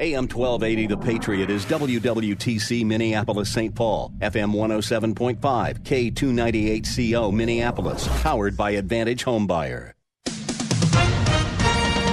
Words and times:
AM 0.00 0.28
1280 0.28 0.86
The 0.86 0.96
Patriot 0.96 1.50
is 1.50 1.64
WWTC 1.66 2.86
Minneapolis 2.86 3.52
St. 3.52 3.74
Paul, 3.74 4.12
FM 4.20 4.54
107.5, 4.54 5.40
K298CO 5.80 7.32
Minneapolis, 7.32 8.06
powered 8.22 8.56
by 8.56 8.70
Advantage 8.70 9.24
Homebuyer. 9.24 9.94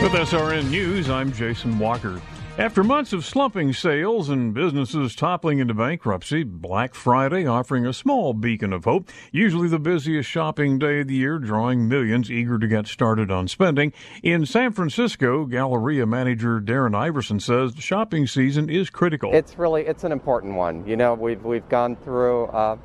With 0.02 0.14
SRN 0.14 0.72
News, 0.72 1.12
I'm 1.12 1.32
Jason 1.32 1.78
Walker. 1.78 2.20
After 2.58 2.86
months 2.86 3.12
of 3.12 3.26
slumping 3.26 3.74
sales 3.74 4.30
and 4.30 4.54
businesses 4.54 5.14
toppling 5.14 5.60
into 5.60 5.74
bankruptcy, 5.74 6.44
Black 6.44 6.96
Friday 6.96 7.46
offering 7.46 7.86
a 7.86 7.92
small 7.92 8.34
beacon 8.34 8.72
of 8.72 8.86
hope, 8.86 9.10
usually 9.34 9.68
the 9.68 9.78
busiest 9.78 10.30
shopping 10.30 10.80
day 10.80 11.02
of 11.02 11.08
the 11.08 11.16
year, 11.16 11.38
drawing 11.38 11.90
millions 11.90 12.32
eager 12.32 12.58
to 12.58 12.66
get 12.66 12.88
started 12.88 13.30
on 13.30 13.50
spending. 13.50 13.92
In 14.24 14.46
San 14.46 14.72
Francisco, 14.72 15.44
Galleria 15.44 16.06
manager 16.06 16.62
Darren 16.62 16.96
Iverson 16.96 17.42
says 17.42 17.76
the 17.76 17.82
shopping 17.82 18.26
season 18.26 18.70
is 18.70 18.90
critical. 18.90 19.34
It's 19.34 19.58
really 19.58 19.86
it's 19.86 20.06
an 20.06 20.14
important 20.14 20.56
one. 20.56 20.88
You 20.88 20.96
know, 20.96 21.14
we've 21.14 21.44
we've 21.44 21.68
gone 21.68 21.98
through 21.98 22.46
uh, 22.46 22.78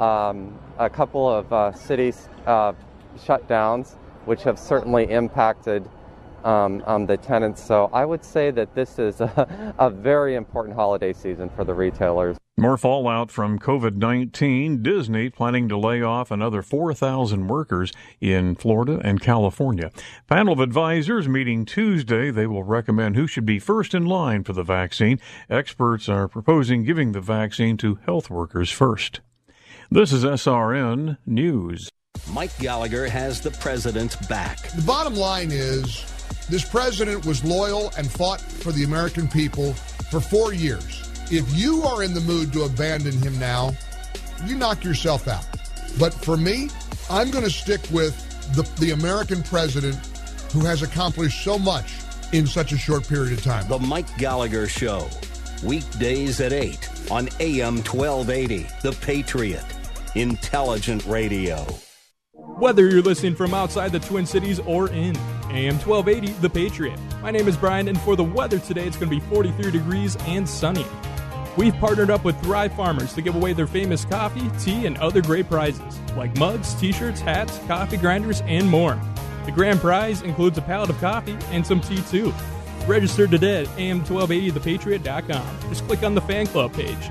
um, 0.00 0.58
a 0.80 0.90
couple 0.90 1.30
of 1.30 1.52
uh, 1.52 1.72
cities 1.74 2.28
uh, 2.44 2.72
shutdowns, 3.18 3.92
which 4.24 4.42
have 4.42 4.58
certainly 4.58 5.08
impacted 5.12 5.88
um, 6.44 6.82
um, 6.86 7.06
the 7.06 7.16
tenants. 7.16 7.62
So 7.62 7.90
I 7.92 8.04
would 8.04 8.24
say 8.24 8.50
that 8.50 8.74
this 8.74 8.98
is 8.98 9.20
a, 9.20 9.74
a 9.78 9.90
very 9.90 10.34
important 10.34 10.76
holiday 10.76 11.12
season 11.12 11.48
for 11.50 11.64
the 11.64 11.74
retailers. 11.74 12.36
More 12.58 12.76
fallout 12.76 13.30
from 13.30 13.58
COVID 13.58 13.96
19. 13.96 14.82
Disney 14.82 15.30
planning 15.30 15.70
to 15.70 15.78
lay 15.78 16.02
off 16.02 16.30
another 16.30 16.60
4,000 16.60 17.48
workers 17.48 17.92
in 18.20 18.54
Florida 18.54 19.00
and 19.02 19.22
California. 19.22 19.90
Panel 20.28 20.52
of 20.52 20.60
advisors 20.60 21.26
meeting 21.26 21.64
Tuesday. 21.64 22.30
They 22.30 22.46
will 22.46 22.62
recommend 22.62 23.16
who 23.16 23.26
should 23.26 23.46
be 23.46 23.58
first 23.58 23.94
in 23.94 24.04
line 24.04 24.44
for 24.44 24.52
the 24.52 24.62
vaccine. 24.62 25.18
Experts 25.48 26.10
are 26.10 26.28
proposing 26.28 26.84
giving 26.84 27.12
the 27.12 27.22
vaccine 27.22 27.78
to 27.78 27.98
health 28.04 28.28
workers 28.28 28.70
first. 28.70 29.20
This 29.90 30.12
is 30.12 30.22
SRN 30.22 31.16
News. 31.24 31.88
Mike 32.32 32.56
Gallagher 32.58 33.08
has 33.08 33.40
the 33.40 33.50
president 33.50 34.16
back. 34.28 34.60
The 34.72 34.82
bottom 34.82 35.14
line 35.14 35.50
is 35.50 36.04
this 36.52 36.68
president 36.68 37.24
was 37.24 37.42
loyal 37.42 37.90
and 37.96 38.12
fought 38.12 38.38
for 38.38 38.72
the 38.72 38.84
American 38.84 39.26
people 39.26 39.72
for 40.10 40.20
four 40.20 40.52
years. 40.52 41.10
If 41.30 41.50
you 41.56 41.82
are 41.84 42.02
in 42.02 42.12
the 42.12 42.20
mood 42.20 42.52
to 42.52 42.64
abandon 42.64 43.12
him 43.22 43.38
now, 43.38 43.72
you 44.44 44.56
knock 44.56 44.84
yourself 44.84 45.28
out. 45.28 45.46
But 45.98 46.12
for 46.12 46.36
me, 46.36 46.68
I'm 47.08 47.30
going 47.30 47.44
to 47.44 47.50
stick 47.50 47.80
with 47.90 48.14
the, 48.54 48.68
the 48.84 48.90
American 48.90 49.42
president 49.42 49.96
who 50.52 50.60
has 50.66 50.82
accomplished 50.82 51.42
so 51.42 51.58
much 51.58 51.94
in 52.32 52.46
such 52.46 52.72
a 52.72 52.76
short 52.76 53.08
period 53.08 53.32
of 53.32 53.42
time. 53.42 53.66
The 53.66 53.78
Mike 53.78 54.14
Gallagher 54.18 54.68
Show, 54.68 55.08
weekdays 55.64 56.38
at 56.42 56.52
8 56.52 57.10
on 57.10 57.30
AM 57.40 57.76
1280, 57.76 58.66
The 58.82 58.92
Patriot, 59.00 59.64
intelligent 60.16 61.06
radio. 61.06 61.64
Whether 62.34 62.90
you're 62.90 63.00
listening 63.00 63.36
from 63.36 63.54
outside 63.54 63.90
the 63.92 64.00
Twin 64.00 64.26
Cities 64.26 64.60
or 64.60 64.90
in 64.90 65.16
AM 65.52 65.78
1280, 65.78 66.32
The 66.40 66.48
Patriot. 66.48 66.98
My 67.20 67.30
name 67.30 67.46
is 67.46 67.58
Brian, 67.58 67.86
and 67.86 68.00
for 68.00 68.16
the 68.16 68.24
weather 68.24 68.58
today, 68.58 68.86
it's 68.86 68.96
going 68.96 69.10
to 69.10 69.14
be 69.14 69.20
43 69.26 69.70
degrees 69.70 70.16
and 70.20 70.48
sunny. 70.48 70.86
We've 71.58 71.74
partnered 71.74 72.08
up 72.08 72.24
with 72.24 72.40
Thrive 72.40 72.72
Farmers 72.74 73.12
to 73.12 73.20
give 73.20 73.34
away 73.34 73.52
their 73.52 73.66
famous 73.66 74.06
coffee, 74.06 74.50
tea, 74.58 74.86
and 74.86 74.96
other 74.96 75.20
great 75.20 75.50
prizes, 75.50 76.00
like 76.16 76.34
mugs, 76.38 76.72
t 76.74 76.90
shirts, 76.90 77.20
hats, 77.20 77.58
coffee 77.66 77.98
grinders, 77.98 78.40
and 78.46 78.66
more. 78.66 78.98
The 79.44 79.52
grand 79.52 79.80
prize 79.80 80.22
includes 80.22 80.56
a 80.56 80.62
pallet 80.62 80.88
of 80.88 80.98
coffee 81.00 81.36
and 81.50 81.66
some 81.66 81.82
tea, 81.82 82.00
too. 82.10 82.32
Register 82.86 83.26
today 83.26 83.62
at 83.62 83.68
am1280thepatriot.com. 83.76 85.58
Just 85.68 85.86
click 85.86 86.02
on 86.02 86.14
the 86.14 86.22
fan 86.22 86.46
club 86.46 86.72
page. 86.72 87.10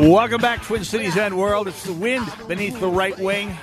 Welcome 0.00 0.40
back, 0.40 0.62
Twin 0.62 0.84
Cities 0.84 1.16
and 1.16 1.36
World. 1.38 1.68
It's 1.68 1.84
the 1.84 1.92
wind 1.92 2.26
beneath 2.48 2.78
the 2.80 2.88
right 2.88 3.16
wing. 3.18 3.56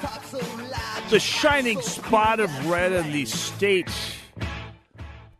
The 1.09 1.19
shining 1.19 1.81
spot 1.81 2.39
of 2.39 2.69
red 2.69 2.91
in 2.91 3.11
the 3.11 3.25
state. 3.25 3.91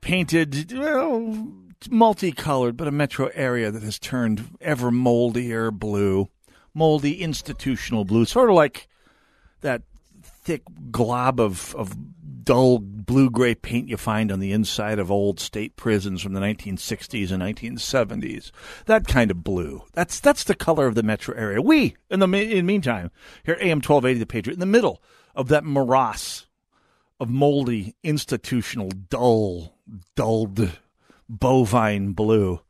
Painted, 0.02 0.74
well, 0.74 1.48
multicolored, 1.90 2.76
but 2.76 2.88
a 2.88 2.92
metro 2.92 3.30
area 3.34 3.72
that 3.72 3.84
has 3.84 4.00
turned 4.00 4.58
ever 4.60 4.92
moldier 4.92 5.72
blue. 5.72 6.30
Moldy 6.74 7.22
institutional 7.22 8.06
blue. 8.06 8.26
Sort 8.26 8.50
of 8.50 8.56
like 8.56 8.88
that 9.62 9.84
thick 10.24 10.64
glob 10.92 11.40
of, 11.40 11.76
of 11.76 11.96
dull 12.50 12.80
blue 12.80 13.30
gray 13.30 13.54
paint 13.54 13.88
you 13.88 13.96
find 13.96 14.32
on 14.32 14.40
the 14.40 14.52
inside 14.52 14.98
of 14.98 15.12
old 15.12 15.40
state 15.40 15.76
prisons 15.76 16.20
from 16.20 16.34
the 16.34 16.40
1960s 16.40 17.32
and 17.32 17.44
1970s. 17.44 18.50
That 18.88 19.06
kind 19.06 19.30
of 19.30 19.44
blue. 19.44 19.84
That's 19.94 20.20
that's 20.20 20.44
the 20.44 20.56
color 20.56 20.88
of 20.88 20.96
the 20.96 21.04
metro 21.04 21.36
area. 21.36 21.62
We, 21.62 21.96
in 22.10 22.20
the 22.20 22.26
in 22.26 22.50
the 22.50 22.62
meantime, 22.64 23.12
here 23.46 23.54
at 23.54 23.62
AM 23.62 23.78
1280 23.78 24.20
The 24.20 24.26
Patriot, 24.26 24.56
in 24.56 24.60
the 24.60 24.66
middle 24.66 25.00
of 25.36 25.48
that 25.50 25.64
morass 25.64 26.48
of 27.20 27.30
moldy, 27.30 27.94
institutional, 28.02 28.90
dull, 28.90 29.76
dulled, 30.16 30.80
bovine 31.30 32.14
blue. 32.14 32.62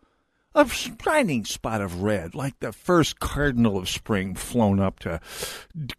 A 0.53 0.67
shining 0.67 1.45
spot 1.45 1.79
of 1.79 2.01
red, 2.01 2.35
like 2.35 2.59
the 2.59 2.73
first 2.73 3.21
cardinal 3.21 3.77
of 3.77 3.87
spring 3.87 4.35
flown 4.35 4.81
up 4.81 4.99
to 4.99 5.21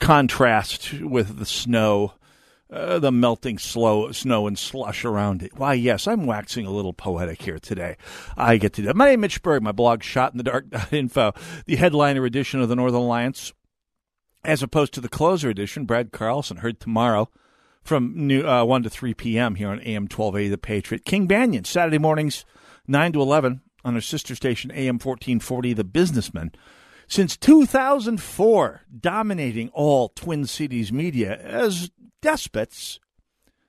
contrast 0.00 1.00
with 1.00 1.38
the 1.38 1.46
snow 1.46 2.12
uh, 2.72 2.98
the 2.98 3.12
melting 3.12 3.58
slow, 3.58 4.12
snow 4.12 4.46
and 4.46 4.58
slush 4.58 5.04
around 5.04 5.42
it. 5.42 5.56
Why, 5.56 5.74
yes, 5.74 6.06
I'm 6.06 6.26
waxing 6.26 6.66
a 6.66 6.70
little 6.70 6.92
poetic 6.92 7.42
here 7.42 7.58
today. 7.58 7.96
I 8.36 8.56
get 8.56 8.72
to 8.74 8.82
do 8.82 8.86
that. 8.86 8.96
My 8.96 9.06
name 9.06 9.20
is 9.20 9.22
Mitch 9.22 9.42
Berg. 9.42 9.62
My 9.62 9.72
blog, 9.72 10.02
Shot 10.02 10.32
in 10.32 10.38
the 10.38 10.44
Dark 10.44 10.66
Info, 10.92 11.32
the 11.66 11.76
headliner 11.76 12.24
edition 12.24 12.60
of 12.60 12.68
the 12.68 12.76
Northern 12.76 13.00
Alliance, 13.00 13.52
as 14.44 14.62
opposed 14.62 14.94
to 14.94 15.00
the 15.00 15.08
closer 15.08 15.48
edition. 15.48 15.84
Brad 15.84 16.12
Carlson 16.12 16.58
heard 16.58 16.80
tomorrow 16.80 17.28
from 17.82 18.12
new, 18.14 18.46
uh, 18.46 18.64
1 18.64 18.82
to 18.84 18.90
3 18.90 19.14
p.m. 19.14 19.54
here 19.56 19.68
on 19.68 19.80
AM 19.80 20.02
1280 20.02 20.48
The 20.48 20.58
Patriot. 20.58 21.04
King 21.04 21.26
Banaian, 21.26 21.66
Saturday 21.66 21.98
mornings, 21.98 22.44
9 22.86 23.12
to 23.12 23.22
11 23.22 23.62
on 23.84 23.94
our 23.94 24.00
sister 24.00 24.34
station, 24.34 24.70
AM 24.70 24.94
1440 24.94 25.72
The 25.72 25.84
Businessman 25.84 26.52
since 27.10 27.36
2004, 27.36 28.82
dominating 29.00 29.68
all 29.70 30.10
Twin 30.10 30.46
Cities 30.46 30.92
media 30.92 31.36
as 31.42 31.90
despots, 32.20 33.00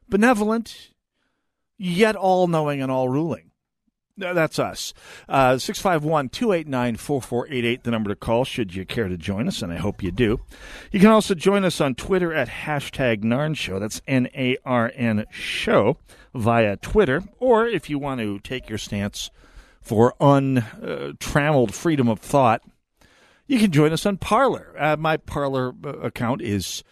benevolent, 0.09 0.91
yet 1.77 2.15
all 2.15 2.47
knowing 2.47 2.81
and 2.81 2.91
all 2.91 3.09
ruling. 3.09 3.51
That's 4.17 4.59
us. 4.59 4.93
Uh, 5.27 5.57
651 5.57 6.29
289 6.29 6.95
4488, 6.97 7.83
the 7.83 7.91
number 7.91 8.09
to 8.09 8.15
call 8.15 8.45
should 8.45 8.75
you 8.75 8.85
care 8.85 9.07
to 9.07 9.17
join 9.17 9.47
us, 9.47 9.61
and 9.61 9.71
I 9.71 9.77
hope 9.77 10.03
you 10.03 10.11
do. 10.11 10.39
You 10.91 10.99
can 10.99 11.09
also 11.09 11.33
join 11.33 11.63
us 11.63 11.81
on 11.81 11.95
Twitter 11.95 12.33
at 12.33 12.47
hashtag 12.47 13.23
NARN 13.23 13.55
Show. 13.55 13.79
That's 13.79 14.01
N 14.07 14.27
A 14.35 14.57
R 14.63 14.91
N 14.95 15.25
Show 15.31 15.97
via 16.35 16.77
Twitter. 16.77 17.23
Or 17.39 17.65
if 17.65 17.89
you 17.89 17.97
want 17.97 18.21
to 18.21 18.39
take 18.39 18.69
your 18.69 18.77
stance 18.77 19.31
for 19.81 20.13
untrammeled 20.19 21.73
freedom 21.73 22.07
of 22.07 22.19
thought, 22.19 22.61
you 23.47 23.59
can 23.59 23.71
join 23.71 23.91
us 23.91 24.05
on 24.05 24.17
Parler. 24.17 24.75
Uh, 24.77 24.97
my 24.97 25.17
Parler 25.17 25.73
uh, 25.83 25.89
account 25.99 26.41
is 26.41 26.83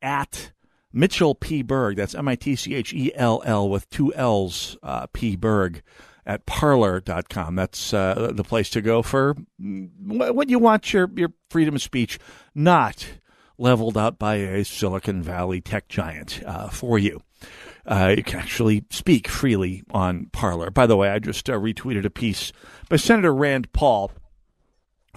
at 0.00 0.52
Mitchell 0.92 1.34
P. 1.34 1.62
Berg. 1.62 1.96
That's 1.96 2.14
M 2.14 2.28
I 2.28 2.34
T 2.34 2.56
C 2.56 2.74
H 2.74 2.92
E 2.92 3.12
L 3.14 3.42
L 3.44 3.68
with 3.68 3.88
two 3.90 4.14
L's, 4.14 4.76
uh, 4.82 5.06
P. 5.12 5.36
Berg 5.36 5.82
at 6.28 6.44
parler.com. 6.44 7.56
That's 7.56 7.94
uh, 7.94 8.30
the 8.34 8.44
place 8.44 8.68
to 8.70 8.82
go 8.82 9.02
for 9.02 9.34
when 9.58 10.48
you 10.48 10.58
want 10.58 10.92
your, 10.92 11.10
your 11.16 11.32
freedom 11.48 11.74
of 11.74 11.82
speech 11.82 12.18
not 12.54 13.08
leveled 13.56 13.96
out 13.96 14.18
by 14.18 14.36
a 14.36 14.64
Silicon 14.64 15.22
Valley 15.22 15.60
tech 15.60 15.88
giant 15.88 16.42
uh, 16.46 16.68
for 16.68 16.98
you. 16.98 17.22
Uh, 17.86 18.14
you 18.16 18.22
can 18.22 18.38
actually 18.38 18.84
speak 18.90 19.26
freely 19.26 19.82
on 19.90 20.26
Parler. 20.26 20.70
By 20.70 20.86
the 20.86 20.96
way, 20.96 21.08
I 21.08 21.18
just 21.18 21.48
uh, 21.48 21.54
retweeted 21.54 22.04
a 22.04 22.10
piece 22.10 22.52
by 22.90 22.96
Senator 22.96 23.34
Rand 23.34 23.72
Paul, 23.72 24.12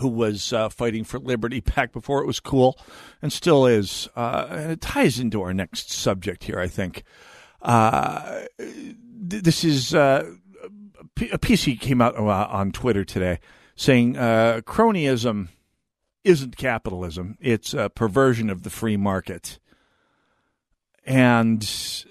who 0.01 0.09
was 0.09 0.51
uh, 0.51 0.69
fighting 0.69 1.03
for 1.03 1.19
liberty 1.19 1.59
back 1.75 1.93
before 1.93 2.21
it 2.21 2.27
was 2.27 2.39
cool 2.39 2.77
and 3.21 3.31
still 3.31 3.65
is. 3.65 4.09
Uh, 4.15 4.47
and 4.49 4.71
it 4.71 4.81
ties 4.81 5.19
into 5.19 5.41
our 5.41 5.53
next 5.53 5.91
subject 5.91 6.43
here, 6.43 6.59
I 6.59 6.67
think. 6.67 7.03
Uh, 7.61 8.41
this 8.57 9.63
is 9.63 9.93
a 11.31 11.37
piece 11.39 11.63
he 11.63 11.75
came 11.75 12.01
out 12.01 12.17
uh, 12.17 12.47
on 12.49 12.71
Twitter 12.71 13.05
today 13.05 13.39
saying 13.75 14.17
uh, 14.17 14.61
cronyism 14.65 15.49
isn't 16.23 16.55
capitalism; 16.57 17.37
it's 17.39 17.73
a 17.73 17.89
perversion 17.89 18.49
of 18.49 18.63
the 18.63 18.69
free 18.69 18.97
market, 18.97 19.59
and 21.05 21.63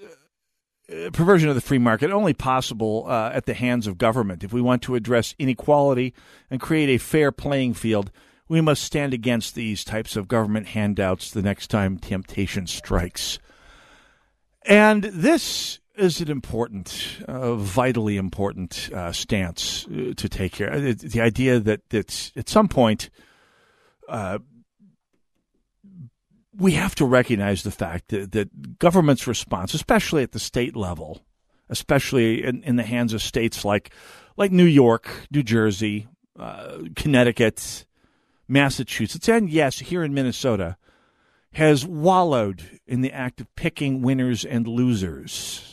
perversion 1.13 1.49
of 1.49 1.55
the 1.55 1.61
free 1.61 1.77
market 1.77 2.11
only 2.11 2.33
possible 2.33 3.05
uh, 3.07 3.31
at 3.33 3.45
the 3.45 3.53
hands 3.53 3.87
of 3.87 3.97
government. 3.97 4.43
If 4.43 4.53
we 4.53 4.61
want 4.61 4.81
to 4.83 4.95
address 4.95 5.35
inequality 5.39 6.13
and 6.49 6.59
create 6.59 6.89
a 6.89 6.97
fair 6.97 7.31
playing 7.31 7.73
field, 7.75 8.11
we 8.47 8.61
must 8.61 8.83
stand 8.83 9.13
against 9.13 9.55
these 9.55 9.83
types 9.83 10.15
of 10.15 10.27
government 10.27 10.67
handouts 10.67 11.31
the 11.31 11.41
next 11.41 11.67
time 11.67 11.97
temptation 11.97 12.67
strikes. 12.67 13.39
And 14.63 15.03
this 15.03 15.79
is 15.95 16.21
an 16.21 16.29
important, 16.29 17.19
uh, 17.27 17.55
vitally 17.55 18.17
important 18.17 18.89
uh, 18.93 19.11
stance 19.11 19.87
uh, 19.87 20.13
to 20.15 20.29
take 20.29 20.55
here. 20.55 20.93
The, 20.93 21.21
idea 21.21 21.59
that 21.59 21.89
that 21.89 22.31
at 22.35 22.49
some 22.49 22.67
point 22.67 23.09
uh, 24.09 24.39
we 26.57 26.73
have 26.73 26.95
to 26.95 27.05
recognize 27.05 27.63
the 27.63 27.71
fact 27.71 28.09
that, 28.09 28.31
that 28.33 28.79
government's 28.79 29.27
response, 29.27 29.73
especially 29.73 30.23
at 30.23 30.31
the 30.31 30.39
state 30.39 30.75
level, 30.75 31.21
especially 31.69 32.43
in, 32.43 32.63
in 32.63 32.75
the 32.75 32.83
hands 32.83 33.13
of 33.13 33.21
states 33.21 33.63
like 33.63 33.93
like 34.37 34.51
New 34.51 34.65
York, 34.65 35.09
New 35.29 35.43
Jersey, 35.43 36.07
uh, 36.39 36.79
Connecticut, 36.95 37.85
Massachusetts, 38.47 39.27
and 39.27 39.49
yes, 39.49 39.79
here 39.79 40.03
in 40.03 40.13
Minnesota, 40.13 40.77
has 41.53 41.85
wallowed 41.85 42.79
in 42.87 43.01
the 43.01 43.11
act 43.11 43.41
of 43.41 43.53
picking 43.55 44.01
winners 44.01 44.45
and 44.45 44.67
losers 44.67 45.71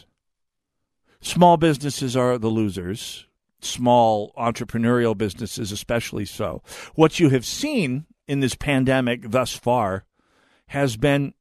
Small 1.20 1.56
businesses 1.56 2.16
are 2.16 2.38
the 2.38 2.48
losers, 2.48 3.26
small 3.60 4.32
entrepreneurial 4.36 5.18
businesses, 5.18 5.72
especially 5.72 6.24
so. 6.24 6.62
What 6.94 7.18
you 7.18 7.30
have 7.30 7.44
seen 7.44 8.06
in 8.26 8.40
this 8.40 8.54
pandemic 8.54 9.30
thus 9.30 9.52
far 9.52 10.04
has 10.68 10.96
been 10.96 11.34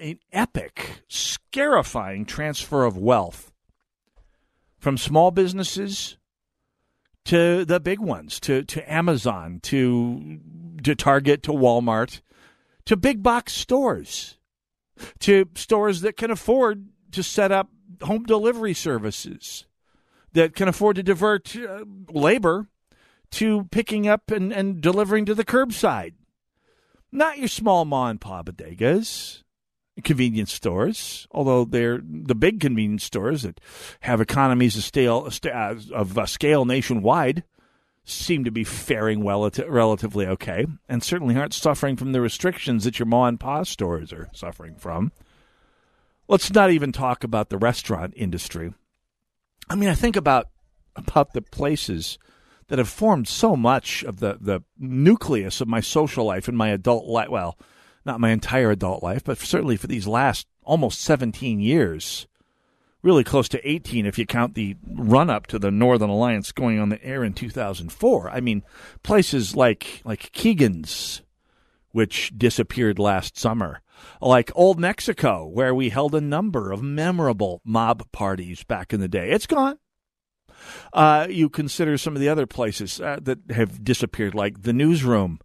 an 0.00 0.18
epic, 0.32 1.02
scarifying 1.08 2.24
transfer 2.24 2.84
of 2.84 2.96
wealth 2.96 3.52
from 4.78 4.98
small 4.98 5.30
businesses 5.30 6.16
to 7.24 7.64
the 7.64 7.80
big 7.80 8.00
ones, 8.00 8.38
to, 8.40 8.62
to 8.64 8.92
Amazon, 8.92 9.60
to, 9.62 10.38
to 10.82 10.94
Target, 10.94 11.42
to 11.44 11.52
Walmart, 11.52 12.20
to 12.84 12.96
big 12.96 13.22
box 13.22 13.52
stores, 13.54 14.36
to 15.20 15.46
stores 15.54 16.02
that 16.02 16.16
can 16.16 16.30
afford 16.30 16.88
to 17.12 17.22
set 17.22 17.50
up 17.50 17.70
home 18.02 18.24
delivery 18.24 18.74
services 18.74 19.66
that 20.34 20.54
can 20.54 20.68
afford 20.68 20.96
to 20.96 21.02
divert 21.02 21.56
uh, 21.56 21.84
labor 22.12 22.68
to 23.30 23.64
picking 23.70 24.06
up 24.06 24.30
and, 24.30 24.52
and 24.52 24.80
delivering 24.80 25.24
to 25.24 25.34
the 25.34 25.44
curbside. 25.44 26.12
Not 27.14 27.38
your 27.38 27.46
small 27.46 27.84
ma 27.84 28.08
and 28.08 28.20
pa 28.20 28.42
bodegas, 28.42 29.44
convenience 30.02 30.52
stores, 30.52 31.28
although 31.30 31.64
they're 31.64 32.00
the 32.04 32.34
big 32.34 32.58
convenience 32.58 33.04
stores 33.04 33.42
that 33.42 33.60
have 34.00 34.20
economies 34.20 34.76
of, 34.76 35.40
uh, 35.46 35.76
of 35.92 36.18
uh, 36.18 36.26
scale 36.26 36.64
nationwide 36.64 37.44
seem 38.04 38.42
to 38.42 38.50
be 38.50 38.64
faring 38.64 39.22
well, 39.22 39.48
relatively 39.68 40.26
okay, 40.26 40.66
and 40.88 41.04
certainly 41.04 41.36
aren't 41.36 41.54
suffering 41.54 41.94
from 41.94 42.10
the 42.10 42.20
restrictions 42.20 42.82
that 42.82 42.98
your 42.98 43.06
ma 43.06 43.26
and 43.26 43.38
pa 43.38 43.62
stores 43.62 44.12
are 44.12 44.28
suffering 44.32 44.74
from. 44.74 45.12
Let's 46.26 46.52
not 46.52 46.72
even 46.72 46.90
talk 46.90 47.22
about 47.22 47.48
the 47.48 47.58
restaurant 47.58 48.12
industry. 48.16 48.74
I 49.70 49.76
mean, 49.76 49.88
I 49.88 49.94
think 49.94 50.16
about 50.16 50.48
about 50.96 51.32
the 51.32 51.42
places 51.42 52.18
that 52.68 52.78
have 52.78 52.88
formed 52.88 53.28
so 53.28 53.56
much 53.56 54.02
of 54.04 54.20
the, 54.20 54.38
the 54.40 54.62
nucleus 54.78 55.60
of 55.60 55.68
my 55.68 55.80
social 55.80 56.24
life 56.24 56.48
and 56.48 56.56
my 56.56 56.68
adult 56.68 57.06
life. 57.06 57.28
Well, 57.28 57.58
not 58.04 58.20
my 58.20 58.30
entire 58.30 58.70
adult 58.70 59.02
life, 59.02 59.24
but 59.24 59.38
certainly 59.38 59.76
for 59.76 59.86
these 59.86 60.06
last 60.06 60.46
almost 60.62 61.00
17 61.00 61.60
years, 61.60 62.26
really 63.02 63.24
close 63.24 63.48
to 63.50 63.68
18 63.68 64.06
if 64.06 64.18
you 64.18 64.26
count 64.26 64.54
the 64.54 64.76
run 64.86 65.30
up 65.30 65.46
to 65.48 65.58
the 65.58 65.70
Northern 65.70 66.10
Alliance 66.10 66.52
going 66.52 66.78
on 66.78 66.88
the 66.88 67.04
air 67.04 67.22
in 67.22 67.34
2004. 67.34 68.30
I 68.30 68.40
mean, 68.40 68.62
places 69.02 69.54
like 69.54 70.02
like 70.04 70.32
Keegan's, 70.32 71.22
which 71.92 72.32
disappeared 72.36 72.98
last 72.98 73.38
summer, 73.38 73.82
like 74.20 74.50
Old 74.54 74.78
Mexico, 74.78 75.46
where 75.46 75.74
we 75.74 75.90
held 75.90 76.14
a 76.14 76.20
number 76.20 76.72
of 76.72 76.82
memorable 76.82 77.60
mob 77.64 78.10
parties 78.10 78.64
back 78.64 78.92
in 78.92 79.00
the 79.00 79.08
day. 79.08 79.30
It's 79.30 79.46
gone. 79.46 79.78
Uh, 80.92 81.26
you 81.28 81.48
consider 81.48 81.98
some 81.98 82.14
of 82.14 82.20
the 82.20 82.28
other 82.28 82.46
places 82.46 83.00
uh, 83.00 83.18
that 83.22 83.38
have 83.50 83.84
disappeared, 83.84 84.34
like 84.34 84.62
the 84.62 84.72
newsroom. 84.72 85.40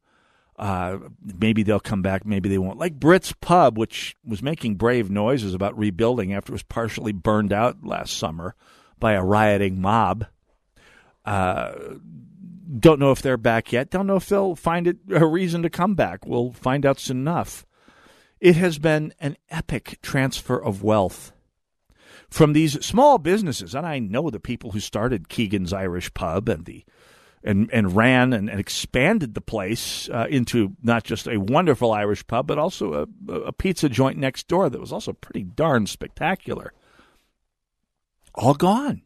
Uh, 0.58 0.98
maybe 1.40 1.64
they'll 1.64 1.80
come 1.80 2.02
back, 2.02 2.26
maybe 2.26 2.50
they 2.50 2.58
won't. 2.58 2.78
Like 2.78 3.00
Brits 3.00 3.34
Pub, 3.40 3.78
which 3.78 4.18
was 4.26 4.44
making 4.44 4.76
brave 4.76 5.10
noises 5.10 5.54
about 5.54 5.78
rebuilding 5.78 6.34
after 6.34 6.52
it 6.52 6.56
was 6.56 6.64
partially 6.64 7.14
burned 7.14 7.54
out 7.54 7.86
last 7.86 8.18
summer 8.18 8.56
by 9.00 9.14
a 9.14 9.24
rioting 9.24 9.80
mob. 9.80 10.26
Uh, 11.24 11.72
don't 12.78 13.00
know 13.00 13.12
if 13.12 13.22
they're 13.22 13.38
back 13.38 13.72
yet. 13.72 13.90
Don't 13.90 14.06
know 14.06 14.18
if 14.18 14.28
they'll 14.28 14.56
find 14.56 14.86
it 14.86 14.98
a 15.10 15.26
reason 15.26 15.64
to 15.64 15.70
come 15.70 15.96
back. 15.96 16.26
We'll 16.26 16.52
find 16.52 16.86
out 16.86 17.00
soon 17.00 17.18
enough. 17.18 17.66
It 18.40 18.56
has 18.56 18.80
been 18.80 19.14
an 19.20 19.38
epic 19.50 20.00
transfer 20.02 20.62
of 20.62 20.84
wealth 20.84 21.32
from 22.30 22.54
these 22.54 22.84
small 22.86 23.18
businesses, 23.18 23.74
and 23.74 23.86
I 23.86 24.00
know 24.00 24.30
the 24.30 24.40
people 24.40 24.72
who 24.72 24.80
started 24.80 25.30
Keegan's 25.30 25.74
Irish 25.74 26.14
Pub 26.14 26.48
and 26.50 26.66
the 26.66 26.86
and 27.44 27.70
and 27.72 27.96
ran 27.96 28.34
and, 28.34 28.50
and 28.50 28.60
expanded 28.60 29.34
the 29.34 29.42
place 29.42 30.10
uh, 30.10 30.28
into 30.30 30.76
not 30.84 31.04
just 31.04 31.28
a 31.28 31.38
wonderful 31.38 31.92
Irish 31.92 32.26
pub, 32.28 32.48
but 32.48 32.60
also 32.60 33.08
a, 33.30 33.34
a 33.34 33.54
pizza 33.54 33.90
joint 33.90 34.18
next 34.18 34.48
door 34.48 34.70
that 34.70 34.80
was 34.80 34.92
also 34.92 35.14
pretty 35.14 35.44
darn 35.44 35.88
spectacular. 35.88 36.74
All 38.36 38.54
gone. 38.54 39.04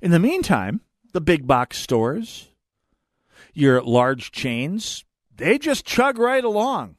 In 0.00 0.10
the 0.10 0.18
meantime, 0.18 0.80
the 1.12 1.20
big 1.20 1.46
box 1.46 1.78
stores, 1.78 2.48
your 3.54 3.80
large 3.82 4.32
chains, 4.32 5.04
they 5.34 5.58
just 5.58 5.86
chug 5.86 6.18
right 6.18 6.44
along 6.44 6.96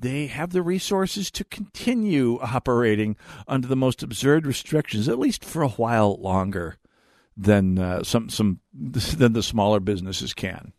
they 0.00 0.26
have 0.26 0.50
the 0.50 0.62
resources 0.62 1.30
to 1.32 1.44
continue 1.44 2.38
operating 2.40 3.16
under 3.46 3.68
the 3.68 3.76
most 3.76 4.02
absurd 4.02 4.46
restrictions, 4.46 5.08
at 5.08 5.18
least 5.18 5.44
for 5.44 5.62
a 5.62 5.68
while 5.68 6.16
longer 6.16 6.76
than 7.36 7.78
uh, 7.78 8.02
some 8.02 8.28
some 8.28 8.60
than 8.72 9.32
the 9.32 9.42
smaller 9.42 9.80
businesses 9.80 10.34
can. 10.34 10.72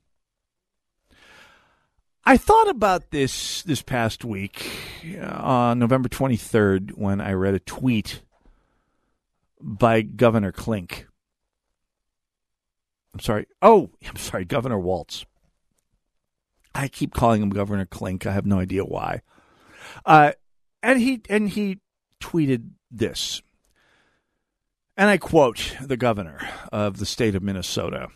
I 2.24 2.38
thought 2.38 2.70
about 2.70 3.12
this 3.12 3.64
this 3.64 3.82
past 3.82 4.24
week 4.24 4.70
uh, 5.20 5.26
on 5.26 5.80
November 5.80 6.08
23rd 6.08 6.92
when 6.92 7.20
I 7.20 7.34
read 7.34 7.56
a 7.56 7.60
tweet 7.60 8.22
by 9.60 10.02
Governor 10.02 10.52
Klink. 10.52 11.08
I'm 13.14 13.20
sorry. 13.20 13.48
Oh, 13.62 13.90
I'm 14.08 14.16
sorry, 14.18 14.46
Governor 14.46 14.80
Walz. 14.80 15.26
I 16.74 16.88
keep 16.88 17.14
calling 17.14 17.42
him 17.42 17.50
Governor 17.50 17.86
Klink. 17.86 18.26
I 18.26 18.32
have 18.34 18.46
no 18.46 18.60
idea 18.60 18.84
why. 18.84 19.22
Uh, 20.06 20.32
and 20.82 21.00
he 21.00 21.22
and 21.30 21.50
he 21.50 21.80
tweeted 22.20 22.70
this, 22.90 23.42
and 24.96 25.10
I 25.10 25.18
quote 25.18 25.76
the 25.82 25.98
governor 25.98 26.50
of 26.72 26.98
the 26.98 27.06
state 27.06 27.36
of 27.36 27.44
Minnesota. 27.44 28.10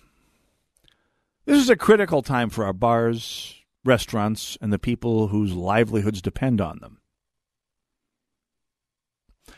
This 1.45 1.61
is 1.61 1.69
a 1.69 1.75
critical 1.75 2.21
time 2.21 2.49
for 2.49 2.65
our 2.65 2.73
bars, 2.73 3.55
restaurants, 3.83 4.57
and 4.61 4.73
the 4.73 4.79
people 4.79 5.27
whose 5.27 5.53
livelihoods 5.53 6.21
depend 6.21 6.59
on 6.59 6.79
them. 6.79 6.99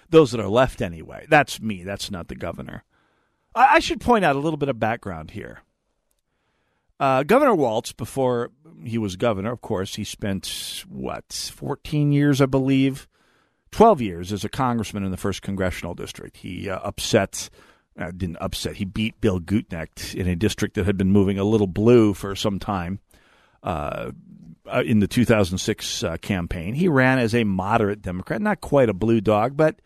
Those 0.09 0.31
that 0.31 0.41
are 0.41 0.49
left, 0.49 0.81
anyway. 0.81 1.25
That's 1.29 1.61
me. 1.61 1.83
That's 1.83 2.11
not 2.11 2.27
the 2.27 2.35
governor. 2.35 2.83
I, 3.55 3.75
I 3.75 3.79
should 3.79 4.01
point 4.01 4.25
out 4.25 4.35
a 4.35 4.39
little 4.39 4.57
bit 4.57 4.69
of 4.69 4.79
background 4.79 5.31
here. 5.31 5.61
Uh, 6.99 7.23
governor 7.23 7.55
Walz, 7.55 7.93
before 7.93 8.51
he 8.83 8.97
was 8.97 9.15
governor, 9.15 9.51
of 9.51 9.61
course, 9.61 9.95
he 9.95 10.03
spent, 10.03 10.83
what, 10.87 11.51
14 11.55 12.11
years, 12.11 12.41
I 12.41 12.45
believe, 12.45 13.07
12 13.71 14.01
years 14.01 14.33
as 14.33 14.43
a 14.43 14.49
congressman 14.49 15.03
in 15.03 15.11
the 15.11 15.17
1st 15.17 15.41
Congressional 15.41 15.93
District. 15.93 16.37
He 16.37 16.69
uh, 16.69 16.79
upset, 16.79 17.49
uh, 17.99 18.11
didn't 18.11 18.37
upset, 18.41 18.77
he 18.77 18.85
beat 18.85 19.19
Bill 19.21 19.39
Gutknecht 19.39 20.15
in 20.15 20.27
a 20.27 20.35
district 20.35 20.75
that 20.75 20.85
had 20.85 20.97
been 20.97 21.11
moving 21.11 21.37
a 21.39 21.43
little 21.43 21.67
blue 21.67 22.13
for 22.13 22.35
some 22.35 22.59
time 22.59 22.99
uh, 23.63 24.11
uh 24.71 24.83
in 24.85 24.99
the 24.99 25.07
2006 25.07 26.03
uh, 26.03 26.17
campaign. 26.17 26.73
He 26.73 26.87
ran 26.87 27.19
as 27.19 27.33
a 27.33 27.43
moderate 27.43 28.01
Democrat, 28.01 28.41
not 28.41 28.61
quite 28.61 28.89
a 28.89 28.93
blue 28.93 29.21
dog, 29.21 29.57
but 29.57 29.79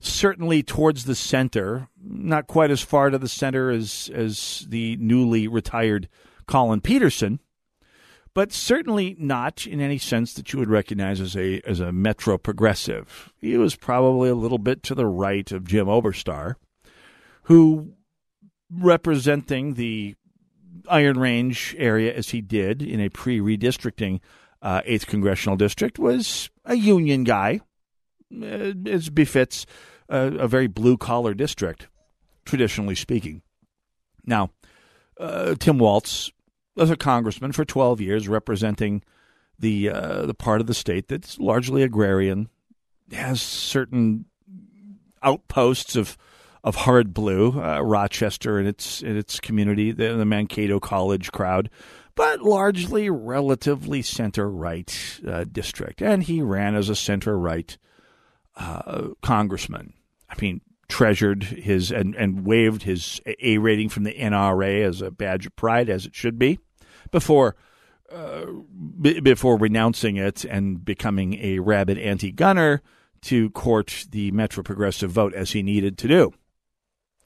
certainly 0.00 0.62
towards 0.62 1.04
the 1.04 1.14
center, 1.14 1.88
not 2.02 2.46
quite 2.46 2.70
as 2.70 2.82
far 2.82 3.10
to 3.10 3.18
the 3.18 3.28
center 3.28 3.70
as, 3.70 4.10
as 4.12 4.66
the 4.68 4.96
newly 4.96 5.48
retired 5.48 6.08
Collin 6.46 6.80
Peterson, 6.80 7.40
but 8.36 8.52
certainly 8.52 9.16
not 9.18 9.66
in 9.66 9.80
any 9.80 9.96
sense 9.96 10.34
that 10.34 10.52
you 10.52 10.58
would 10.58 10.68
recognize 10.68 11.22
as 11.22 11.34
a 11.34 11.62
as 11.62 11.80
a 11.80 11.90
metro 11.90 12.36
progressive. 12.36 13.32
He 13.38 13.56
was 13.56 13.74
probably 13.74 14.28
a 14.28 14.34
little 14.34 14.58
bit 14.58 14.82
to 14.82 14.94
the 14.94 15.06
right 15.06 15.50
of 15.50 15.66
Jim 15.66 15.86
Oberstar, 15.86 16.56
who 17.44 17.94
representing 18.70 19.72
the 19.72 20.16
Iron 20.86 21.18
Range 21.18 21.74
area 21.78 22.14
as 22.14 22.28
he 22.28 22.42
did 22.42 22.82
in 22.82 23.00
a 23.00 23.08
pre 23.08 23.40
redistricting 23.40 24.20
uh, 24.60 24.82
8th 24.82 25.06
congressional 25.06 25.56
district 25.56 25.98
was 25.98 26.50
a 26.66 26.74
union 26.74 27.24
guy, 27.24 27.60
uh, 28.42 28.72
as 28.84 29.08
befits 29.08 29.64
a, 30.10 30.26
a 30.26 30.46
very 30.46 30.66
blue 30.66 30.98
collar 30.98 31.32
district, 31.32 31.88
traditionally 32.44 32.96
speaking. 32.96 33.40
Now, 34.26 34.50
uh, 35.18 35.54
Tim 35.54 35.78
Walz 35.78 36.32
as 36.76 36.90
a 36.90 36.96
congressman 36.96 37.52
for 37.52 37.64
12 37.64 38.00
years, 38.00 38.28
representing 38.28 39.02
the 39.58 39.90
uh, 39.90 40.26
the 40.26 40.34
part 40.34 40.60
of 40.60 40.66
the 40.66 40.74
state 40.74 41.08
that's 41.08 41.38
largely 41.38 41.82
agrarian, 41.82 42.48
has 43.12 43.40
certain 43.40 44.26
outposts 45.22 45.96
of 45.96 46.16
of 46.62 46.74
hard 46.74 47.14
blue, 47.14 47.62
uh, 47.62 47.80
Rochester 47.80 48.58
and 48.58 48.68
its 48.68 49.02
in 49.02 49.16
its 49.16 49.40
community, 49.40 49.92
the, 49.92 50.14
the, 50.14 50.24
Mankato 50.24 50.80
College 50.80 51.30
crowd, 51.32 51.70
but 52.14 52.42
largely 52.42 53.08
relatively 53.08 54.02
center 54.02 54.50
right 54.50 55.20
uh, 55.26 55.44
district, 55.44 56.02
and 56.02 56.24
he 56.24 56.42
ran 56.42 56.74
as 56.74 56.88
a 56.88 56.96
center 56.96 57.38
right 57.38 57.78
uh, 58.56 59.08
congressman. 59.22 59.94
I 60.28 60.34
mean, 60.40 60.60
treasured 60.88 61.44
his 61.44 61.92
and, 61.92 62.14
and 62.16 62.44
waived 62.44 62.82
his 62.82 63.20
A 63.40 63.58
rating 63.58 63.88
from 63.88 64.02
the 64.02 64.14
NRA 64.14 64.84
as 64.84 65.00
a 65.00 65.10
badge 65.10 65.46
of 65.46 65.54
pride, 65.56 65.88
as 65.88 66.04
it 66.04 66.14
should 66.14 66.38
be 66.38 66.58
before 67.10 67.56
uh, 68.12 68.46
b- 69.00 69.20
before 69.20 69.56
renouncing 69.58 70.16
it 70.16 70.44
and 70.44 70.84
becoming 70.84 71.34
a 71.42 71.58
rabid 71.58 71.98
anti-gunner 71.98 72.80
to 73.22 73.50
court 73.50 74.06
the 74.10 74.30
Metro 74.30 74.62
Progressive 74.62 75.10
vote 75.10 75.34
as 75.34 75.50
he 75.50 75.62
needed 75.62 75.98
to 75.98 76.08
do. 76.08 76.32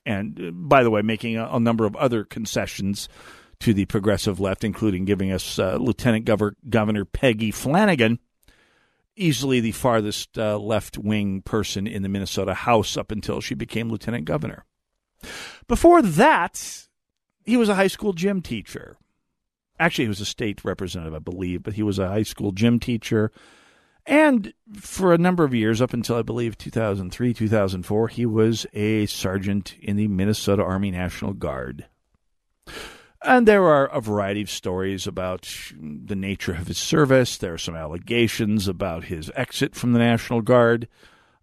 And 0.07 0.41
uh, 0.41 0.51
by 0.53 0.83
the 0.83 0.91
way, 0.91 1.03
making 1.03 1.37
a, 1.37 1.49
a, 1.53 1.61
number 1.61 1.85
of 1.85 1.95
other 1.97 2.25
concessions 2.25 3.09
to 3.61 3.75
the 3.75 3.85
progressive 3.85 4.41
left, 4.41 4.65
including 4.65 5.05
giving 5.05 5.31
us 5.31 5.59
uh, 5.59 5.77
Lieutenant 5.77 6.25
Gover- 6.25 6.55
Governor 6.69 7.05
Peggy 7.05 7.51
Flanagan, 7.51 8.19
easily 9.17 9.61
the 9.61 9.73
farthest 9.73 10.39
uh, 10.39 10.59
left 10.59 10.97
wing 10.97 11.43
person 11.43 11.87
in 11.87 12.03
the 12.03 12.09
Minnesota 12.09 12.55
House 12.55 12.97
up 12.97 13.11
until 13.11 13.41
she 13.41 13.55
became 13.55 13.91
lieutenant 13.91 14.25
governor. 14.25 14.65
Before 15.69 16.01
that, 16.01 16.87
he 17.45 17.59
was 17.59 17.69
a 17.69 17.75
high 17.75 17.87
school 17.89 18.15
gym 18.15 18.41
teacher. 18.41 18.97
Actually, 19.81 20.05
he 20.05 20.11
was 20.11 20.21
a 20.21 20.27
state 20.27 20.63
representative, 20.63 21.15
I 21.15 21.21
believe, 21.21 21.63
but 21.63 21.73
he 21.73 21.83
was 21.83 21.99
a 21.99 22.09
high 22.09 22.23
school 22.23 22.53
gym 22.53 22.79
teacher. 22.79 23.33
And 24.05 24.53
for 24.75 25.15
a 25.15 25.19
number 25.19 25.43
of 25.43 25.55
years, 25.55 25.81
up 25.81 25.95
until 25.95 26.17
I 26.17 26.23
believe 26.23 26.59
2003, 26.59 27.33
2004, 27.33 28.09
he 28.09 28.27
was 28.27 28.67
a 28.75 29.07
sergeant 29.07 29.75
in 29.81 29.97
the 29.97 30.07
Minnesota 30.09 30.63
Army 30.63 30.91
National 30.91 31.33
Guard. 31.33 31.87
And 33.23 33.49
there 33.49 33.65
are 33.65 33.87
a 33.87 34.03
variety 34.03 34.43
of 34.43 34.51
stories 34.51 35.07
about 35.07 35.49
the 35.81 36.17
nature 36.17 36.53
of 36.53 36.67
his 36.67 36.79
service. 36.79 37.39
There 37.39 37.55
are 37.55 37.59
some 37.59 37.75
allegations 37.75 38.69
about 38.69 39.05
his 39.05 39.31
exit 39.35 39.75
from 39.75 39.95
the 39.95 39.99
National 39.99 40.43
Guard. 40.43 40.89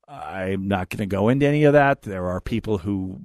I'm 0.08 0.68
not 0.68 0.90
going 0.90 1.00
to 1.00 1.06
go 1.06 1.28
into 1.28 1.46
any 1.46 1.66
of 1.66 1.74
that. 1.74 2.04
There 2.04 2.28
are 2.28 2.40
people 2.40 2.78
who 2.78 3.20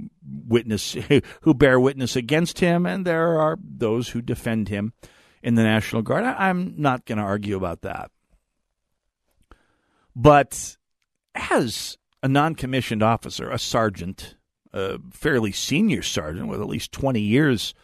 witness 0.48 0.96
who 1.42 1.54
bear 1.54 1.78
witness 1.78 2.16
against 2.16 2.58
him, 2.58 2.86
and 2.86 3.06
there 3.06 3.38
are 3.38 3.58
those 3.62 4.08
who 4.08 4.20
defend 4.20 4.68
him 4.68 4.92
in 5.42 5.54
the 5.54 5.62
National 5.62 6.02
Guard. 6.02 6.24
I'm 6.24 6.74
not 6.76 7.04
going 7.04 7.18
to 7.18 7.24
argue 7.24 7.56
about 7.56 7.82
that. 7.82 8.10
But 10.14 10.76
as 11.34 11.96
a 12.22 12.28
non-commissioned 12.28 13.02
officer, 13.02 13.50
a 13.50 13.58
sergeant, 13.58 14.36
a 14.72 14.98
fairly 15.10 15.52
senior 15.52 16.02
sergeant 16.02 16.48
with 16.48 16.60
at 16.60 16.68
least 16.68 16.92
20 16.92 17.20
years 17.20 17.74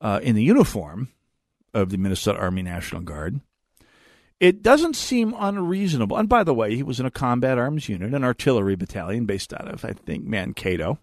uh, 0.00 0.20
in 0.22 0.34
the 0.36 0.42
uniform 0.42 1.08
of 1.74 1.90
the 1.90 1.98
Minnesota 1.98 2.38
Army 2.38 2.62
National 2.62 3.02
Guard, 3.02 3.40
it 4.40 4.62
doesn't 4.62 4.94
seem 4.94 5.34
unreasonable. 5.36 6.16
And 6.16 6.28
by 6.28 6.44
the 6.44 6.54
way, 6.54 6.76
he 6.76 6.82
was 6.82 7.00
in 7.00 7.06
a 7.06 7.10
combat 7.10 7.58
arms 7.58 7.88
unit, 7.88 8.14
an 8.14 8.24
artillery 8.24 8.76
battalion 8.76 9.26
based 9.26 9.52
out 9.52 9.68
of, 9.68 9.84
I 9.84 9.92
think, 9.92 10.24
Mankato. 10.24 10.98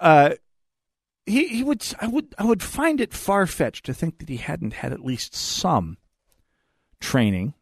Uh, 0.00 0.34
he 1.24 1.48
he 1.48 1.62
would 1.62 1.84
I 2.00 2.06
would 2.06 2.34
I 2.38 2.44
would 2.44 2.62
find 2.62 3.00
it 3.00 3.14
far 3.14 3.46
fetched 3.46 3.86
to 3.86 3.94
think 3.94 4.18
that 4.18 4.28
he 4.28 4.36
hadn't 4.36 4.74
had 4.74 4.92
at 4.92 5.04
least 5.04 5.34
some 5.34 5.98
training, 7.00 7.54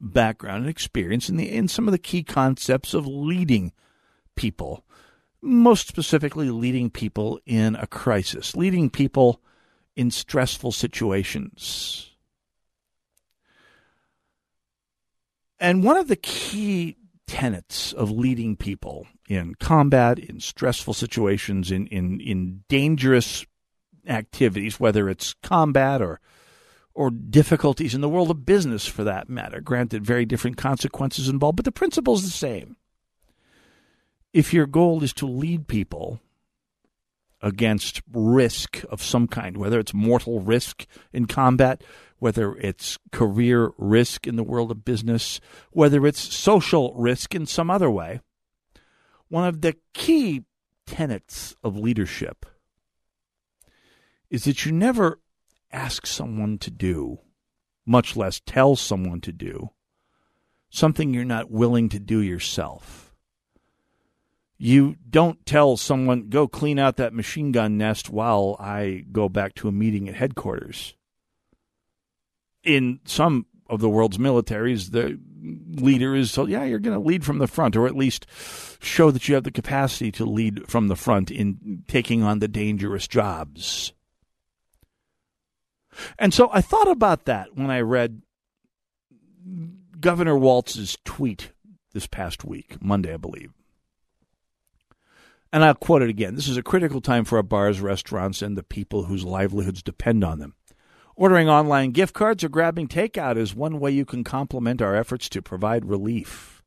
background, 0.00 0.62
and 0.62 0.70
experience 0.70 1.28
in 1.28 1.36
the 1.36 1.50
in 1.50 1.68
some 1.68 1.88
of 1.88 1.92
the 1.92 1.98
key 1.98 2.22
concepts 2.22 2.94
of 2.94 3.06
leading 3.06 3.72
people, 4.36 4.84
most 5.42 5.88
specifically 5.88 6.50
leading 6.50 6.90
people 6.90 7.40
in 7.44 7.74
a 7.76 7.86
crisis, 7.86 8.56
leading 8.56 8.88
people 8.88 9.42
in 9.96 10.10
stressful 10.10 10.72
situations 10.72 12.09
And 15.60 15.84
one 15.84 15.98
of 15.98 16.08
the 16.08 16.16
key 16.16 16.96
tenets 17.26 17.92
of 17.92 18.10
leading 18.10 18.56
people 18.56 19.06
in 19.28 19.54
combat, 19.56 20.18
in 20.18 20.40
stressful 20.40 20.94
situations, 20.94 21.70
in, 21.70 21.86
in, 21.88 22.18
in 22.20 22.64
dangerous 22.68 23.44
activities, 24.06 24.80
whether 24.80 25.08
it's 25.08 25.34
combat 25.42 26.02
or 26.02 26.20
or 26.92 27.08
difficulties 27.08 27.94
in 27.94 28.00
the 28.00 28.08
world 28.08 28.30
of 28.32 28.44
business 28.44 28.84
for 28.84 29.04
that 29.04 29.28
matter. 29.28 29.60
Granted, 29.60 30.04
very 30.04 30.26
different 30.26 30.56
consequences 30.56 31.28
involved, 31.28 31.56
but 31.56 31.64
the 31.64 31.70
principle 31.70 32.14
is 32.14 32.24
the 32.24 32.30
same. 32.30 32.76
If 34.32 34.52
your 34.52 34.66
goal 34.66 35.02
is 35.04 35.12
to 35.14 35.26
lead 35.26 35.68
people 35.68 36.20
against 37.42 38.02
risk 38.12 38.82
of 38.90 39.02
some 39.02 39.26
kind, 39.26 39.56
whether 39.56 39.78
it's 39.78 39.94
mortal 39.94 40.40
risk 40.40 40.86
in 41.12 41.26
combat, 41.26 41.82
whether 42.18 42.54
it's 42.56 42.98
career 43.12 43.70
risk 43.78 44.26
in 44.26 44.36
the 44.36 44.42
world 44.42 44.70
of 44.70 44.84
business, 44.84 45.40
whether 45.70 46.06
it's 46.06 46.20
social 46.20 46.94
risk 46.94 47.34
in 47.34 47.46
some 47.46 47.70
other 47.70 47.90
way. 47.90 48.20
One 49.28 49.46
of 49.46 49.62
the 49.62 49.76
key 49.94 50.44
tenets 50.86 51.54
of 51.62 51.78
leadership 51.78 52.46
is 54.28 54.44
that 54.44 54.64
you 54.64 54.72
never 54.72 55.20
ask 55.72 56.06
someone 56.06 56.58
to 56.58 56.70
do, 56.70 57.18
much 57.86 58.16
less 58.16 58.40
tell 58.44 58.76
someone 58.76 59.20
to 59.22 59.32
do, 59.32 59.70
something 60.68 61.14
you're 61.14 61.24
not 61.24 61.50
willing 61.50 61.88
to 61.88 61.98
do 61.98 62.20
yourself. 62.20 63.09
You 64.62 64.96
don't 65.08 65.44
tell 65.46 65.78
someone, 65.78 66.28
go 66.28 66.46
clean 66.46 66.78
out 66.78 66.96
that 66.96 67.14
machine 67.14 67.50
gun 67.50 67.78
nest 67.78 68.10
while 68.10 68.56
I 68.60 69.06
go 69.10 69.30
back 69.30 69.54
to 69.56 69.68
a 69.68 69.72
meeting 69.72 70.06
at 70.06 70.14
headquarters 70.14 70.94
in 72.62 73.00
some 73.04 73.46
of 73.68 73.80
the 73.80 73.88
world's 73.88 74.18
militaries, 74.18 74.90
the 74.90 75.18
leader 75.80 76.14
is 76.14 76.30
so 76.30 76.46
yeah, 76.46 76.64
you're 76.64 76.78
going 76.78 76.98
to 76.98 77.06
lead 77.06 77.24
from 77.24 77.38
the 77.38 77.46
front, 77.46 77.76
or 77.76 77.86
at 77.86 77.96
least 77.96 78.26
show 78.80 79.10
that 79.10 79.28
you 79.28 79.34
have 79.34 79.44
the 79.44 79.50
capacity 79.50 80.10
to 80.12 80.24
lead 80.24 80.68
from 80.68 80.88
the 80.88 80.96
front 80.96 81.30
in 81.30 81.84
taking 81.86 82.22
on 82.22 82.40
the 82.40 82.48
dangerous 82.48 83.06
jobs. 83.08 83.92
And 86.18 86.32
so 86.32 86.50
I 86.52 86.60
thought 86.60 86.90
about 86.90 87.24
that 87.26 87.56
when 87.56 87.70
I 87.70 87.80
read 87.80 88.22
Governor 89.98 90.36
Walz's 90.36 90.96
tweet 91.04 91.52
this 91.92 92.06
past 92.06 92.44
week, 92.44 92.82
Monday, 92.82 93.14
I 93.14 93.18
believe. 93.18 93.52
And 95.52 95.64
I'll 95.64 95.74
quote 95.74 96.02
it 96.02 96.10
again. 96.10 96.36
This 96.36 96.48
is 96.48 96.56
a 96.56 96.62
critical 96.62 97.00
time 97.00 97.24
for 97.24 97.36
our 97.36 97.42
bars, 97.42 97.80
restaurants, 97.80 98.40
and 98.40 98.56
the 98.56 98.62
people 98.62 99.04
whose 99.04 99.24
livelihoods 99.24 99.82
depend 99.82 100.22
on 100.22 100.38
them. 100.38 100.54
Ordering 101.16 101.48
online 101.48 101.90
gift 101.90 102.14
cards 102.14 102.44
or 102.44 102.48
grabbing 102.48 102.88
takeout 102.88 103.36
is 103.36 103.54
one 103.54 103.80
way 103.80 103.90
you 103.90 104.04
can 104.04 104.24
complement 104.24 104.80
our 104.80 104.94
efforts 104.94 105.28
to 105.30 105.42
provide 105.42 105.84
relief. 105.84 106.62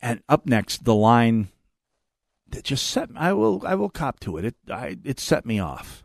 And 0.00 0.22
up 0.28 0.46
next, 0.46 0.84
the 0.84 0.94
line 0.94 1.48
that 2.48 2.64
just 2.64 2.86
set 2.86 3.10
I 3.14 3.32
will 3.32 3.62
I 3.66 3.74
will 3.74 3.90
cop 3.90 4.20
to 4.20 4.38
it. 4.38 4.44
It 4.46 4.56
I, 4.70 4.96
it 5.04 5.20
set 5.20 5.44
me 5.44 5.60
off. 5.60 6.04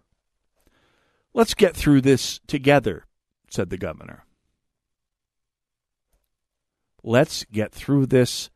Let's 1.34 1.54
get 1.54 1.76
through 1.76 2.02
this 2.02 2.40
together, 2.46 3.06
said 3.50 3.70
the 3.70 3.78
governor. 3.78 4.26
Let's 7.04 7.46
get 7.46 7.72
through 7.72 8.08
this 8.08 8.50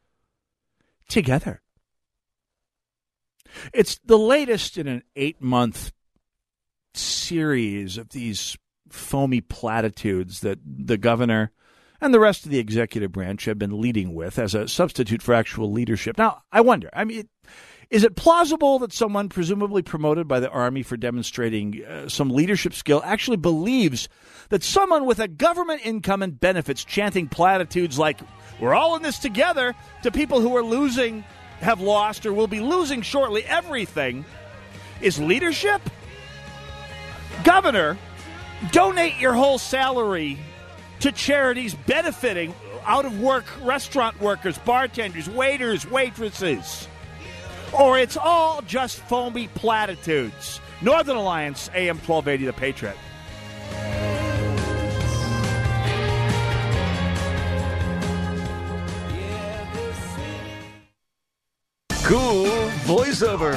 together. 1.10 1.62
It's 3.74 4.00
the 4.06 4.18
latest 4.18 4.78
in 4.78 4.88
an 4.88 5.04
eight 5.16 5.42
month 5.42 5.92
series 6.94 7.98
of 7.98 8.10
these 8.10 8.58
foamy 8.90 9.42
platitudes 9.42 10.42
that 10.42 10.60
the 10.66 10.98
governor 10.98 11.52
and 12.00 12.14
the 12.14 12.20
rest 12.20 12.46
of 12.46 12.52
the 12.52 12.60
executive 12.60 13.12
branch 13.12 13.46
have 13.46 13.58
been 13.58 13.82
leading 13.82 14.14
with 14.14 14.38
as 14.38 14.54
a 14.54 14.68
substitute 14.68 15.22
for 15.22 15.34
actual 15.34 15.72
leadership. 15.72 16.18
Now, 16.18 16.44
I 16.52 16.62
wonder, 16.62 16.90
I 16.94 17.04
mean, 17.04 17.28
is 17.90 18.04
it 18.04 18.16
plausible 18.16 18.80
that 18.80 18.92
someone 18.92 19.30
presumably 19.30 19.82
promoted 19.82 20.28
by 20.28 20.40
the 20.40 20.50
Army 20.50 20.84
for 20.84 20.98
demonstrating 20.98 21.84
uh, 21.86 22.10
some 22.10 22.30
leadership 22.30 22.74
skill 22.74 23.02
actually 23.06 23.38
believes 23.38 24.10
that 24.50 24.62
someone 24.62 25.06
with 25.06 25.20
a 25.20 25.28
government 25.28 25.82
income 25.86 26.22
and 26.22 26.40
benefits 26.40 26.84
chanting 26.84 27.30
platitudes 27.30 27.98
like, 27.98 28.20
we're 28.60 28.76
all 28.76 28.96
in 28.96 29.04
this 29.04 29.20
together, 29.20 29.74
to 30.04 30.12
people 30.12 30.42
who 30.42 30.56
are 30.58 30.64
losing, 30.64 31.24
have 31.60 31.82
lost, 31.82 32.26
or 32.26 32.34
will 32.34 32.48
be 32.48 32.60
losing 32.60 33.02
shortly 33.02 33.44
everything, 33.46 34.26
is 35.02 35.20
leadership? 35.20 35.82
Governor, 37.44 37.98
donate 38.72 39.18
your 39.18 39.34
whole 39.34 39.58
salary 39.58 40.38
to 41.00 41.12
charities 41.12 41.76
benefiting 41.86 42.54
out 42.86 43.06
of 43.06 43.20
work 43.20 43.46
restaurant 43.62 44.20
workers, 44.20 44.58
bartenders, 44.60 45.30
waiters, 45.30 45.90
waitresses. 45.90 46.88
Or 47.78 48.00
it's 48.00 48.18
all 48.18 48.62
just 48.62 49.00
foamy 49.02 49.50
platitudes. 49.50 50.62
Northern 50.82 51.18
Alliance, 51.18 51.70
AM 51.74 51.98
1280, 51.98 52.46
The 52.46 52.54
Patriot. 52.54 52.98
Cool 62.08 62.46
voiceover. 62.88 63.54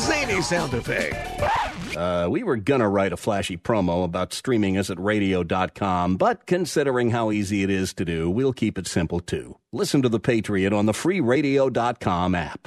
Zany 0.00 0.42
sound 0.42 0.74
effect. 0.74 1.96
Uh, 1.96 2.26
we 2.28 2.42
were 2.42 2.56
gonna 2.56 2.88
write 2.88 3.12
a 3.12 3.16
flashy 3.16 3.56
promo 3.56 4.02
about 4.02 4.32
streaming 4.32 4.76
us 4.76 4.90
at 4.90 4.98
radio.com, 4.98 6.16
but 6.16 6.44
considering 6.44 7.10
how 7.10 7.30
easy 7.30 7.62
it 7.62 7.70
is 7.70 7.94
to 7.94 8.04
do, 8.04 8.28
we'll 8.28 8.52
keep 8.52 8.76
it 8.76 8.88
simple 8.88 9.20
too. 9.20 9.56
Listen 9.72 10.02
to 10.02 10.08
The 10.08 10.18
Patriot 10.18 10.72
on 10.72 10.86
the 10.86 10.92
free 10.92 11.20
radio.com 11.20 12.34
app. 12.34 12.66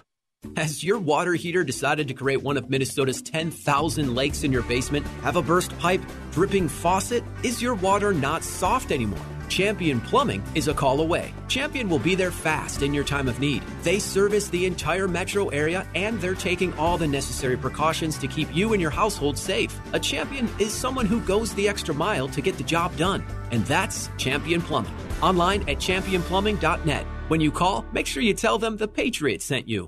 Has 0.55 0.85
your 0.85 0.99
water 0.99 1.33
heater 1.33 1.65
decided 1.65 2.07
to 2.07 2.13
create 2.13 2.41
one 2.41 2.55
of 2.55 2.69
Minnesota's 2.69 3.21
10,000 3.21 4.15
lakes 4.15 4.45
in 4.45 4.53
your 4.53 4.63
basement? 4.63 5.05
Have 5.21 5.35
a 5.35 5.41
burst 5.41 5.77
pipe? 5.79 6.01
Dripping 6.31 6.69
faucet? 6.69 7.25
Is 7.43 7.61
your 7.61 7.75
water 7.75 8.13
not 8.13 8.41
soft 8.41 8.93
anymore? 8.93 9.34
Champion 9.49 10.01
Plumbing 10.01 10.43
is 10.55 10.67
a 10.67 10.73
call 10.73 11.01
away. 11.01 11.33
Champion 11.47 11.89
will 11.89 11.99
be 11.99 12.15
there 12.15 12.31
fast 12.31 12.81
in 12.81 12.93
your 12.93 13.03
time 13.03 13.27
of 13.27 13.39
need. 13.39 13.63
They 13.83 13.99
service 13.99 14.49
the 14.49 14.65
entire 14.65 15.07
metro 15.07 15.49
area 15.49 15.87
and 15.95 16.19
they're 16.19 16.35
taking 16.35 16.73
all 16.75 16.97
the 16.97 17.07
necessary 17.07 17.57
precautions 17.57 18.17
to 18.17 18.27
keep 18.27 18.53
you 18.55 18.73
and 18.73 18.81
your 18.81 18.91
household 18.91 19.37
safe. 19.37 19.79
A 19.93 19.99
champion 19.99 20.49
is 20.59 20.73
someone 20.73 21.05
who 21.05 21.19
goes 21.21 21.53
the 21.53 21.67
extra 21.67 21.93
mile 21.93 22.27
to 22.29 22.41
get 22.41 22.57
the 22.57 22.63
job 22.63 22.95
done. 22.97 23.23
And 23.51 23.65
that's 23.65 24.09
Champion 24.17 24.61
Plumbing. 24.61 24.93
Online 25.21 25.61
at 25.69 25.77
championplumbing.net. 25.77 27.05
When 27.27 27.41
you 27.41 27.51
call, 27.51 27.85
make 27.91 28.07
sure 28.07 28.23
you 28.23 28.33
tell 28.33 28.57
them 28.57 28.77
the 28.77 28.87
Patriot 28.87 29.41
sent 29.41 29.67
you. 29.67 29.87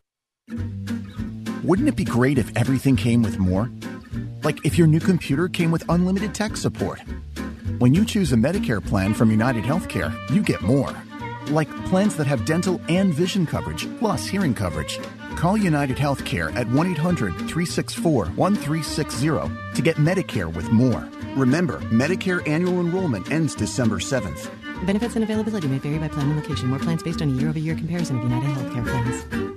Wouldn't 1.63 1.89
it 1.89 1.95
be 1.95 2.05
great 2.05 2.37
if 2.37 2.55
everything 2.55 2.95
came 2.95 3.21
with 3.21 3.39
more? 3.39 3.69
Like 4.43 4.65
if 4.65 4.77
your 4.77 4.87
new 4.87 4.99
computer 4.99 5.47
came 5.47 5.71
with 5.71 5.83
unlimited 5.89 6.33
tech 6.33 6.57
support. 6.57 7.01
When 7.79 7.93
you 7.93 8.05
choose 8.05 8.31
a 8.31 8.35
Medicare 8.35 8.83
plan 8.85 9.13
from 9.13 9.31
United 9.31 9.63
Healthcare, 9.63 10.13
you 10.31 10.41
get 10.41 10.61
more. 10.61 10.91
Like 11.47 11.69
plans 11.85 12.15
that 12.17 12.27
have 12.27 12.45
dental 12.45 12.81
and 12.89 13.13
vision 13.13 13.45
coverage, 13.45 13.87
plus 13.99 14.27
hearing 14.27 14.53
coverage. 14.53 14.99
Call 15.35 15.57
United 15.57 15.97
Healthcare 15.97 16.55
at 16.55 16.67
1 16.69 16.91
800 16.93 17.33
364 17.35 18.25
1360 18.27 19.27
to 19.75 19.81
get 19.81 19.97
Medicare 19.97 20.51
with 20.53 20.71
more. 20.71 21.07
Remember, 21.35 21.79
Medicare 21.91 22.45
annual 22.47 22.79
enrollment 22.79 23.31
ends 23.31 23.53
December 23.53 23.97
7th. 23.97 24.49
Benefits 24.85 25.15
and 25.15 25.23
availability 25.23 25.67
may 25.67 25.79
vary 25.79 25.99
by 25.99 26.07
plan 26.07 26.29
and 26.29 26.41
location. 26.41 26.69
More 26.69 26.79
plans 26.79 27.03
based 27.03 27.21
on 27.21 27.29
a 27.29 27.33
year 27.33 27.49
over 27.49 27.59
year 27.59 27.75
comparison 27.75 28.17
of 28.17 28.23
United 28.23 28.49
Healthcare 28.49 28.85
plans. 28.85 29.56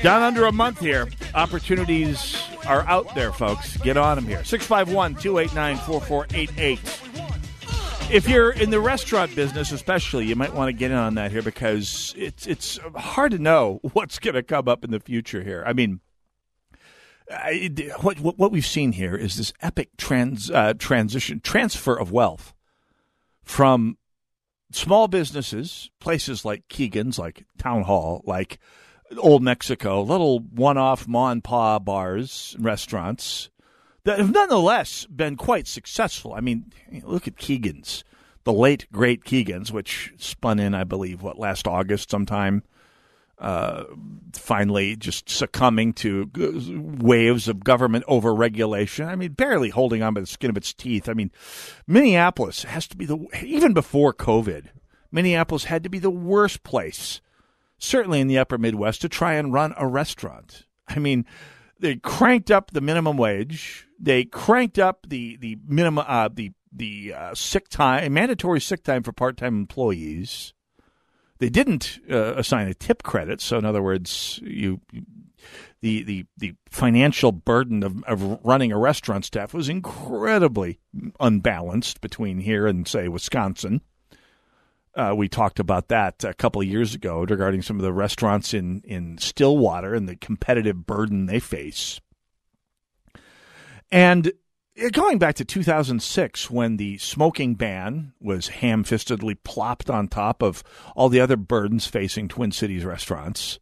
Down 0.04 0.22
under 0.22 0.48
a 0.48 0.52
month 0.52 0.82
here. 0.82 1.08
Opportunities 1.34 2.36
are 2.68 2.82
out 2.90 3.16
there, 3.16 3.32
folks. 3.32 3.78
Get 3.78 3.96
on 3.96 4.18
them 4.18 4.26
here. 4.26 4.44
651 4.44 5.16
289 5.16 5.78
4488 5.78 8.14
If 8.14 8.28
you're 8.28 8.52
in 8.52 8.70
the 8.70 8.82
restaurant 8.82 9.34
business, 9.34 9.72
especially, 9.72 10.26
you 10.26 10.36
might 10.36 10.54
want 10.54 10.68
to 10.68 10.74
get 10.74 10.92
in 10.92 10.98
on 10.98 11.16
that 11.16 11.32
here 11.32 11.42
because 11.42 12.14
it's 12.18 12.46
it's 12.48 12.80
hard 12.98 13.32
to 13.32 13.40
know 13.40 13.80
what's 13.94 14.20
going 14.20 14.36
to 14.36 14.44
come 14.44 14.68
up 14.68 14.84
in 14.84 14.92
the 14.92 15.00
future 15.00 15.42
here. 15.42 15.64
I 15.66 15.72
mean, 15.72 16.02
I, 17.32 17.72
what, 18.02 18.20
what 18.20 18.38
what 18.38 18.52
we've 18.52 18.66
seen 18.66 18.92
here 18.92 19.16
is 19.16 19.38
this 19.38 19.54
epic 19.62 19.92
trans 19.96 20.52
uh, 20.52 20.74
transition 20.78 21.40
transfer 21.40 21.98
of 21.98 22.12
wealth 22.12 22.54
from 23.42 23.98
small 24.72 25.08
businesses, 25.08 25.90
places 26.00 26.46
like 26.46 26.68
Keegan's, 26.68 27.20
like 27.20 27.46
Town 27.58 27.84
Hall, 27.84 28.22
like 28.26 28.60
Old 29.18 29.44
Mexico, 29.44 30.02
little 30.02 30.40
one-off 30.40 31.08
ma 31.08 31.32
and 31.32 31.44
pa 31.44 31.80
bars, 31.80 32.54
and 32.56 32.66
restaurants 32.66 33.50
that 34.04 34.20
have 34.20 34.32
nonetheless 34.32 35.06
been 35.06 35.36
quite 35.36 35.68
successful. 35.68 36.34
I 36.34 36.40
mean, 36.40 36.72
look 37.04 37.28
at 37.28 37.38
Keegan's, 37.38 38.04
the 38.44 38.54
late 38.54 38.88
great 38.92 39.24
Keegan's, 39.24 39.72
which 39.72 40.14
spun 40.18 40.60
in, 40.60 40.74
I 40.74 40.84
believe, 40.84 41.22
what 41.22 41.38
last 41.38 41.68
August 41.68 42.10
sometime. 42.10 42.64
Uh, 43.42 43.86
finally, 44.34 44.96
just 44.96 45.28
succumbing 45.28 45.94
to 45.94 46.30
waves 47.02 47.48
of 47.48 47.64
government 47.64 48.06
overregulation. 48.08 49.08
I 49.08 49.16
mean, 49.16 49.32
barely 49.32 49.70
holding 49.70 50.04
on 50.04 50.14
by 50.14 50.22
the 50.22 50.28
skin 50.28 50.52
of 50.52 50.58
its 50.58 50.76
teeth. 50.76 51.10
I 51.10 51.14
mean, 51.14 51.32
Minneapolis 51.88 52.64
has 52.64 52.88
to 52.90 52.96
be 52.96 53.06
the 53.06 53.18
even 53.44 53.74
before 53.74 54.14
COVID. 54.14 54.68
Minneapolis 55.12 55.64
had 55.64 55.84
to 55.84 55.90
be 55.90 55.98
the 55.98 56.12
worst 56.12 56.62
place, 56.62 57.20
certainly 57.80 58.22
in 58.22 58.28
the 58.28 58.38
Upper 58.38 58.60
Midwest, 58.60 59.02
to 59.02 59.10
try 59.10 59.34
and 59.34 59.52
run 59.52 59.74
a 59.76 59.88
restaurant. 59.88 60.68
I 60.88 61.00
mean, 61.00 61.26
they 61.80 61.96
cranked 61.96 62.52
up 62.52 62.70
the 62.70 62.80
minimum 62.82 63.18
wage. 63.18 63.88
They 64.00 64.24
cranked 64.24 64.78
up 64.78 65.08
the 65.10 65.38
the 65.38 65.58
minimum 65.68 66.06
uh, 66.08 66.30
the 66.32 66.52
the 66.72 67.16
uh, 67.16 67.34
sick 67.34 67.70
time, 67.70 68.14
mandatory 68.14 68.62
sick 68.62 68.84
time 68.84 69.02
for 69.02 69.12
part 69.12 69.38
time 69.38 69.58
employees. 69.58 70.54
They 71.42 71.50
didn't 71.50 71.98
uh, 72.08 72.36
assign 72.36 72.68
a 72.68 72.76
tip 72.76 73.02
credit, 73.02 73.42
so 73.42 73.58
in 73.58 73.66
other 73.66 73.82
words, 73.82 74.40
you, 74.44 74.80
the 75.82 76.04
the 76.04 76.26
the 76.38 76.54
financial 76.70 77.32
burden 77.32 77.82
of, 77.82 78.04
of 78.04 78.40
running 78.44 78.72
a 78.72 78.78
restaurant 78.78 79.26
staff 79.26 79.52
was 79.52 79.68
incredibly 79.68 80.80
unbalanced 81.20 82.00
between 82.00 82.42
here 82.42 82.68
and 82.68 82.88
say 82.88 83.08
Wisconsin. 83.08 83.82
Uh, 84.94 85.16
we 85.18 85.28
talked 85.28 85.60
about 85.60 85.88
that 85.88 86.24
a 86.24 86.36
couple 86.36 86.62
of 86.62 86.68
years 86.68 86.94
ago 86.94 87.22
regarding 87.22 87.64
some 87.64 87.78
of 87.78 87.82
the 87.82 87.92
restaurants 87.92 88.54
in, 88.54 88.82
in 88.86 89.18
Stillwater 89.18 89.96
and 89.96 90.08
the 90.08 90.18
competitive 90.18 90.86
burden 90.86 91.26
they 91.26 91.40
face. 91.40 92.00
And 93.92 94.32
going 94.90 95.20
back 95.20 95.36
to 95.36 95.46
2006, 95.46 96.50
when 96.50 96.78
the 96.78 96.98
smoking 96.98 97.56
ban 97.56 98.14
was 98.20 98.48
ham 98.48 98.84
fistedly 98.84 99.38
plopped 99.44 99.90
on 99.90 100.08
top 100.08 100.42
of 100.42 100.64
all 100.96 101.10
the 101.10 101.20
other 101.20 101.38
burdens 101.38 101.86
facing 101.86 102.28
Twin 102.28 102.52
Cities 102.52 102.86
restaurants 102.86 103.60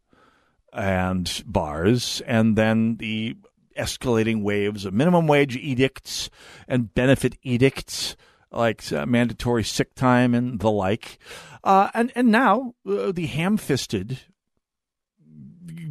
and 0.71 1.43
bars, 1.45 2.21
and 2.25 2.55
then 2.55 2.97
the 2.97 3.35
escalating 3.77 4.43
waves 4.43 4.85
of 4.85 4.93
minimum 4.93 5.27
wage 5.27 5.55
edicts 5.55 6.29
and 6.67 6.93
benefit 6.93 7.37
edicts 7.43 8.15
like 8.51 8.91
uh, 8.91 9.05
mandatory 9.05 9.63
sick 9.63 9.95
time 9.95 10.33
and 10.33 10.59
the 10.59 10.71
like. 10.71 11.19
Uh, 11.63 11.89
and, 11.93 12.11
and 12.15 12.29
now 12.29 12.73
uh, 12.87 13.11
the 13.11 13.27
ham 13.27 13.57
fisted, 13.57 14.19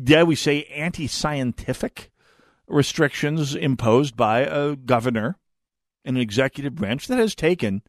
dare 0.02 0.26
we 0.26 0.34
say, 0.34 0.64
anti 0.64 1.06
scientific 1.06 2.10
restrictions 2.68 3.54
imposed 3.54 4.16
by 4.16 4.40
a 4.40 4.76
governor 4.76 5.36
and 6.04 6.16
an 6.16 6.22
executive 6.22 6.74
branch 6.74 7.06
that 7.08 7.18
has 7.18 7.34
taken 7.34 7.82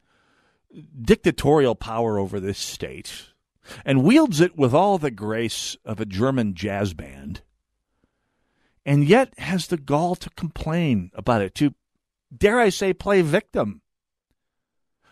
dictatorial 1.00 1.74
power 1.74 2.18
over 2.18 2.40
this 2.40 2.58
state 2.58 3.28
and 3.84 4.04
wields 4.04 4.40
it 4.40 4.56
with 4.56 4.74
all 4.74 4.98
the 4.98 5.10
grace 5.10 5.76
of 5.84 6.00
a 6.00 6.06
German 6.06 6.54
jazz 6.54 6.94
band, 6.94 7.42
and 8.84 9.04
yet 9.04 9.38
has 9.38 9.68
the 9.68 9.76
gall 9.76 10.14
to 10.16 10.30
complain 10.30 11.10
about 11.14 11.42
it, 11.42 11.54
to, 11.54 11.74
dare 12.36 12.58
I 12.58 12.70
say, 12.70 12.92
play 12.92 13.22
victim 13.22 13.82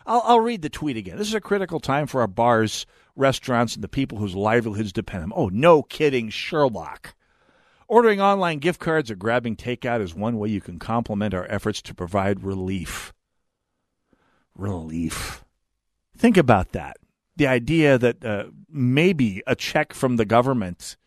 I'll, 0.09 0.23
I'll 0.25 0.39
read 0.39 0.63
the 0.63 0.69
tweet 0.69 0.97
again. 0.97 1.17
This 1.17 1.27
is 1.27 1.35
a 1.35 1.39
critical 1.41 1.79
time 1.79 2.07
for 2.07 2.21
our 2.21 2.27
bars, 2.27 2.87
restaurants, 3.15 3.75
and 3.75 3.83
the 3.83 3.87
people 3.87 4.17
whose 4.17 4.35
livelihoods 4.35 4.91
depend 4.91 5.23
on 5.23 5.29
them. 5.29 5.37
Oh, 5.37 5.49
no 5.49 5.83
kidding, 5.83 6.29
Sherlock. 6.29 7.13
Ordering 7.89 8.21
online 8.21 8.59
gift 8.59 8.79
cards 8.79 9.09
or 9.09 9.15
grabbing 9.15 9.55
takeout 9.55 9.99
is 9.99 10.13
one 10.13 10.37
way 10.37 10.49
you 10.49 10.61
can 10.61 10.77
complement 10.77 11.33
our 11.33 11.47
efforts 11.49 11.81
to 11.81 11.95
provide 11.95 12.43
relief. 12.43 13.11
Relief. 14.53 15.43
Think 16.15 16.37
about 16.37 16.73
that. 16.73 16.97
The 17.35 17.47
idea 17.47 17.97
that 17.97 18.23
uh, 18.23 18.43
maybe 18.69 19.41
a 19.47 19.55
check 19.55 19.93
from 19.93 20.17
the 20.17 20.25
government 20.25 20.97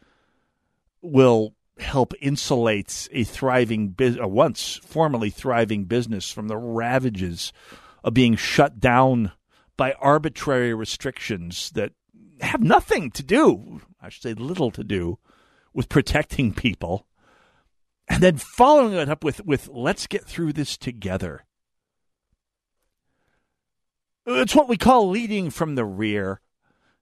will 1.01 1.55
help 1.79 2.15
insulate 2.21 3.09
a 3.13 3.23
thriving, 3.23 3.95
a 4.01 4.27
once 4.27 4.81
formerly 4.85 5.31
thriving 5.31 5.85
business 5.85 6.33
from 6.33 6.49
the 6.49 6.57
ravages 6.57 7.53
of 8.03 8.13
being 8.13 8.35
shut 8.35 8.81
down 8.81 9.31
by 9.77 9.93
arbitrary 10.01 10.75
restrictions 10.75 11.71
that 11.75 11.93
have 12.41 12.61
nothing 12.61 13.13
to 13.13 13.23
do, 13.23 13.83
I 14.01 14.09
should 14.09 14.23
say 14.25 14.35
little 14.35 14.73
to 14.73 14.83
do, 14.83 15.21
with 15.73 15.89
protecting 15.89 16.53
people. 16.53 17.07
And 18.09 18.23
then 18.23 18.37
following 18.37 18.95
it 18.95 19.09
up 19.09 19.25
with, 19.25 19.45
with 19.45 19.69
let's 19.69 20.07
get 20.07 20.25
through 20.25 20.53
this 20.53 20.77
together. 20.77 21.45
It's 24.27 24.55
what 24.55 24.69
we 24.69 24.77
call 24.77 25.09
leading 25.09 25.51
from 25.51 25.75
the 25.75 25.85
rear. 25.85 26.41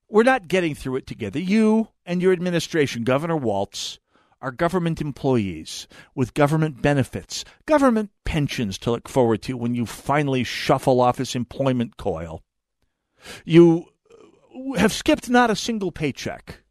We're 0.08 0.22
not 0.22 0.48
getting 0.48 0.74
through 0.74 0.96
it 0.96 1.06
together. 1.06 1.38
You 1.38 1.88
and 2.04 2.22
your 2.22 2.32
administration, 2.32 3.04
Governor 3.04 3.36
Walz, 3.36 3.98
are 4.40 4.50
government 4.50 5.00
employees 5.00 5.86
with 6.14 6.34
government 6.34 6.80
benefits, 6.80 7.44
government 7.66 8.10
pensions 8.24 8.78
to 8.78 8.90
look 8.90 9.08
forward 9.08 9.42
to 9.42 9.56
when 9.56 9.74
you 9.74 9.84
finally 9.84 10.44
shuffle 10.44 11.00
off 11.00 11.18
this 11.18 11.36
employment 11.36 11.96
coil. 11.96 12.42
You 13.44 13.86
have 14.76 14.92
skipped 14.92 15.28
not 15.28 15.50
a 15.50 15.56
single 15.56 15.92
paycheck 15.92 16.62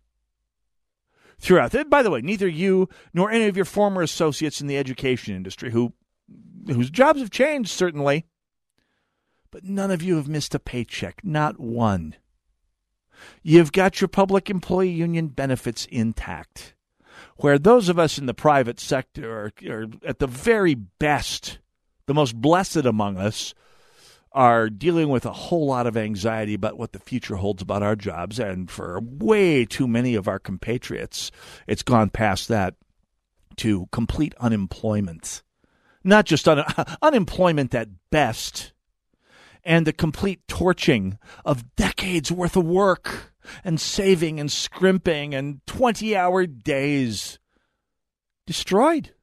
throughout. 1.39 1.89
By 1.89 2.03
the 2.03 2.11
way, 2.11 2.21
neither 2.21 2.47
you 2.47 2.89
nor 3.13 3.31
any 3.31 3.45
of 3.45 3.55
your 3.55 3.65
former 3.65 4.01
associates 4.01 4.61
in 4.61 4.67
the 4.67 4.77
education 4.77 5.35
industry, 5.35 5.71
who 5.71 5.93
whose 6.67 6.89
jobs 6.91 7.19
have 7.19 7.31
changed 7.31 7.71
certainly, 7.71 8.25
but 9.49 9.63
none 9.63 9.89
of 9.89 10.03
you 10.03 10.17
have 10.17 10.27
missed 10.27 10.53
a 10.53 10.59
paycheck, 10.59 11.21
not 11.23 11.59
one. 11.59 12.15
You've 13.41 13.71
got 13.71 13.99
your 13.99 14.07
public 14.07 14.49
employee 14.49 14.91
union 14.91 15.27
benefits 15.27 15.85
intact 15.85 16.75
where 17.37 17.57
those 17.57 17.89
of 17.89 17.99
us 17.99 18.17
in 18.17 18.25
the 18.25 18.33
private 18.33 18.79
sector 18.79 19.31
are, 19.31 19.51
are 19.69 19.87
at 20.05 20.19
the 20.19 20.27
very 20.27 20.75
best, 20.75 21.59
the 22.05 22.13
most 22.13 22.35
blessed 22.35 22.85
among 22.85 23.17
us, 23.17 23.53
are 24.31 24.69
dealing 24.69 25.09
with 25.09 25.25
a 25.25 25.33
whole 25.33 25.65
lot 25.65 25.87
of 25.87 25.97
anxiety 25.97 26.53
about 26.53 26.77
what 26.77 26.93
the 26.93 26.99
future 26.99 27.35
holds 27.35 27.61
about 27.61 27.83
our 27.83 27.95
jobs. 27.95 28.39
And 28.39 28.69
for 28.69 28.99
way 29.01 29.65
too 29.65 29.87
many 29.87 30.15
of 30.15 30.27
our 30.27 30.39
compatriots, 30.39 31.31
it's 31.67 31.83
gone 31.83 32.09
past 32.09 32.47
that 32.47 32.75
to 33.57 33.87
complete 33.91 34.35
unemployment. 34.39 35.43
Not 36.03 36.25
just 36.25 36.47
un- 36.47 36.63
unemployment 37.01 37.73
at 37.73 37.89
best, 38.09 38.73
and 39.63 39.85
the 39.85 39.93
complete 39.93 40.47
torching 40.47 41.17
of 41.43 41.75
decades 41.75 42.31
worth 42.31 42.55
of 42.55 42.65
work 42.65 43.33
and 43.63 43.79
saving 43.79 44.39
and 44.39 44.51
scrimping 44.51 45.33
and 45.33 45.65
20 45.67 46.15
hour 46.15 46.45
days 46.45 47.39
destroyed. 48.45 49.13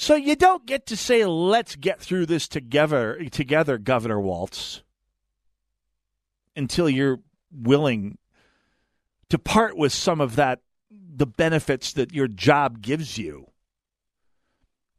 So 0.00 0.14
you 0.14 0.36
don't 0.36 0.64
get 0.64 0.86
to 0.86 0.96
say, 0.96 1.24
let's 1.24 1.74
get 1.74 2.00
through 2.00 2.26
this 2.26 2.46
together, 2.46 3.18
together, 3.32 3.78
Governor 3.78 4.20
Walz, 4.20 4.84
until 6.54 6.88
you're 6.88 7.18
willing 7.50 8.16
to 9.28 9.40
part 9.40 9.76
with 9.76 9.92
some 9.92 10.20
of 10.20 10.36
that, 10.36 10.60
the 10.88 11.26
benefits 11.26 11.92
that 11.94 12.14
your 12.14 12.28
job 12.28 12.80
gives 12.80 13.18
you 13.18 13.48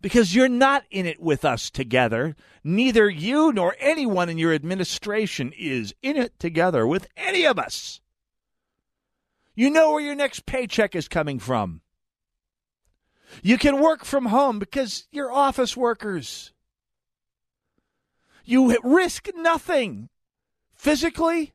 because 0.02 0.36
you're 0.36 0.50
not 0.50 0.84
in 0.92 1.06
it 1.06 1.22
with 1.22 1.46
us 1.46 1.70
together. 1.70 2.36
Neither 2.62 3.10
you 3.10 3.54
nor 3.54 3.78
anyone 3.80 4.28
in 4.28 4.38
your 4.38 4.54
administration 4.54 5.54
is 5.58 5.96
in 6.02 6.18
it 6.18 6.38
together 6.40 6.86
with 6.86 7.08
any 7.16 7.46
of 7.46 7.58
us. 7.58 8.02
You 9.56 9.70
know 9.70 9.94
where 9.94 10.04
your 10.04 10.16
next 10.16 10.46
paycheck 10.46 10.94
is 10.94 11.08
coming 11.08 11.40
from. 11.40 11.80
You 13.42 13.58
can 13.58 13.82
work 13.82 14.06
from 14.06 14.28
home 14.28 14.60
because 14.60 15.08
you're 15.12 15.32
office 15.32 15.78
workers. 15.78 16.54
You 18.46 18.76
risk 18.84 19.30
nothing 19.36 20.10
physically 20.74 21.54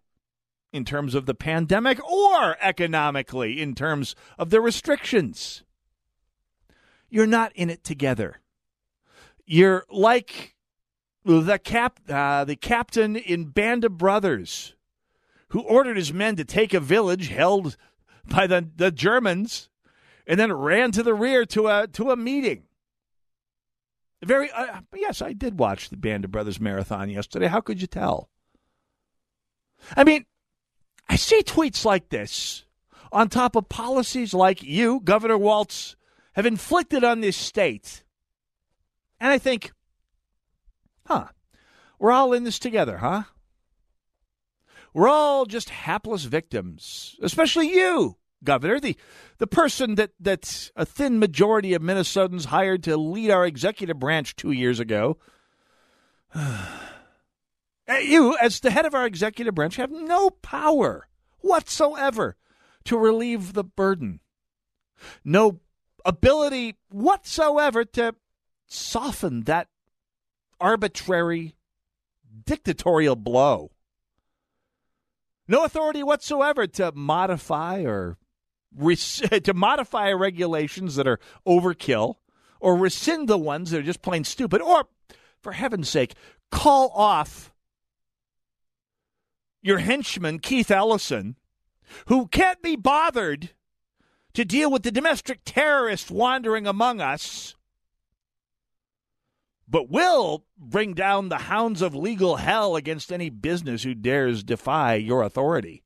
in 0.73 0.85
terms 0.85 1.15
of 1.15 1.27
the 1.27 1.35
pandemic 1.35 2.03
or 2.05 2.57
economically 2.61 3.61
in 3.61 3.75
terms 3.75 4.15
of 4.39 4.51
the 4.51 4.61
restrictions. 4.61 5.63
You're 7.09 7.27
not 7.27 7.53
in 7.55 7.71
it 7.71 7.85
together. 7.85 8.41
You're 9.47 9.85
like 9.91 10.57
the 11.25 11.59
cap, 11.59 12.01
uh, 12.09 12.45
the 12.45 12.57
captain 12.57 13.17
in 13.17 13.47
Band 13.47 13.85
of 13.85 13.99
Brothers, 13.99 14.75
who 15.49 15.61
ordered 15.61 15.97
his 15.97 16.13
men 16.13 16.37
to 16.37 16.45
take 16.45 16.75
a 16.75 16.81
village 16.81 17.29
held 17.29 17.77
by 18.25 18.47
the, 18.47 18.69
the 18.77 18.91
Germans, 18.91 19.69
and 20.27 20.39
then 20.39 20.53
ran 20.53 20.93
to 20.93 21.03
the 21.03 21.15
rear 21.15 21.45
to 21.47 21.69
a 21.69 21.87
to 21.89 22.11
a 22.11 22.17
meeting. 22.17 22.65
Very 24.23 24.51
uh, 24.51 24.81
yes, 24.95 25.21
I 25.21 25.33
did 25.33 25.59
watch 25.59 25.91
the 25.91 25.97
Band 25.97 26.25
of 26.25 26.31
Brothers 26.31 26.61
marathon 26.61 27.11
yesterday. 27.11 27.47
How 27.47 27.61
could 27.61 27.81
you 27.81 27.87
tell? 27.87 28.31
I 29.97 30.05
mean, 30.05 30.25
I 31.09 31.17
see 31.17 31.43
tweets 31.43 31.85
like 31.85 32.09
this 32.09 32.65
on 33.13 33.29
top 33.29 33.55
of 33.55 33.69
policies 33.69 34.35
like 34.35 34.63
you, 34.63 35.01
Governor 35.01 35.39
Walz, 35.39 35.97
have 36.35 36.47
inflicted 36.47 37.05
on 37.05 37.21
this 37.21 37.37
state. 37.37 38.03
And 39.21 39.31
I 39.31 39.39
think, 39.39 39.73
huh, 41.07 41.29
we're 41.99 42.13
all 42.13 42.33
in 42.33 42.45
this 42.45 42.59
together, 42.59 42.99
huh? 42.99 43.25
We're 44.93 45.09
all 45.09 45.45
just 45.45 45.71
hapless 45.71 46.25
victims, 46.25 47.17
especially 47.23 47.73
you, 47.73 48.17
Governor, 48.45 48.81
the, 48.81 48.97
the 49.39 49.47
person 49.47 49.97
that, 49.97 50.11
that 50.21 50.71
a 50.77 50.85
thin 50.85 51.19
majority 51.19 51.75
of 51.75 51.83
Minnesotans 51.83 52.47
hired 52.47 52.83
to 52.85 52.97
lead 52.97 53.31
our 53.31 53.47
executive 53.47 53.99
branch 53.99 54.37
two 54.37 54.53
years 54.53 54.81
ago. 54.81 55.19
Eh, 57.87 57.99
you, 57.99 58.35
as 58.39 58.61
the 58.61 58.71
head 58.71 58.87
of 58.87 58.95
our 58.95 59.05
executive 59.05 59.55
branch, 59.55 59.77
have 59.77 59.91
no 59.91 60.31
power 60.31 61.07
whatsoever 61.41 62.35
to 62.85 62.97
relieve 62.97 63.53
the 63.53 63.63
burden. 63.63 64.21
No 65.23 65.61
ability 66.03 66.77
whatsoever 66.91 67.85
to 67.85 68.15
soften 68.67 69.43
that 69.43 69.69
arbitrary 70.61 71.55
dictatorial 72.47 73.17
blow. 73.17 73.71
No 75.47 75.65
authority 75.65 76.03
whatsoever 76.03 76.67
to 76.67 76.93
modify 76.95 77.83
or 77.83 78.17
to 78.79 79.55
modify 79.55 80.13
regulations 80.13 80.97
that 80.97 81.07
are 81.07 81.21
overkill 81.47 82.17
or 82.61 82.77
rescind 82.77 83.29
the 83.29 83.39
ones 83.39 83.71
that 83.71 83.81
are 83.81 83.85
just 83.85 84.03
plain 84.03 84.25
stupid 84.25 84.61
or 84.61 84.89
for 85.43 85.53
heaven's 85.53 85.89
sake 85.89 86.15
call 86.51 86.91
off 86.95 87.53
your 89.63 89.79
henchman 89.79 90.39
Keith 90.39 90.71
Ellison 90.71 91.37
who 92.07 92.27
can't 92.29 92.63
be 92.63 92.77
bothered 92.77 93.51
to 94.35 94.45
deal 94.45 94.71
with 94.71 94.83
the 94.83 94.91
domestic 94.91 95.41
terrorists 95.45 96.11
wandering 96.11 96.67
among 96.67 97.01
us, 97.01 97.55
but 99.69 99.89
will 99.89 100.45
bring 100.59 100.93
down 100.93 101.29
the 101.29 101.39
hounds 101.39 101.81
of 101.81 101.95
legal 101.95 102.37
hell 102.37 102.77
against 102.77 103.13
any 103.13 103.31
business 103.31 103.85
who 103.85 103.95
dares 103.95 104.43
defy 104.43 104.95
your 104.95 105.23
authority. 105.23 105.84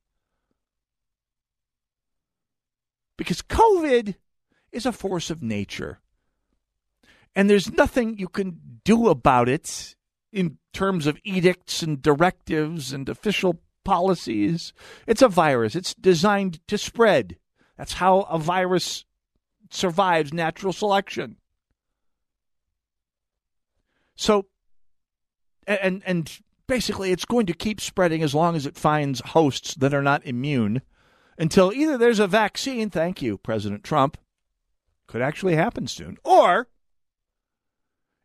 Because 3.19 3.43
COVID 3.43 4.15
is 4.73 4.87
a 4.87 4.93
force 4.93 5.29
of 5.29 5.43
nature. 5.43 6.01
And 7.37 7.51
there's 7.51 7.71
nothing 7.71 8.17
you 8.17 8.29
can 8.29 8.81
do 8.85 9.09
about 9.09 9.51
it 9.51 9.95
in 10.33 10.57
terms 10.73 11.07
of 11.07 11.19
edicts 11.25 11.83
and 11.83 12.01
directives 12.01 12.93
and 12.93 13.09
official 13.09 13.61
policies. 13.85 14.73
It's 15.07 15.23
a 15.23 15.29
virus, 15.29 15.77
it's 15.77 15.95
designed 15.95 16.67
to 16.69 16.79
spread. 16.79 17.37
That's 17.77 17.95
how 17.95 18.21
a 18.23 18.39
virus 18.39 19.05
survives 19.71 20.33
natural 20.33 20.73
selection. 20.73 21.37
So, 24.17 24.47
and 25.67 26.03
and 26.05 26.31
basically, 26.67 27.13
it's 27.13 27.25
going 27.25 27.47
to 27.47 27.53
keep 27.55 27.81
spreading 27.81 28.23
as 28.23 28.35
long 28.35 28.57
as 28.57 28.67
it 28.67 28.77
finds 28.77 29.21
hosts 29.21 29.75
that 29.77 29.95
are 29.95 30.03
not 30.03 30.27
immune, 30.27 30.83
until 31.39 31.73
either 31.73 31.97
there's 31.97 32.19
a 32.19 32.27
vaccine. 32.27 32.91
Thank 32.91 33.23
you, 33.23 33.39
President 33.39 33.85
Trump. 33.85 34.19
Could 35.07 35.23
actually 35.23 35.55
happen 35.55 35.87
soon, 35.87 36.19
or 36.23 36.69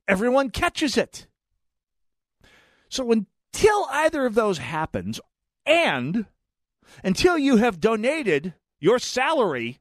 everyone 0.07 0.49
catches 0.49 0.97
it. 0.97 1.27
So 2.89 3.09
until 3.11 3.87
either 3.89 4.25
of 4.25 4.35
those 4.35 4.57
happens, 4.57 5.21
and 5.65 6.25
until 7.03 7.37
you 7.37 7.57
have 7.57 7.79
donated 7.79 8.53
your 8.79 8.99
salary 8.99 9.79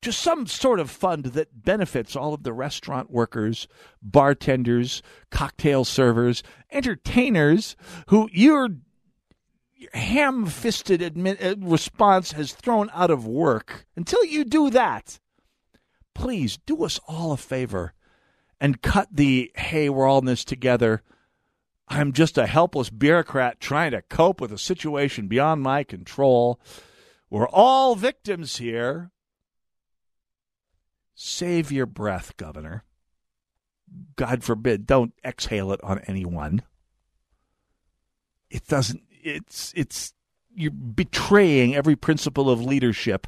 to 0.00 0.12
some 0.12 0.46
sort 0.46 0.80
of 0.80 0.90
fund 0.90 1.24
that 1.24 1.64
benefits 1.64 2.14
all 2.14 2.34
of 2.34 2.42
the 2.42 2.52
restaurant 2.52 3.10
workers, 3.10 3.66
bartenders, 4.02 5.02
cocktail 5.30 5.84
servers, 5.84 6.42
entertainers 6.70 7.74
who 8.08 8.28
your 8.32 8.68
ham 9.92 10.46
fisted 10.46 11.02
uh, 11.02 11.54
response 11.58 12.32
has 12.32 12.52
thrown 12.52 12.90
out 12.92 13.10
of 13.10 13.26
work. 13.26 13.86
Until 13.96 14.24
you 14.24 14.44
do 14.44 14.70
that, 14.70 15.18
please 16.14 16.58
do 16.58 16.84
us 16.84 17.00
all 17.06 17.32
a 17.32 17.36
favor 17.36 17.92
and 18.60 18.82
cut 18.82 19.08
the 19.10 19.50
hey, 19.54 19.88
we're 19.88 20.06
all 20.06 20.18
in 20.18 20.26
this 20.26 20.44
together 20.44 21.02
I'm 21.88 22.12
just 22.12 22.38
a 22.38 22.46
helpless 22.46 22.90
bureaucrat 22.90 23.60
trying 23.60 23.92
to 23.92 24.02
cope 24.02 24.40
with 24.40 24.52
a 24.52 24.58
situation 24.58 25.28
beyond 25.28 25.62
my 25.62 25.84
control. 25.84 26.58
We're 27.28 27.48
all 27.48 27.94
victims 27.94 28.56
here. 28.56 29.10
Save 31.14 31.70
your 31.70 31.86
breath, 31.86 32.36
Governor. 32.36 32.84
God 34.16 34.42
forbid, 34.42 34.86
don't 34.86 35.12
exhale 35.24 35.72
it 35.72 35.82
on 35.84 36.00
anyone. 36.00 36.62
It 38.50 38.66
doesn't, 38.66 39.02
it's, 39.24 39.72
it's, 39.76 40.14
you're 40.54 40.70
betraying 40.70 41.74
every 41.74 41.96
principle 41.96 42.48
of 42.48 42.64
leadership 42.64 43.26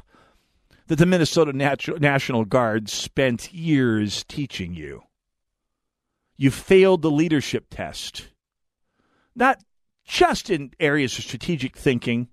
that 0.87 0.97
the 0.97 1.05
Minnesota 1.05 1.51
National 1.53 2.45
Guard 2.45 2.89
spent 2.89 3.53
years 3.53 4.23
teaching 4.23 4.73
you. 4.73 5.03
You 6.37 6.51
failed 6.51 7.01
the 7.01 7.11
leadership 7.11 7.65
test 7.69 8.29
not 9.37 9.63
just 10.03 10.49
in 10.49 10.71
areas 10.79 11.17
of 11.17 11.23
strategic 11.23 11.77
thinking 11.77 12.27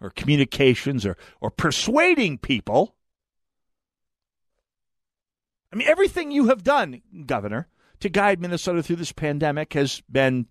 or 0.00 0.10
communications 0.10 1.04
or, 1.04 1.16
or 1.40 1.50
persuading 1.50 2.38
people. 2.38 2.96
I 5.72 5.76
mean, 5.76 5.86
everything 5.86 6.30
you 6.30 6.48
have 6.48 6.64
done, 6.64 7.02
Governor, 7.26 7.68
to 8.00 8.08
guide 8.08 8.40
Minnesota 8.40 8.82
through 8.82 8.96
this 8.96 9.12
pandemic 9.12 9.74
has 9.74 10.02
been 10.10 10.46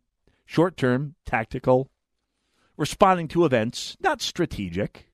short 0.45 0.77
term, 0.77 1.15
tactical, 1.25 1.89
responding 2.77 3.27
to 3.29 3.45
events, 3.45 3.95
not 3.99 4.21
strategic. 4.21 5.09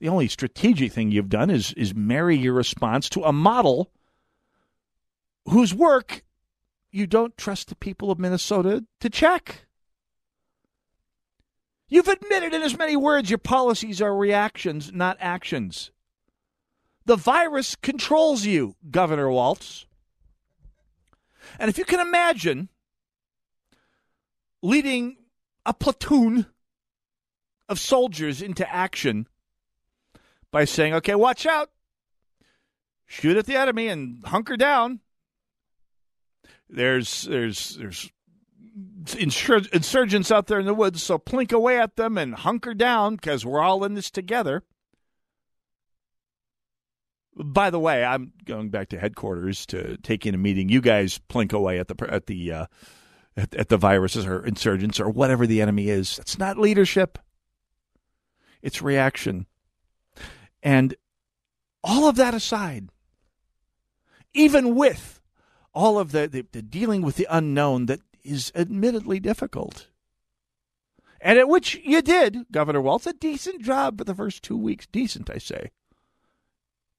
The 0.00 0.08
only 0.08 0.28
strategic 0.28 0.92
thing 0.92 1.10
you've 1.10 1.28
done 1.28 1.50
is, 1.50 1.72
is 1.74 1.94
marry 1.94 2.36
your 2.36 2.54
response 2.54 3.08
to 3.10 3.22
a 3.22 3.32
model 3.32 3.90
whose 5.46 5.74
work 5.74 6.24
you 6.90 7.06
don't 7.06 7.36
trust 7.36 7.68
the 7.68 7.76
people 7.76 8.10
of 8.10 8.18
Minnesota 8.18 8.84
to 9.00 9.08
check. 9.10 9.66
You've 11.88 12.08
admitted 12.08 12.54
in 12.54 12.62
as 12.62 12.76
many 12.76 12.96
words 12.96 13.30
your 13.30 13.38
policies 13.38 14.00
are 14.00 14.14
reactions, 14.16 14.92
not 14.92 15.16
actions. 15.20 15.90
The 17.04 17.16
virus 17.16 17.76
controls 17.76 18.46
you, 18.46 18.76
Governor 18.90 19.30
Walz. 19.30 19.86
And 21.58 21.68
if 21.68 21.78
you 21.78 21.84
can 21.84 22.00
imagine 22.00 22.68
leading 24.62 25.16
a 25.64 25.74
platoon 25.74 26.46
of 27.68 27.78
soldiers 27.78 28.42
into 28.42 28.70
action 28.72 29.26
by 30.50 30.64
saying, 30.64 30.94
okay, 30.94 31.14
watch 31.14 31.46
out, 31.46 31.70
shoot 33.06 33.36
at 33.36 33.46
the 33.46 33.56
enemy 33.56 33.88
and 33.88 34.24
hunker 34.26 34.56
down. 34.56 35.00
There's 36.68 37.22
there's 37.22 37.76
there's 37.76 38.10
insurgents 39.18 40.30
out 40.30 40.46
there 40.46 40.60
in 40.60 40.66
the 40.66 40.74
woods, 40.74 41.02
so 41.02 41.18
plink 41.18 41.52
away 41.52 41.78
at 41.78 41.96
them 41.96 42.16
and 42.16 42.34
hunker 42.34 42.74
down 42.74 43.16
because 43.16 43.44
we're 43.44 43.60
all 43.60 43.84
in 43.84 43.94
this 43.94 44.10
together. 44.10 44.62
By 47.34 47.70
the 47.70 47.78
way, 47.78 48.04
I'm 48.04 48.32
going 48.44 48.70
back 48.70 48.90
to 48.90 48.98
headquarters 48.98 49.66
to 49.66 49.96
take 49.98 50.26
in 50.26 50.34
a 50.34 50.38
meeting. 50.38 50.68
You 50.68 50.80
guys 50.80 51.18
plink 51.30 51.52
away 51.52 51.78
at 51.78 51.88
the 51.88 52.06
at 52.10 52.26
the 52.26 52.52
uh, 52.52 52.66
at, 53.36 53.54
at 53.54 53.68
the 53.68 53.76
viruses 53.76 54.26
or 54.26 54.44
insurgents 54.44 55.00
or 55.00 55.08
whatever 55.08 55.46
the 55.46 55.62
enemy 55.62 55.88
is. 55.88 56.18
It's 56.18 56.38
not 56.38 56.58
leadership. 56.58 57.18
It's 58.60 58.82
reaction. 58.82 59.46
And 60.62 60.94
all 61.82 62.08
of 62.08 62.16
that 62.16 62.34
aside, 62.34 62.90
even 64.34 64.74
with 64.74 65.20
all 65.74 65.98
of 65.98 66.12
the, 66.12 66.28
the, 66.28 66.46
the 66.52 66.62
dealing 66.62 67.02
with 67.02 67.16
the 67.16 67.26
unknown 67.30 67.86
that 67.86 68.00
is 68.22 68.52
admittedly 68.54 69.18
difficult. 69.18 69.88
And 71.20 71.38
at 71.38 71.48
which 71.48 71.80
you 71.84 72.02
did, 72.02 72.46
Governor 72.50 72.80
Walz, 72.80 73.06
a 73.06 73.12
decent 73.12 73.62
job 73.62 73.98
for 73.98 74.04
the 74.04 74.14
first 74.14 74.42
two 74.42 74.56
weeks. 74.56 74.86
Decent, 74.86 75.30
I 75.30 75.38
say. 75.38 75.70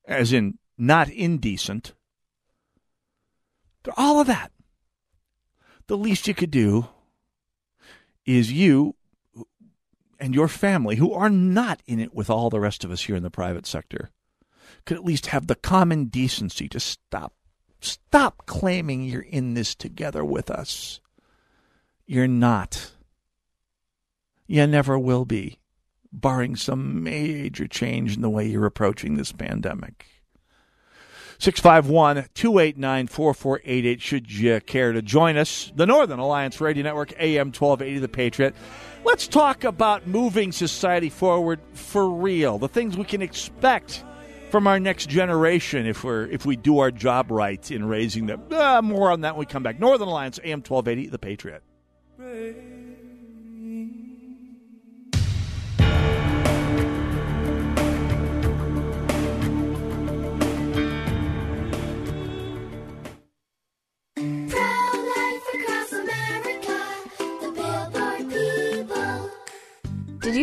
As 0.05 0.31
in, 0.31 0.59
not 0.77 1.09
indecent. 1.09 1.93
All 3.97 4.21
of 4.21 4.27
that. 4.27 4.52
The 5.87 5.97
least 5.97 6.27
you 6.27 6.33
could 6.33 6.51
do 6.51 6.87
is 8.25 8.51
you 8.51 8.95
and 10.19 10.33
your 10.33 10.47
family, 10.47 10.95
who 10.95 11.11
are 11.11 11.29
not 11.29 11.81
in 11.85 11.99
it 11.99 12.13
with 12.13 12.29
all 12.29 12.49
the 12.49 12.59
rest 12.59 12.85
of 12.85 12.91
us 12.91 13.01
here 13.01 13.15
in 13.15 13.23
the 13.23 13.29
private 13.29 13.65
sector, 13.65 14.09
could 14.85 14.95
at 14.95 15.03
least 15.03 15.27
have 15.27 15.47
the 15.47 15.55
common 15.55 16.05
decency 16.05 16.69
to 16.69 16.79
stop. 16.79 17.33
Stop 17.81 18.45
claiming 18.45 19.03
you're 19.03 19.21
in 19.21 19.53
this 19.53 19.75
together 19.75 20.23
with 20.23 20.49
us. 20.49 21.01
You're 22.05 22.27
not. 22.27 22.91
You 24.47 24.65
never 24.67 24.97
will 24.97 25.25
be, 25.25 25.59
barring 26.11 26.55
some 26.55 27.03
major 27.03 27.67
change 27.67 28.15
in 28.15 28.21
the 28.21 28.29
way 28.29 28.47
you're 28.47 28.65
approaching 28.65 29.15
this 29.15 29.33
pandemic. 29.33 30.05
651 31.43 32.29
289 32.35 33.07
4488 33.07 34.01
should 34.01 34.31
you 34.31 34.61
care 34.61 34.93
to 34.93 35.01
join 35.01 35.35
us. 35.35 35.73
The 35.75 35.85
Northern 35.85 36.19
Alliance 36.19 36.61
Radio 36.61 36.83
Network, 36.83 37.11
AM 37.19 37.47
1280, 37.47 37.99
The 37.99 38.07
Patriot. 38.07 38.55
Let's 39.03 39.27
talk 39.27 39.65
about 39.65 40.07
moving 40.07 40.53
society 40.53 41.09
forward 41.09 41.59
for 41.73 42.09
real. 42.09 42.59
The 42.59 42.69
things 42.69 42.95
we 42.95 43.03
can 43.03 43.21
expect 43.21 44.05
from 44.51 44.67
our 44.67 44.79
next 44.79 45.09
generation 45.09 45.85
if 45.85 46.05
we're 46.05 46.27
if 46.27 46.45
we 46.45 46.55
do 46.55 46.79
our 46.79 46.91
job 46.91 47.29
right 47.29 47.69
in 47.69 47.83
raising 47.83 48.25
them. 48.25 48.43
Uh, 48.49 48.81
more 48.81 49.11
on 49.11 49.19
that 49.21 49.35
when 49.35 49.39
we 49.39 49.45
come 49.45 49.63
back. 49.63 49.81
Northern 49.81 50.07
Alliance, 50.07 50.39
AM 50.45 50.59
1280, 50.59 51.09
The 51.09 51.19
Patriot. 51.19 51.61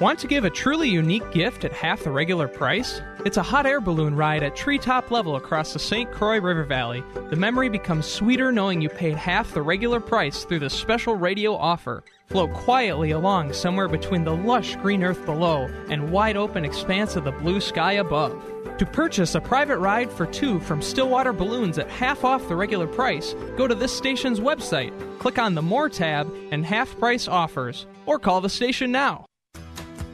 Want 0.00 0.18
to 0.18 0.26
give 0.26 0.44
a 0.44 0.50
truly 0.50 0.88
unique 0.88 1.30
gift 1.30 1.64
at 1.64 1.72
half 1.72 2.02
the 2.02 2.10
regular 2.10 2.48
price? 2.48 3.00
It's 3.24 3.36
a 3.36 3.44
hot 3.44 3.64
air 3.64 3.80
balloon 3.80 4.16
ride 4.16 4.42
at 4.42 4.56
treetop 4.56 5.12
level 5.12 5.36
across 5.36 5.72
the 5.72 5.78
St. 5.78 6.10
Croix 6.10 6.40
River 6.40 6.64
Valley. 6.64 7.04
The 7.30 7.36
memory 7.36 7.68
becomes 7.68 8.04
sweeter 8.04 8.50
knowing 8.50 8.80
you 8.80 8.88
paid 8.88 9.14
half 9.14 9.54
the 9.54 9.62
regular 9.62 10.00
price 10.00 10.42
through 10.42 10.58
the 10.58 10.68
special 10.68 11.14
radio 11.14 11.54
offer. 11.54 12.02
Float 12.26 12.52
quietly 12.54 13.12
along 13.12 13.52
somewhere 13.52 13.86
between 13.86 14.24
the 14.24 14.34
lush 14.34 14.74
green 14.76 15.04
earth 15.04 15.24
below 15.24 15.68
and 15.88 16.10
wide 16.10 16.36
open 16.36 16.64
expanse 16.64 17.14
of 17.14 17.22
the 17.22 17.30
blue 17.30 17.60
sky 17.60 17.92
above. 17.92 18.32
To 18.78 18.86
purchase 18.86 19.36
a 19.36 19.40
private 19.40 19.78
ride 19.78 20.10
for 20.10 20.26
two 20.26 20.58
from 20.58 20.82
Stillwater 20.82 21.32
Balloons 21.32 21.78
at 21.78 21.88
half 21.88 22.24
off 22.24 22.48
the 22.48 22.56
regular 22.56 22.88
price, 22.88 23.36
go 23.56 23.68
to 23.68 23.76
this 23.76 23.96
station's 23.96 24.40
website, 24.40 24.92
click 25.20 25.38
on 25.38 25.54
the 25.54 25.62
More 25.62 25.88
tab, 25.88 26.28
and 26.50 26.66
half 26.66 26.98
price 26.98 27.28
offers, 27.28 27.86
or 28.06 28.18
call 28.18 28.40
the 28.40 28.48
station 28.48 28.90
now. 28.90 29.26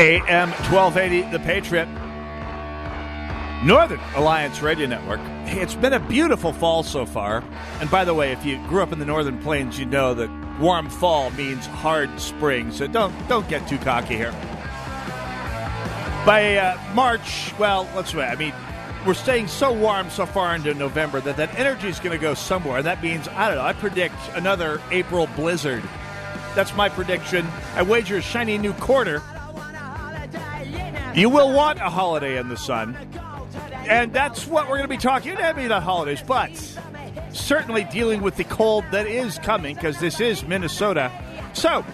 AM 0.00 0.48
1280, 0.72 1.30
The 1.30 1.38
Patriot. 1.40 1.86
Northern 3.62 4.00
Alliance 4.14 4.62
Radio 4.62 4.86
Network. 4.86 5.20
Hey, 5.44 5.60
it's 5.60 5.74
been 5.74 5.92
a 5.92 6.00
beautiful 6.00 6.54
fall 6.54 6.82
so 6.82 7.04
far. 7.04 7.44
And 7.80 7.90
by 7.90 8.06
the 8.06 8.14
way, 8.14 8.32
if 8.32 8.42
you 8.46 8.56
grew 8.66 8.82
up 8.82 8.92
in 8.92 8.98
the 8.98 9.04
Northern 9.04 9.38
Plains, 9.42 9.78
you 9.78 9.84
know 9.84 10.14
that 10.14 10.30
warm 10.58 10.88
fall 10.88 11.28
means 11.32 11.66
hard 11.66 12.18
spring. 12.18 12.72
So 12.72 12.86
don't 12.86 13.12
don't 13.28 13.46
get 13.46 13.68
too 13.68 13.76
cocky 13.76 14.16
here. 14.16 14.32
By 16.24 16.56
uh, 16.56 16.80
March, 16.94 17.52
well, 17.58 17.86
let's 17.94 18.14
wait. 18.14 18.24
I 18.24 18.36
mean, 18.36 18.54
we're 19.06 19.12
staying 19.12 19.48
so 19.48 19.70
warm 19.70 20.08
so 20.08 20.24
far 20.24 20.54
into 20.54 20.72
November 20.72 21.20
that 21.20 21.36
that 21.36 21.54
energy 21.58 21.88
is 21.88 22.00
going 22.00 22.16
to 22.16 22.22
go 22.22 22.32
somewhere. 22.32 22.78
And 22.78 22.86
that 22.86 23.02
means 23.02 23.28
I 23.28 23.48
don't 23.48 23.58
know. 23.58 23.64
I 23.64 23.74
predict 23.74 24.16
another 24.32 24.80
April 24.90 25.26
blizzard. 25.36 25.82
That's 26.54 26.74
my 26.74 26.88
prediction. 26.88 27.46
I 27.74 27.82
wager 27.82 28.16
a 28.16 28.22
shiny 28.22 28.56
new 28.56 28.72
quarter. 28.72 29.22
You 31.14 31.28
will 31.28 31.52
want 31.52 31.78
a 31.80 31.90
holiday 31.90 32.38
in 32.38 32.48
the 32.48 32.56
sun. 32.56 32.96
And 33.88 34.12
that's 34.12 34.46
what 34.46 34.68
we're 34.68 34.76
going 34.76 34.88
to 34.88 34.94
be 34.94 34.96
talking 34.96 35.32
about. 35.32 35.56
Maybe 35.56 35.68
not 35.68 35.82
holidays, 35.82 36.22
but 36.24 36.50
certainly 37.32 37.84
dealing 37.84 38.22
with 38.22 38.36
the 38.36 38.44
cold 38.44 38.84
that 38.92 39.06
is 39.06 39.38
coming 39.38 39.74
because 39.74 39.98
this 39.98 40.20
is 40.20 40.44
Minnesota. 40.44 41.10
So, 41.52 41.84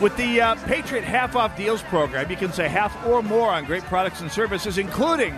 with 0.00 0.14
the 0.18 0.42
uh, 0.42 0.54
Patriot 0.66 1.04
Half 1.04 1.36
Off 1.36 1.56
Deals 1.56 1.82
program, 1.84 2.30
you 2.30 2.36
can 2.36 2.52
say 2.52 2.68
half 2.68 2.94
or 3.06 3.22
more 3.22 3.48
on 3.48 3.64
great 3.64 3.82
products 3.84 4.20
and 4.20 4.30
services, 4.30 4.76
including 4.76 5.34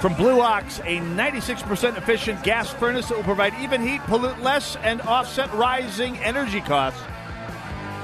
from 0.00 0.14
Blue 0.14 0.40
Ox, 0.40 0.78
a 0.80 0.98
96% 0.98 1.98
efficient 1.98 2.42
gas 2.44 2.70
furnace 2.70 3.08
that 3.08 3.16
will 3.16 3.24
provide 3.24 3.52
even 3.60 3.86
heat, 3.86 4.00
pollute 4.02 4.40
less, 4.40 4.76
and 4.76 5.02
offset 5.02 5.52
rising 5.52 6.16
energy 6.18 6.62
costs. 6.62 7.02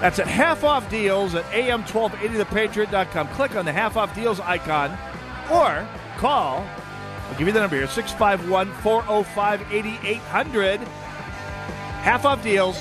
That's 0.04 0.18
at 0.18 0.26
half 0.26 0.64
off 0.64 0.90
deals 0.90 1.34
at 1.34 1.46
am1280thepatriot.com. 1.46 3.28
Click 3.28 3.56
on 3.56 3.64
the 3.64 3.72
half 3.72 3.96
off 3.96 4.14
deals 4.14 4.38
icon 4.38 4.90
or 5.50 5.88
call. 6.18 6.58
I'll 6.58 7.38
give 7.38 7.46
you 7.46 7.54
the 7.54 7.60
number 7.60 7.76
here 7.76 7.86
651 7.86 8.70
405 8.82 9.72
8800. 9.72 10.80
Half 10.80 12.26
off 12.26 12.42
deals. 12.42 12.76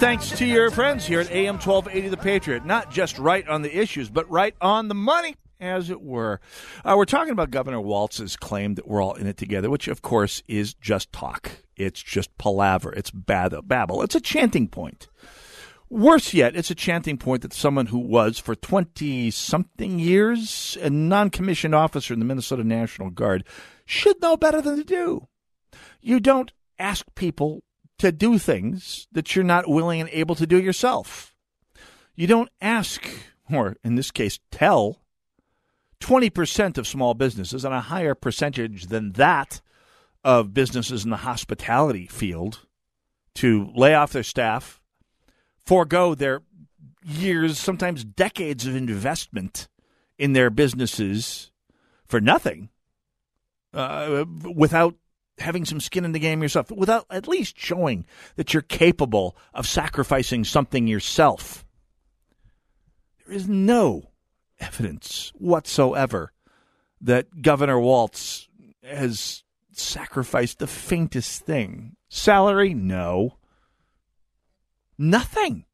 Thanks 0.00 0.30
to 0.30 0.44
your 0.44 0.72
friends 0.72 1.06
here 1.06 1.20
at 1.20 1.30
AM 1.30 1.60
1280 1.60 2.08
The 2.08 2.16
Patriot. 2.16 2.66
Not 2.66 2.90
just 2.90 3.20
right 3.20 3.46
on 3.46 3.62
the 3.62 3.78
issues, 3.78 4.10
but 4.10 4.28
right 4.28 4.56
on 4.60 4.88
the 4.88 4.96
money, 4.96 5.36
as 5.60 5.90
it 5.90 6.02
were. 6.02 6.40
Uh, 6.84 6.96
we're 6.96 7.04
talking 7.04 7.30
about 7.30 7.52
Governor 7.52 7.80
Walz's 7.80 8.36
claim 8.36 8.74
that 8.74 8.88
we're 8.88 9.00
all 9.00 9.14
in 9.14 9.28
it 9.28 9.36
together, 9.36 9.70
which, 9.70 9.86
of 9.86 10.02
course, 10.02 10.42
is 10.48 10.74
just 10.74 11.12
talk. 11.12 11.52
It's 11.76 12.02
just 12.02 12.36
palaver. 12.36 12.92
It's 12.94 13.12
babble. 13.12 14.02
It's 14.02 14.16
a 14.16 14.20
chanting 14.20 14.66
point. 14.66 15.06
Worse 15.88 16.34
yet, 16.34 16.56
it's 16.56 16.70
a 16.70 16.74
chanting 16.74 17.16
point 17.16 17.42
that 17.42 17.52
someone 17.52 17.86
who 17.86 17.98
was 17.98 18.38
for 18.38 18.56
20 18.56 19.30
something 19.30 19.98
years 20.00 20.76
a 20.80 20.90
non 20.90 21.30
commissioned 21.30 21.74
officer 21.74 22.12
in 22.12 22.18
the 22.18 22.26
Minnesota 22.26 22.64
National 22.64 23.10
Guard 23.10 23.44
should 23.84 24.20
know 24.20 24.36
better 24.36 24.60
than 24.60 24.76
to 24.76 24.84
do. 24.84 25.28
You 26.00 26.18
don't 26.18 26.52
ask 26.78 27.06
people 27.14 27.62
to 27.98 28.10
do 28.12 28.38
things 28.38 29.06
that 29.12 29.34
you're 29.34 29.44
not 29.44 29.68
willing 29.68 30.00
and 30.00 30.10
able 30.10 30.34
to 30.34 30.46
do 30.46 30.60
yourself. 30.60 31.34
You 32.14 32.26
don't 32.26 32.50
ask, 32.60 33.06
or 33.50 33.76
in 33.84 33.94
this 33.94 34.10
case, 34.10 34.40
tell 34.50 35.02
20% 36.00 36.78
of 36.78 36.86
small 36.86 37.14
businesses 37.14 37.64
and 37.64 37.74
a 37.74 37.80
higher 37.80 38.14
percentage 38.14 38.86
than 38.86 39.12
that 39.12 39.60
of 40.24 40.52
businesses 40.52 41.04
in 41.04 41.10
the 41.10 41.18
hospitality 41.18 42.06
field 42.06 42.66
to 43.36 43.70
lay 43.74 43.94
off 43.94 44.12
their 44.12 44.22
staff, 44.22 44.80
forego 45.66 46.14
their 46.14 46.42
years, 47.04 47.58
sometimes 47.58 48.04
decades 48.04 48.66
of 48.66 48.74
investment 48.74 49.68
in 50.18 50.32
their 50.32 50.50
businesses 50.50 51.50
for 52.06 52.20
nothing 52.20 52.70
uh, 53.74 54.24
without 54.54 54.94
having 55.38 55.64
some 55.64 55.80
skin 55.80 56.04
in 56.04 56.12
the 56.12 56.18
game 56.18 56.40
yourself, 56.40 56.70
without 56.70 57.04
at 57.10 57.28
least 57.28 57.58
showing 57.58 58.06
that 58.36 58.54
you're 58.54 58.62
capable 58.62 59.36
of 59.52 59.66
sacrificing 59.66 60.44
something 60.44 60.86
yourself. 60.86 61.66
There 63.26 63.36
is 63.36 63.48
no 63.48 64.10
evidence 64.58 65.32
whatsoever 65.36 66.32
that 67.00 67.42
Governor 67.42 67.78
Walz 67.78 68.48
has 68.82 69.42
sacrificed 69.72 70.58
the 70.58 70.66
faintest 70.66 71.42
thing. 71.44 71.96
Salary? 72.08 72.72
No. 72.72 73.36
Nothing. 74.98 75.64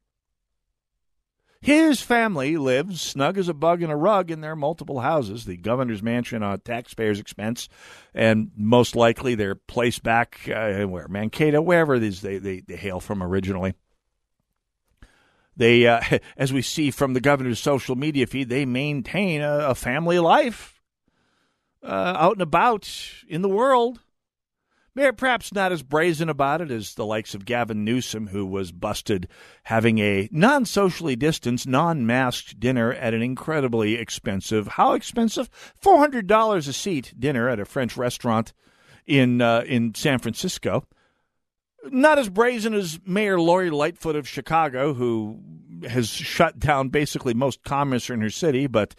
His 1.61 2.01
family 2.01 2.57
lives 2.57 2.99
snug 2.99 3.37
as 3.37 3.47
a 3.47 3.53
bug 3.53 3.81
in 3.81 3.89
a 3.89 3.95
rug 3.95 4.29
in 4.29 4.41
their 4.41 4.55
multiple 4.55 4.99
houses, 4.99 5.45
the 5.45 5.55
governor's 5.55 6.03
mansion 6.03 6.43
on 6.43 6.59
taxpayers' 6.59 7.21
expense, 7.21 7.69
and 8.13 8.51
most 8.57 8.97
likely 8.97 9.35
their 9.35 9.55
place 9.55 9.97
back 9.97 10.41
uh, 10.53 10.83
where 10.83 11.07
Mankato, 11.07 11.61
wherever 11.61 11.95
is 11.95 12.19
they, 12.19 12.37
they, 12.37 12.59
they 12.59 12.75
hail 12.75 12.99
from 12.99 13.23
originally. 13.23 13.75
They, 15.55 15.87
uh, 15.87 16.01
as 16.37 16.51
we 16.51 16.61
see 16.61 16.91
from 16.91 17.13
the 17.13 17.21
governor's 17.21 17.59
social 17.59 17.95
media 17.95 18.27
feed, 18.27 18.49
they 18.49 18.65
maintain 18.65 19.41
a, 19.41 19.69
a 19.69 19.75
family 19.75 20.19
life 20.19 20.81
uh, 21.81 22.15
out 22.17 22.33
and 22.33 22.41
about 22.41 22.89
in 23.29 23.41
the 23.41 23.47
world. 23.47 23.99
Perhaps 24.95 25.51
not 25.51 25.71
as 25.71 25.81
brazen 25.81 26.29
about 26.29 26.61
it 26.61 26.69
as 26.69 26.93
the 26.93 27.05
likes 27.05 27.33
of 27.33 27.45
Gavin 27.45 27.83
Newsom, 27.83 28.27
who 28.27 28.45
was 28.45 28.71
busted 28.71 29.27
having 29.63 29.97
a 29.97 30.29
non 30.31 30.65
socially 30.65 31.15
distanced, 31.15 31.65
non 31.65 32.05
masked 32.05 32.59
dinner 32.59 32.93
at 32.93 33.15
an 33.15 33.23
incredibly 33.23 33.95
expensive, 33.95 34.67
how 34.67 34.93
expensive? 34.93 35.49
$400 35.81 36.67
a 36.67 36.73
seat 36.73 37.13
dinner 37.17 37.49
at 37.49 37.59
a 37.59 37.65
French 37.65 37.97
restaurant 37.97 38.53
in, 39.07 39.41
uh, 39.41 39.63
in 39.65 39.95
San 39.95 40.19
Francisco. 40.19 40.85
Not 41.85 42.19
as 42.19 42.29
brazen 42.29 42.75
as 42.75 42.99
Mayor 43.03 43.39
Lori 43.39 43.71
Lightfoot 43.71 44.15
of 44.15 44.27
Chicago, 44.27 44.93
who 44.93 45.39
has 45.89 46.07
shut 46.07 46.59
down 46.59 46.89
basically 46.89 47.33
most 47.33 47.63
commerce 47.63 48.11
in 48.11 48.21
her 48.21 48.29
city, 48.29 48.67
but 48.67 48.93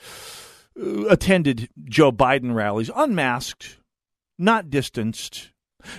uh, 0.76 1.06
attended 1.06 1.68
Joe 1.84 2.10
Biden 2.10 2.52
rallies 2.52 2.90
unmasked, 2.94 3.78
not 4.36 4.70
distanced 4.70 5.52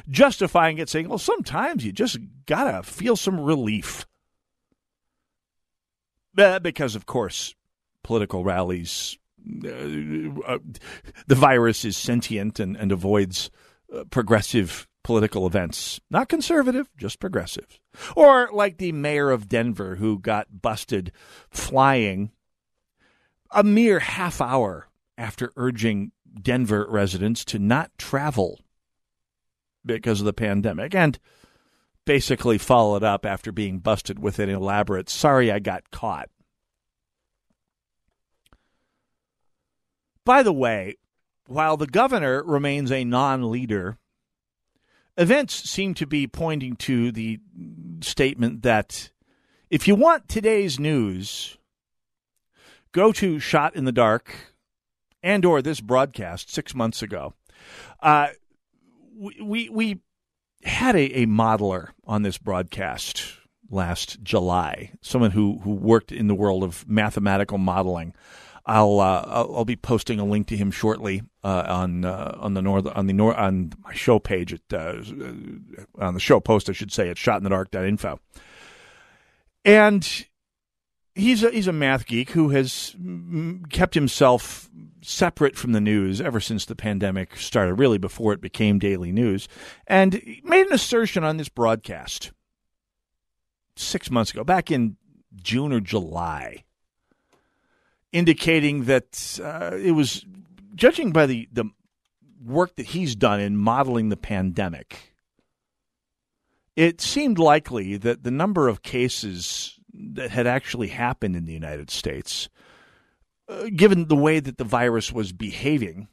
justifying 0.09 0.77
it, 0.77 0.89
saying, 0.89 1.09
well, 1.09 1.17
sometimes 1.17 1.85
you 1.85 1.91
just 1.91 2.17
got 2.45 2.71
to 2.71 2.83
feel 2.83 3.15
some 3.15 3.39
relief. 3.39 4.05
Because, 6.35 6.95
of 6.95 7.05
course, 7.05 7.55
political 8.03 8.43
rallies, 8.43 9.17
uh, 9.63 9.69
uh, 10.45 10.57
the 11.27 11.35
virus 11.35 11.85
is 11.85 11.95
sentient 11.95 12.59
and, 12.59 12.75
and 12.75 12.91
avoids 12.91 13.49
uh, 13.95 14.03
progressive 14.05 14.87
political 15.03 15.45
events. 15.45 16.01
Not 16.09 16.29
conservative, 16.29 16.89
just 16.97 17.19
progressive. 17.19 17.79
Or 18.15 18.49
like 18.51 18.79
the 18.79 18.91
mayor 18.91 19.29
of 19.29 19.47
Denver 19.47 19.95
who 19.95 20.19
got 20.19 20.61
busted 20.61 21.11
flying 21.49 22.31
a 23.51 23.63
mere 23.63 23.99
half 23.99 24.41
hour 24.41 24.87
after 25.17 25.51
urging 25.55 26.11
Denver 26.41 26.85
residents 26.89 27.45
to 27.45 27.59
not 27.59 27.91
travel 27.97 28.59
because 29.85 30.19
of 30.19 30.25
the 30.25 30.33
pandemic 30.33 30.95
and 30.95 31.19
basically 32.05 32.57
followed 32.57 33.03
up 33.03 33.25
after 33.25 33.51
being 33.51 33.79
busted 33.79 34.19
with 34.19 34.39
an 34.39 34.49
elaborate 34.49 35.09
sorry 35.09 35.51
I 35.51 35.59
got 35.59 35.91
caught. 35.91 36.29
By 40.23 40.41
the 40.41 40.53
way, 40.53 40.95
while 41.47 41.77
the 41.77 41.87
governor 41.87 42.43
remains 42.43 42.91
a 42.91 43.03
non 43.03 43.51
leader, 43.51 43.97
events 45.17 45.53
seem 45.69 45.93
to 45.95 46.07
be 46.07 46.27
pointing 46.27 46.75
to 46.77 47.11
the 47.11 47.39
statement 48.01 48.63
that 48.63 49.11
if 49.69 49.87
you 49.87 49.95
want 49.95 50.27
today's 50.27 50.79
news, 50.79 51.57
go 52.91 53.11
to 53.11 53.39
Shot 53.39 53.75
in 53.75 53.85
the 53.85 53.91
Dark 53.91 54.35
and 55.21 55.45
or 55.45 55.61
this 55.61 55.81
broadcast 55.81 56.53
six 56.53 56.73
months 56.75 57.01
ago. 57.01 57.33
Uh, 58.01 58.27
we 59.15 59.69
we 59.69 59.99
had 60.63 60.95
a, 60.95 61.21
a 61.21 61.25
modeler 61.25 61.89
on 62.05 62.23
this 62.23 62.37
broadcast 62.37 63.23
last 63.69 64.21
July, 64.23 64.91
someone 65.01 65.31
who 65.31 65.59
who 65.59 65.71
worked 65.71 66.11
in 66.11 66.27
the 66.27 66.35
world 66.35 66.63
of 66.63 66.87
mathematical 66.87 67.57
modeling. 67.57 68.13
I'll 68.65 68.99
uh, 68.99 69.23
I'll, 69.27 69.57
I'll, 69.57 69.65
be 69.65 69.75
posting 69.75 70.19
a 70.19 70.25
link 70.25 70.47
to 70.47 70.57
him 70.57 70.71
shortly 70.71 71.21
uh, 71.43 71.65
on 71.67 72.03
uh, 72.03 72.35
on 72.39 72.55
the 72.55 72.61
north 72.61 72.87
on 72.87 73.05
the 73.05 73.13
nor- 73.13 73.35
on 73.35 73.73
my 73.83 73.93
show 73.93 74.17
page 74.17 74.53
at 74.53 74.61
uh, 74.73 74.95
on 75.99 76.15
the 76.15 76.19
show 76.19 76.39
post 76.39 76.69
I 76.69 76.73
should 76.73 76.91
say 76.91 77.09
at 77.09 77.17
shotinthedark.info. 77.17 78.19
And 79.63 80.25
he's 81.15 81.43
a, 81.43 81.51
he's 81.51 81.67
a 81.67 81.73
math 81.73 82.05
geek 82.05 82.31
who 82.31 82.49
has 82.49 82.95
kept 83.69 83.93
himself 83.93 84.69
separate 85.07 85.55
from 85.55 85.71
the 85.71 85.81
news 85.81 86.19
ever 86.19 86.39
since 86.39 86.65
the 86.65 86.75
pandemic 86.75 87.37
started, 87.37 87.75
really 87.75 87.97
before 87.97 88.33
it 88.33 88.41
became 88.41 88.79
daily 88.79 89.11
news, 89.11 89.47
and 89.87 90.21
made 90.43 90.67
an 90.67 90.73
assertion 90.73 91.23
on 91.23 91.37
this 91.37 91.49
broadcast 91.49 92.31
six 93.75 94.09
months 94.09 94.31
ago, 94.31 94.43
back 94.43 94.71
in 94.71 94.97
June 95.35 95.71
or 95.71 95.79
July, 95.79 96.63
indicating 98.11 98.85
that 98.85 99.39
uh, 99.43 99.75
it 99.75 99.91
was, 99.91 100.25
judging 100.73 101.11
by 101.11 101.25
the, 101.25 101.47
the 101.51 101.65
work 102.43 102.75
that 102.75 102.87
he's 102.87 103.15
done 103.15 103.39
in 103.39 103.57
modeling 103.57 104.09
the 104.09 104.17
pandemic, 104.17 105.13
it 106.75 106.99
seemed 106.99 107.39
likely 107.39 107.97
that 107.97 108.23
the 108.23 108.31
number 108.31 108.67
of 108.67 108.81
cases 108.81 109.79
that 109.93 110.31
had 110.31 110.47
actually 110.47 110.89
happened 110.89 111.35
in 111.35 111.45
the 111.45 111.53
United 111.53 111.89
States 111.89 112.49
given 113.75 114.07
the 114.07 114.15
way 114.15 114.39
that 114.39 114.57
the 114.57 114.63
virus 114.63 115.11
was 115.11 115.31
behaving, 115.31 116.07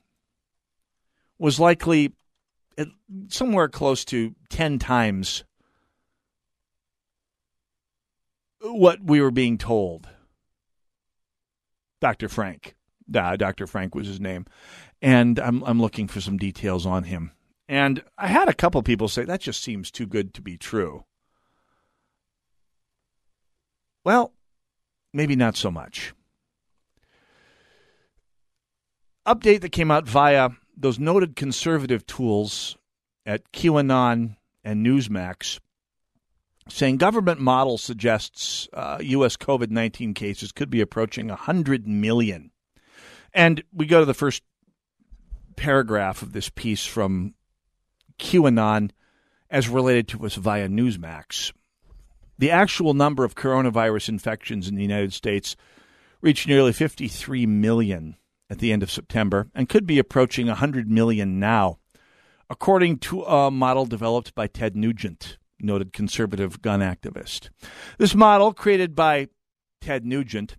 was 1.38 1.58
likely 1.58 2.12
somewhere 3.28 3.68
close 3.68 4.04
to 4.06 4.34
10 4.50 4.78
times 4.78 5.44
what 8.60 9.02
we 9.02 9.20
were 9.20 9.30
being 9.30 9.58
told. 9.58 10.08
Dr. 12.00 12.28
Frank. 12.28 12.74
Uh, 13.12 13.36
Dr. 13.36 13.66
Frank 13.66 13.94
was 13.94 14.06
his 14.06 14.20
name. 14.20 14.46
And 15.00 15.38
I'm, 15.38 15.62
I'm 15.64 15.80
looking 15.80 16.08
for 16.08 16.20
some 16.20 16.36
details 16.36 16.86
on 16.86 17.04
him. 17.04 17.32
And 17.68 18.02
I 18.16 18.28
had 18.28 18.48
a 18.48 18.54
couple 18.54 18.82
people 18.82 19.08
say 19.08 19.24
that 19.24 19.40
just 19.40 19.62
seems 19.62 19.90
too 19.90 20.06
good 20.06 20.34
to 20.34 20.42
be 20.42 20.56
true. 20.56 21.04
Well, 24.04 24.32
maybe 25.12 25.36
not 25.36 25.56
so 25.56 25.70
much 25.70 26.12
update 29.26 29.60
that 29.60 29.72
came 29.72 29.90
out 29.90 30.08
via 30.08 30.50
those 30.76 30.98
noted 30.98 31.36
conservative 31.36 32.06
tools 32.06 32.76
at 33.24 33.52
QAnon 33.52 34.36
and 34.64 34.86
Newsmax 34.86 35.60
saying 36.68 36.96
government 36.96 37.40
model 37.40 37.78
suggests 37.78 38.68
uh, 38.72 38.98
U.S. 39.00 39.36
COVID 39.36 39.70
19 39.70 40.14
cases 40.14 40.52
could 40.52 40.70
be 40.70 40.80
approaching 40.80 41.28
100 41.28 41.86
million. 41.86 42.50
And 43.34 43.62
we 43.72 43.86
go 43.86 44.00
to 44.00 44.06
the 44.06 44.14
first 44.14 44.42
paragraph 45.56 46.22
of 46.22 46.32
this 46.32 46.48
piece 46.48 46.86
from 46.86 47.34
QAnon 48.18 48.90
as 49.50 49.68
related 49.68 50.08
to 50.08 50.24
us 50.24 50.34
via 50.34 50.68
Newsmax. 50.68 51.52
The 52.38 52.50
actual 52.50 52.94
number 52.94 53.24
of 53.24 53.34
coronavirus 53.34 54.08
infections 54.08 54.68
in 54.68 54.74
the 54.74 54.82
United 54.82 55.12
States 55.12 55.56
reached 56.20 56.48
nearly 56.48 56.72
53 56.72 57.46
million 57.46 58.16
at 58.52 58.58
the 58.58 58.70
end 58.70 58.82
of 58.82 58.90
September 58.90 59.48
and 59.54 59.70
could 59.70 59.86
be 59.86 59.98
approaching 59.98 60.46
100 60.46 60.90
million 60.90 61.40
now, 61.40 61.78
according 62.50 62.98
to 62.98 63.22
a 63.22 63.50
model 63.50 63.86
developed 63.86 64.34
by 64.34 64.46
Ted 64.46 64.76
Nugent, 64.76 65.38
noted 65.58 65.94
conservative 65.94 66.60
gun 66.60 66.80
activist. 66.80 67.48
This 67.96 68.14
model, 68.14 68.52
created 68.52 68.94
by 68.94 69.28
Ted 69.80 70.04
Nugent, 70.04 70.56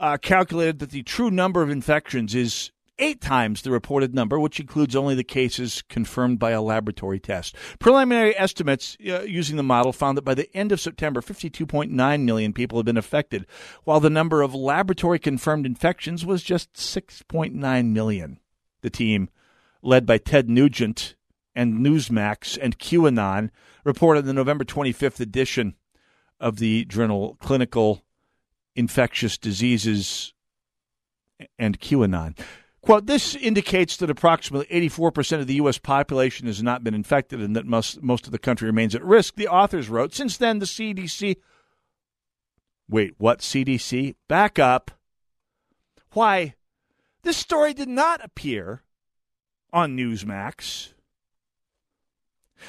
uh, 0.00 0.18
calculated 0.20 0.80
that 0.80 0.90
the 0.90 1.04
true 1.04 1.30
number 1.30 1.62
of 1.62 1.70
infections 1.70 2.34
is 2.34 2.72
eight 2.98 3.20
times 3.20 3.62
the 3.62 3.70
reported 3.70 4.14
number, 4.14 4.38
which 4.38 4.60
includes 4.60 4.96
only 4.96 5.14
the 5.14 5.24
cases 5.24 5.82
confirmed 5.88 6.38
by 6.38 6.50
a 6.50 6.62
laboratory 6.62 7.20
test. 7.20 7.54
Preliminary 7.78 8.36
estimates 8.38 8.96
uh, 9.08 9.22
using 9.22 9.56
the 9.56 9.62
model 9.62 9.92
found 9.92 10.16
that 10.18 10.24
by 10.24 10.34
the 10.34 10.54
end 10.56 10.72
of 10.72 10.80
September, 10.80 11.20
52.9 11.20 12.22
million 12.22 12.52
people 12.52 12.78
had 12.78 12.86
been 12.86 12.96
affected, 12.96 13.46
while 13.84 14.00
the 14.00 14.10
number 14.10 14.42
of 14.42 14.54
laboratory 14.54 15.18
confirmed 15.18 15.66
infections 15.66 16.24
was 16.24 16.42
just 16.42 16.72
6.9 16.74 17.86
million. 17.90 18.40
The 18.82 18.90
team, 18.90 19.28
led 19.82 20.06
by 20.06 20.18
Ted 20.18 20.48
Nugent 20.48 21.14
and 21.54 21.84
Newsmax 21.84 22.58
and 22.60 22.78
QAnon, 22.78 23.50
reported 23.84 24.24
the 24.24 24.32
November 24.32 24.64
25th 24.64 25.20
edition 25.20 25.74
of 26.40 26.58
the 26.58 26.84
journal 26.84 27.36
Clinical 27.40 28.04
Infectious 28.76 29.36
Diseases 29.36 30.34
and 31.58 31.80
QAnon. 31.80 32.38
Quote, 32.80 33.06
this 33.06 33.34
indicates 33.34 33.96
that 33.96 34.10
approximately 34.10 34.66
84% 34.88 35.40
of 35.40 35.46
the 35.46 35.54
U.S. 35.54 35.78
population 35.78 36.46
has 36.46 36.62
not 36.62 36.84
been 36.84 36.94
infected 36.94 37.40
and 37.40 37.56
that 37.56 37.66
most, 37.66 38.02
most 38.02 38.26
of 38.26 38.32
the 38.32 38.38
country 38.38 38.66
remains 38.66 38.94
at 38.94 39.04
risk, 39.04 39.34
the 39.34 39.48
authors 39.48 39.88
wrote. 39.88 40.14
Since 40.14 40.36
then, 40.36 40.60
the 40.60 40.66
CDC. 40.66 41.36
Wait, 42.88 43.14
what 43.18 43.40
CDC? 43.40 44.14
Back 44.28 44.58
up. 44.58 44.92
Why, 46.12 46.54
this 47.22 47.36
story 47.36 47.74
did 47.74 47.88
not 47.88 48.24
appear 48.24 48.82
on 49.72 49.96
Newsmax. 49.96 50.94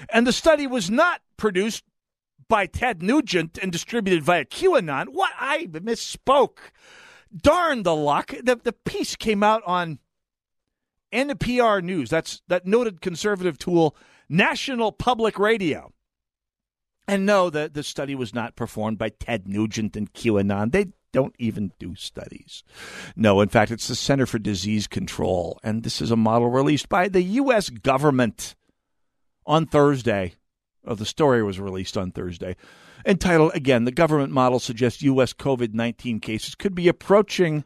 And 0.10 0.28
the 0.28 0.34
study 0.34 0.68
was 0.68 0.90
not 0.90 1.22
produced 1.38 1.84
by 2.48 2.66
Ted 2.66 3.02
Nugent 3.02 3.58
and 3.62 3.72
distributed 3.72 4.24
via 4.24 4.46
QAnon. 4.46 5.10
What? 5.10 5.32
I 5.40 5.68
misspoke 5.68 6.58
darn 7.36 7.84
the 7.84 7.96
luck. 7.96 8.34
The, 8.44 8.56
the 8.56 8.74
piece 8.74 9.16
came 9.16 9.44
out 9.44 9.64
on 9.66 10.00
NPR 11.14 11.84
News. 11.84 12.10
That's 12.10 12.42
that 12.48 12.66
noted 12.66 13.02
conservative 13.02 13.58
tool, 13.58 13.96
National 14.28 14.92
Public 14.92 15.40
Radio. 15.40 15.92
And 17.08 17.26
no, 17.26 17.50
the, 17.50 17.70
the 17.74 17.82
study 17.82 18.14
was 18.14 18.36
not 18.36 18.56
performed 18.56 19.00
by 19.00 19.10
Ted 19.10 19.48
Nugent 19.48 19.96
and 19.96 20.14
QAnon. 20.14 20.72
They 20.72 20.88
don't 21.12 21.36
even 21.40 21.72
do 21.80 21.96
studies. 21.96 22.64
No, 23.16 23.42
in 23.42 23.50
fact, 23.50 23.72
it's 23.72 23.88
the 23.88 23.96
Center 23.96 24.28
for 24.28 24.38
Disease 24.38 24.86
Control. 24.86 25.60
And 25.64 25.82
this 25.82 26.02
is 26.02 26.12
a 26.12 26.16
model 26.16 26.50
released 26.50 26.88
by 26.88 27.08
the 27.08 27.24
U.S. 27.24 27.72
government 27.72 28.54
on 29.44 29.66
Thursday. 29.66 30.36
Oh, 30.86 30.94
the 30.94 31.06
story 31.06 31.42
was 31.42 31.60
released 31.60 31.98
on 31.98 32.12
Thursday 32.12 32.56
entitled 33.06 33.52
again, 33.54 33.86
the 33.86 33.92
government 33.92 34.32
model 34.32 34.60
suggests 34.60 35.02
U.S. 35.02 35.34
COVID 35.34 35.74
19 35.74 36.20
cases 36.20 36.56
could 36.56 36.76
be 36.76 36.88
approaching 36.88 37.64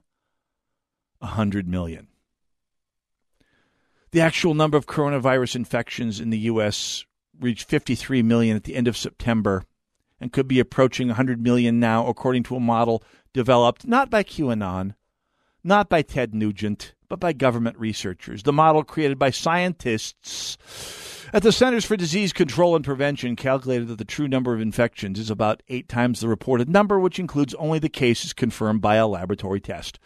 100 1.20 1.68
million. 1.68 2.08
The 4.12 4.22
actual 4.22 4.54
number 4.54 4.78
of 4.78 4.86
coronavirus 4.86 5.56
infections 5.56 6.20
in 6.20 6.30
the 6.30 6.38
U.S. 6.40 7.06
reached 7.40 7.68
53 7.68 8.22
million 8.22 8.56
at 8.56 8.64
the 8.64 8.76
end 8.76 8.88
of 8.88 8.96
September 8.96 9.64
and 10.20 10.32
could 10.32 10.48
be 10.48 10.60
approaching 10.60 11.08
100 11.08 11.42
million 11.42 11.80
now, 11.80 12.08
according 12.08 12.44
to 12.44 12.56
a 12.56 12.60
model 12.60 13.04
developed 13.34 13.88
not 13.88 14.10
by 14.10 14.24
QAnon, 14.24 14.94
not 15.64 15.90
by 15.90 16.02
Ted 16.02 16.36
Nugent, 16.36 16.94
but 17.14 17.20
by 17.20 17.32
government 17.32 17.78
researchers. 17.78 18.41
The 18.41 18.51
model 18.51 18.84
created 18.84 19.20
by 19.20 19.30
scientists 19.30 20.57
at 21.32 21.43
the 21.43 21.51
Centers 21.51 21.86
for 21.86 21.95
Disease 21.95 22.34
Control 22.34 22.76
and 22.76 22.84
Prevention, 22.84 23.36
calculated 23.36 23.88
that 23.89 23.99
the 23.99 24.03
true 24.03 24.28
number 24.28 24.51
of 24.55 24.59
infections 24.59 25.20
is 25.20 25.30
about 25.30 25.61
eight 25.68 25.88
times 25.88 26.22
the 26.22 26.28
reported 26.28 26.68
number, 26.68 26.99
which 26.99 27.20
includes 27.20 27.53
only 27.53 27.78
the 27.78 27.88
cases 27.88 28.34
confirmed 28.34 28.82
by 28.82 28.95
a 28.95 29.05
laboratory 29.05 29.59
test. 29.59 29.99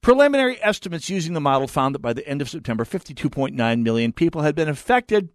Preliminary 0.00 0.60
estimates 0.60 1.08
using 1.08 1.34
the 1.34 1.40
model 1.40 1.68
found 1.68 1.94
that 1.94 2.02
by 2.02 2.12
the 2.12 2.26
end 2.26 2.42
of 2.42 2.50
September, 2.50 2.84
52.9 2.84 3.82
million 3.82 4.12
people 4.12 4.42
had 4.42 4.56
been 4.56 4.68
affected, 4.68 5.28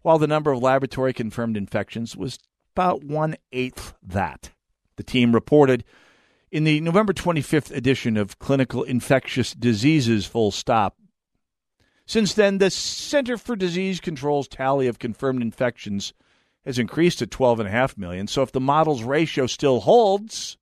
while 0.00 0.16
the 0.16 0.26
number 0.26 0.50
of 0.50 0.62
laboratory 0.62 1.12
confirmed 1.12 1.58
infections 1.58 2.16
was 2.16 2.38
about 2.74 3.04
one 3.04 3.36
eighth 3.52 3.92
that. 4.02 4.52
The 4.96 5.02
team 5.02 5.34
reported 5.34 5.84
in 6.50 6.64
the 6.64 6.80
November 6.80 7.12
25th 7.12 7.74
edition 7.74 8.16
of 8.16 8.38
Clinical 8.38 8.82
Infectious 8.82 9.52
Diseases, 9.52 10.26
full 10.26 10.50
stop, 10.50 10.96
since 12.10 12.34
then, 12.34 12.58
the 12.58 12.70
Center 12.70 13.38
for 13.38 13.54
Disease 13.54 14.00
Control's 14.00 14.48
tally 14.48 14.88
of 14.88 14.98
confirmed 14.98 15.42
infections 15.42 16.12
has 16.64 16.76
increased 16.76 17.20
to 17.20 17.26
12.5 17.28 17.96
million. 17.96 18.26
So 18.26 18.42
if 18.42 18.50
the 18.50 18.58
model's 18.58 19.04
ratio 19.04 19.46
still 19.46 19.78
holds, 19.78 20.56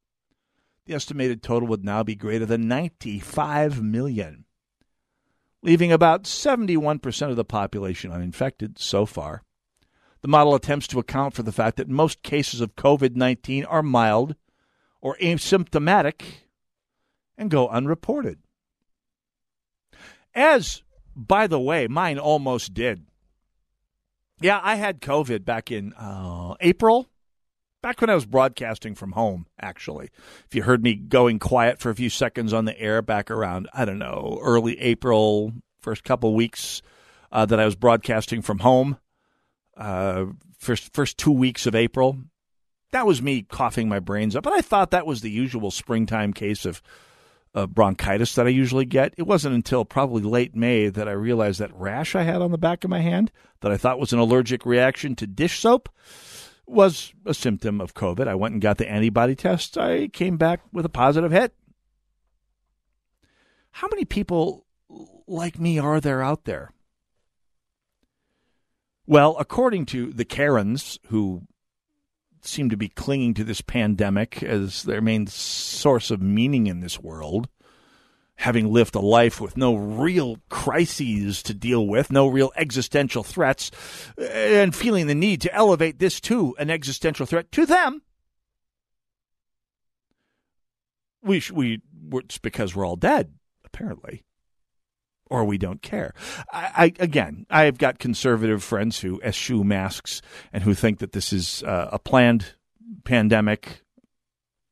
the 0.84 0.93
estimated 0.93 1.43
total 1.43 1.66
would 1.68 1.86
now 1.86 2.03
be 2.03 2.14
greater 2.14 2.45
than 2.45 2.68
95 2.68 3.82
million, 3.82 4.45
leaving 5.62 5.91
about 5.91 6.24
71% 6.24 7.30
of 7.30 7.36
the 7.36 7.47
population 7.47 8.12
uninfected 8.12 8.78
so 8.78 9.07
far. 9.07 9.43
The 10.20 10.28
model 10.28 10.55
attempts 10.55 10.86
to 10.89 10.99
account 10.99 11.32
for 11.32 11.45
the 11.45 11.51
fact 11.51 11.78
that 11.78 11.89
most 11.89 12.22
cases 12.22 12.61
of 12.61 12.76
COVID 12.76 13.16
19 13.16 13.64
are 13.64 13.82
mild 13.82 14.36
or 15.01 15.16
asymptomatic 15.20 16.22
and 17.36 17.51
go 17.51 17.68
unreported. 17.68 18.38
As 20.34 20.82
by 21.18 21.49
the 21.49 21.59
way, 21.59 21.88
mine 21.88 22.18
almost 22.18 22.74
did. 22.74 23.05
Yeah, 24.40 24.61
I 24.62 24.76
had 24.76 25.01
COVID 25.01 25.44
back 25.44 25.72
in 25.72 25.92
uh, 25.94 26.55
April, 26.61 27.11
back 27.82 28.01
when 28.01 28.09
I 28.09 28.14
was 28.14 28.24
broadcasting 28.24 28.94
from 28.94 29.12
home, 29.12 29.46
actually. 29.61 30.11
If 30.46 30.55
you 30.55 30.62
heard 30.62 30.82
me 30.82 30.94
going 30.94 31.40
quiet 31.40 31.80
for 31.80 31.90
a 31.90 31.94
few 31.94 32.09
seconds 32.09 32.53
on 32.53 32.66
the 32.66 32.78
air 32.80 33.03
back 33.03 33.32
around, 33.32 33.68
I 33.74 33.84
don't 33.84 33.99
know, 33.99 34.38
early 34.40 34.78
April, 34.78 35.53
first 35.80 36.05
couple 36.05 36.34
weeks 36.34 36.82
uh, 37.32 37.46
that 37.46 37.59
I 37.59 37.64
was 37.64 37.74
broadcasting 37.74 38.42
from 38.42 38.61
home, 38.61 38.99
uh, 39.76 40.26
first, 40.59 40.94
first 40.94 41.18
two 41.18 41.32
weeks 41.32 41.66
of 41.66 41.74
April, 41.74 42.16
that 42.91 43.07
was 43.07 43.22
me 43.22 43.43
coughing 43.43 43.89
my 43.89 44.01
brains 44.01 44.34
up. 44.34 44.45
But 44.45 44.55
I 44.55 44.61
thought 44.61 44.91
that 44.91 45.07
was 45.07 45.20
the 45.20 45.30
usual 45.30 45.70
springtime 45.70 46.32
case 46.32 46.64
of 46.64 46.82
of 47.55 47.74
bronchitis 47.74 48.34
that 48.34 48.47
I 48.47 48.51
usually 48.51 48.84
get. 48.84 49.14
It 49.16 49.26
wasn't 49.26 49.55
until 49.55 49.84
probably 49.84 50.22
late 50.22 50.55
May 50.55 50.89
that 50.89 51.09
I 51.09 51.12
realized 51.12 51.61
that 51.61 51.74
rash 51.74 52.14
I 52.14 52.22
had 52.22 52.43
on 52.43 52.51
the 52.51 52.59
back 52.59 52.84
of 52.84 52.91
my 52.91 53.01
hand 53.01 53.32
that 53.61 53.72
I 53.72 53.76
thought 53.76 53.99
was 53.99 54.12
an 54.12 54.18
allergic 54.18 54.66
reaction 54.66 55.16
to 55.16 55.26
dish 55.26 55.59
soap 55.59 55.89
was 56.66 57.12
a 57.24 57.32
symptom 57.32 57.80
of 57.80 57.95
COVID. 57.95 58.28
I 58.28 58.34
went 58.34 58.53
and 58.53 58.62
got 58.62 58.78
the 58.78 58.91
antibody 58.91 59.34
test. 59.34 59.78
I 59.78 60.09
came 60.09 60.36
back 60.36 60.61
with 60.72 60.84
a 60.84 60.91
positive 60.91 61.32
hit. 61.32 61.55
How 63.72 63.89
many 63.91 64.05
people 64.05 64.66
like 65.26 65.59
me 65.59 65.78
are 65.78 66.01
there 66.01 66.22
out 66.22 66.45
there? 66.45 66.72
Well, 69.07 69.36
according 69.39 69.86
to 69.86 70.12
the 70.12 70.26
Karens 70.26 70.99
who 71.07 71.43
seem 72.43 72.70
to 72.70 72.76
be 72.76 72.89
clinging 72.89 73.34
to 73.34 73.45
this 73.45 73.61
pandemic 73.61 74.43
as 74.43 74.82
their 74.82 75.01
main 75.01 75.26
source 75.26 76.11
of 76.11 76.22
meaning 76.22 76.66
in 76.66 76.80
this 76.80 77.01
world, 77.01 77.49
having 78.36 78.72
lived 78.72 78.95
a 78.95 79.01
life 79.01 79.41
with 79.41 79.57
no 79.57 79.74
real 79.74 80.39
crises 80.49 81.43
to 81.43 81.55
deal 81.55 81.86
with, 81.86 82.12
no 82.12 82.26
real 82.26 82.53
existential 82.57 83.22
threats, 83.22 83.70
and 84.16 84.74
feeling 84.74 85.07
the 85.07 85.14
need 85.14 85.41
to 85.41 85.55
elevate 85.55 85.99
this 85.99 86.20
to 86.20 86.55
an 86.59 86.70
existential 86.70 87.26
threat 87.26 87.51
to 87.53 87.66
them. 87.66 88.03
We, 91.22 91.43
we, 91.53 91.82
it's 92.12 92.39
because 92.39 92.76
we're 92.76 92.86
all 92.86 92.97
dead, 92.97 93.34
apparently 93.64 94.22
or 95.30 95.44
we 95.44 95.58
don't 95.58 95.82
care. 95.82 96.14
I, 96.52 96.70
I, 96.76 96.92
again, 96.98 97.46
I've 97.50 97.78
got 97.78 97.98
conservative 97.98 98.62
friends 98.62 99.00
who 99.00 99.20
eschew 99.22 99.64
masks 99.64 100.22
and 100.52 100.62
who 100.62 100.74
think 100.74 100.98
that 100.98 101.12
this 101.12 101.32
is 101.32 101.62
uh, 101.62 101.88
a 101.92 101.98
planned 101.98 102.54
pandemic. 103.04 103.82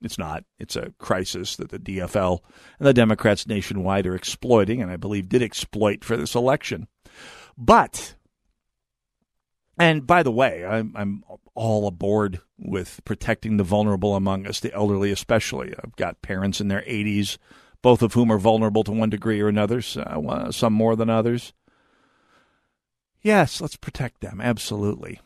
It's 0.02 0.18
not. 0.18 0.44
It's 0.59 0.76
a 0.76 0.92
crisis 0.98 1.57
that 1.57 1.70
the 1.70 1.78
DFL 1.78 2.40
and 2.78 2.86
the 2.86 2.94
Democrats 2.94 3.46
nationwide 3.46 4.07
are 4.07 4.14
exploiting, 4.14 4.82
and 4.82 4.90
I 4.90 4.96
believe 4.96 5.28
did 5.28 5.42
exploit 5.42 6.04
for 6.04 6.16
this 6.16 6.34
election. 6.34 6.86
But 7.57 8.14
And 9.78 10.07
by 10.07 10.22
the 10.22 10.30
way, 10.30 10.64
I'm, 10.64 10.92
I'm 10.96 11.24
all 11.54 11.86
aboard 11.86 12.40
with 12.59 13.00
protecting 13.04 13.57
the 13.57 13.64
vulnerable 13.64 14.14
among 14.14 14.46
us, 14.46 14.61
the 14.61 14.72
elderly 14.72 15.11
especially. 15.11 15.74
I've 15.82 15.96
got 15.96 16.22
parents 16.22 16.61
in 16.61 16.68
their 16.68 16.82
80s, 16.82 17.38
both 17.87 18.03
of 18.03 18.14
whom 18.14 18.32
are 18.32 18.39
vulnerable 18.39 18.82
to 18.82 18.91
one 18.91 19.11
degree 19.11 19.41
or 19.41 19.47
another, 19.47 19.80
uh, 19.97 20.51
some 20.51 20.72
more 20.72 20.97
than 20.97 21.09
others. 21.09 21.53
Yes, 23.22 23.61
let's 23.61 23.76
protect 23.76 24.22
them, 24.22 24.41
absolutely. 24.41 25.20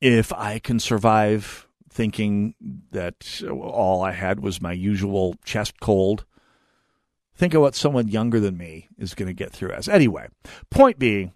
If 0.00 0.32
I 0.32 0.58
can 0.58 0.80
survive 0.80 1.68
thinking 1.88 2.56
that 2.90 3.44
all 3.48 4.02
I 4.02 4.10
had 4.10 4.40
was 4.40 4.60
my 4.60 4.72
usual 4.72 5.36
chest 5.44 5.78
cold, 5.78 6.24
think 7.36 7.54
of 7.54 7.62
what 7.62 7.76
someone 7.76 8.08
younger 8.08 8.40
than 8.40 8.58
me 8.58 8.88
is 8.98 9.14
going 9.14 9.28
to 9.28 9.32
get 9.32 9.52
through 9.52 9.70
as. 9.70 9.88
Anyway, 9.88 10.26
point 10.70 10.98
being 10.98 11.32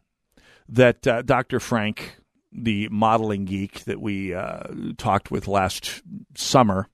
that 0.69 1.07
uh, 1.07 1.23
Dr. 1.23 1.61
Frank 1.61 2.17
the 2.51 2.89
modeling 2.89 3.45
geek 3.45 3.85
that 3.85 4.01
we 4.01 4.35
uh, 4.35 4.65
talked 4.99 5.31
with 5.31 5.47
last 5.47 6.03
summer 6.35 6.89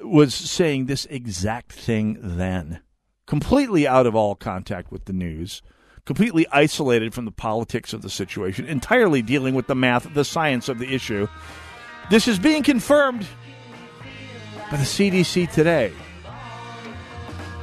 was 0.00 0.34
saying 0.34 0.86
this 0.86 1.06
exact 1.06 1.72
thing 1.72 2.18
then, 2.20 2.80
completely 3.26 3.86
out 3.86 4.06
of 4.06 4.14
all 4.14 4.34
contact 4.34 4.90
with 4.90 5.06
the 5.06 5.12
news, 5.12 5.62
completely 6.04 6.46
isolated 6.50 7.12
from 7.12 7.24
the 7.24 7.30
politics 7.30 7.92
of 7.92 8.02
the 8.02 8.10
situation, 8.10 8.64
entirely 8.64 9.22
dealing 9.22 9.54
with 9.54 9.66
the 9.66 9.74
math, 9.74 10.12
the 10.14 10.24
science 10.24 10.68
of 10.68 10.78
the 10.78 10.94
issue. 10.94 11.28
This 12.10 12.26
is 12.26 12.38
being 12.38 12.62
confirmed 12.62 13.26
by 14.70 14.76
the 14.76 14.84
CDC 14.84 15.52
today. 15.52 15.92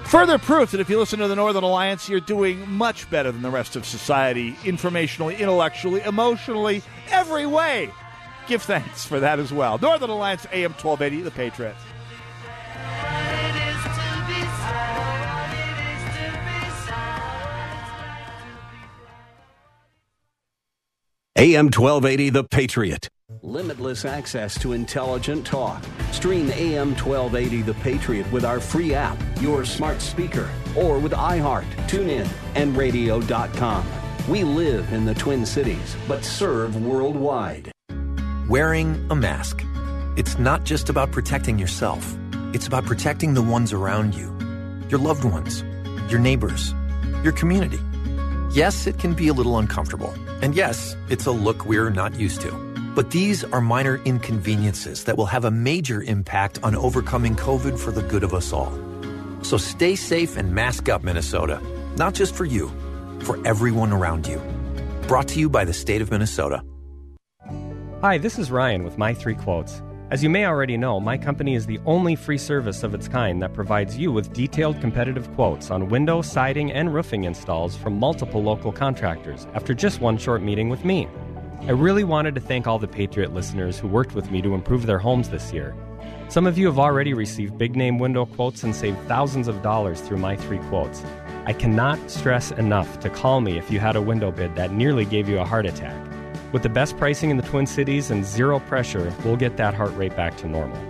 Further 0.05 0.37
proof 0.37 0.71
that 0.71 0.79
if 0.79 0.89
you 0.89 0.99
listen 0.99 1.17
to 1.19 1.27
the 1.27 1.35
Northern 1.35 1.63
Alliance, 1.63 2.07
you're 2.07 2.19
doing 2.19 2.69
much 2.69 3.09
better 3.09 3.31
than 3.31 3.41
the 3.41 3.49
rest 3.49 3.75
of 3.75 3.85
society, 3.85 4.53
informationally, 4.63 5.39
intellectually, 5.39 6.01
emotionally, 6.01 6.83
every 7.09 7.47
way. 7.47 7.89
Give 8.47 8.61
thanks 8.61 9.03
for 9.03 9.19
that 9.19 9.39
as 9.39 9.51
well. 9.51 9.79
Northern 9.79 10.11
Alliance 10.11 10.45
AM 10.53 10.73
1280, 10.73 11.23
The 11.23 11.31
Patriot. 11.31 11.75
AM 21.37 21.65
1280, 21.65 22.29
The 22.29 22.45
Patriot. 22.45 23.09
Limitless 23.41 24.05
access 24.05 24.57
to 24.59 24.71
intelligent 24.71 25.45
talk. 25.45 25.83
Stream 26.13 26.49
AM 26.51 26.95
1280 26.95 27.61
The 27.61 27.73
Patriot 27.73 28.31
with 28.31 28.45
our 28.45 28.61
free 28.61 28.93
app, 28.93 29.17
your 29.41 29.65
smart 29.65 29.99
speaker, 29.99 30.49
or 30.77 30.97
with 30.97 31.11
iHeart, 31.11 31.69
TuneIn, 31.89 32.25
and 32.55 32.77
radio.com. 32.77 33.85
We 34.29 34.45
live 34.45 34.93
in 34.93 35.03
the 35.03 35.13
Twin 35.13 35.45
Cities, 35.45 35.97
but 36.07 36.23
serve 36.23 36.81
worldwide. 36.81 37.69
Wearing 38.47 39.05
a 39.11 39.15
mask. 39.15 39.61
It's 40.15 40.39
not 40.39 40.63
just 40.63 40.87
about 40.87 41.11
protecting 41.11 41.59
yourself, 41.59 42.17
it's 42.53 42.65
about 42.65 42.85
protecting 42.85 43.33
the 43.33 43.41
ones 43.41 43.73
around 43.73 44.15
you 44.15 44.33
your 44.87 44.99
loved 44.99 45.25
ones, 45.25 45.65
your 46.09 46.19
neighbors, 46.19 46.73
your 47.23 47.33
community. 47.33 47.79
Yes, 48.51 48.87
it 48.87 48.99
can 48.99 49.13
be 49.13 49.27
a 49.27 49.33
little 49.33 49.57
uncomfortable. 49.57 50.13
And 50.41 50.55
yes, 50.55 50.95
it's 51.09 51.25
a 51.25 51.31
look 51.31 51.65
we're 51.65 51.89
not 51.89 52.15
used 52.15 52.41
to. 52.41 52.51
But 52.95 53.11
these 53.11 53.43
are 53.43 53.61
minor 53.61 53.97
inconveniences 54.05 55.03
that 55.03 55.17
will 55.17 55.25
have 55.25 55.45
a 55.45 55.51
major 55.51 56.01
impact 56.03 56.59
on 56.63 56.75
overcoming 56.75 57.35
COVID 57.35 57.77
for 57.77 57.91
the 57.91 58.01
good 58.03 58.23
of 58.23 58.33
us 58.33 58.53
all. 58.53 58.71
So 59.41 59.57
stay 59.57 59.95
safe 59.95 60.37
and 60.37 60.53
mask 60.53 60.89
up, 60.89 61.03
Minnesota. 61.03 61.61
Not 61.97 62.13
just 62.13 62.35
for 62.35 62.45
you, 62.45 62.71
for 63.21 63.37
everyone 63.45 63.91
around 63.93 64.27
you. 64.27 64.41
Brought 65.07 65.27
to 65.29 65.39
you 65.39 65.49
by 65.49 65.65
the 65.65 65.73
state 65.73 66.01
of 66.01 66.09
Minnesota. 66.11 66.63
Hi, 68.01 68.17
this 68.17 68.37
is 68.37 68.51
Ryan 68.51 68.83
with 68.83 68.97
My 68.97 69.13
Three 69.13 69.35
Quotes. 69.35 69.81
As 70.15 70.23
you 70.23 70.29
may 70.29 70.45
already 70.45 70.77
know, 70.77 71.01
my 71.01 71.17
company 71.17 71.55
is 71.55 71.65
the 71.65 71.81
only 71.85 72.15
free 72.15 72.37
service 72.37 72.83
of 72.83 72.93
its 72.93 73.05
kind 73.05 73.41
that 73.41 73.51
provides 73.51 73.97
you 73.97 74.13
with 74.13 74.31
detailed 74.31 74.79
competitive 74.79 75.29
quotes 75.35 75.69
on 75.69 75.89
window, 75.89 76.21
siding, 76.21 76.71
and 76.71 76.93
roofing 76.93 77.25
installs 77.25 77.75
from 77.75 77.99
multiple 77.99 78.41
local 78.41 78.71
contractors 78.71 79.45
after 79.53 79.73
just 79.73 79.99
one 79.99 80.17
short 80.17 80.41
meeting 80.41 80.69
with 80.69 80.85
me. 80.85 81.09
I 81.63 81.71
really 81.71 82.05
wanted 82.05 82.33
to 82.35 82.39
thank 82.39 82.65
all 82.65 82.79
the 82.79 82.87
Patriot 82.87 83.33
listeners 83.33 83.77
who 83.77 83.89
worked 83.89 84.15
with 84.15 84.31
me 84.31 84.41
to 84.41 84.53
improve 84.53 84.85
their 84.85 84.99
homes 84.99 85.31
this 85.31 85.51
year. 85.51 85.75
Some 86.29 86.47
of 86.47 86.57
you 86.57 86.65
have 86.67 86.79
already 86.79 87.13
received 87.13 87.57
big 87.57 87.75
name 87.75 87.99
window 87.99 88.25
quotes 88.25 88.63
and 88.63 88.73
saved 88.73 88.97
thousands 89.09 89.49
of 89.49 89.61
dollars 89.61 89.99
through 89.99 90.19
my 90.19 90.37
three 90.37 90.59
quotes. 90.69 91.03
I 91.45 91.51
cannot 91.51 92.09
stress 92.09 92.51
enough 92.51 93.01
to 93.01 93.09
call 93.09 93.41
me 93.41 93.57
if 93.57 93.69
you 93.69 93.81
had 93.81 93.97
a 93.97 94.01
window 94.01 94.31
bid 94.31 94.55
that 94.55 94.71
nearly 94.71 95.03
gave 95.03 95.27
you 95.27 95.39
a 95.39 95.45
heart 95.45 95.65
attack. 95.65 96.04
With 96.55 96.63
the 96.63 96.69
best 96.69 96.95
pricing 96.95 97.31
in 97.31 97.35
the 97.35 97.43
Twin 97.43 97.67
Cities 97.67 98.11
and 98.11 98.23
zero 98.23 98.61
pressure, 98.61 99.13
we'll 99.25 99.35
get 99.35 99.57
that 99.57 99.73
heart 99.73 99.93
rate 99.97 100.15
back 100.15 100.37
to 100.37 100.47
normal. 100.47 100.81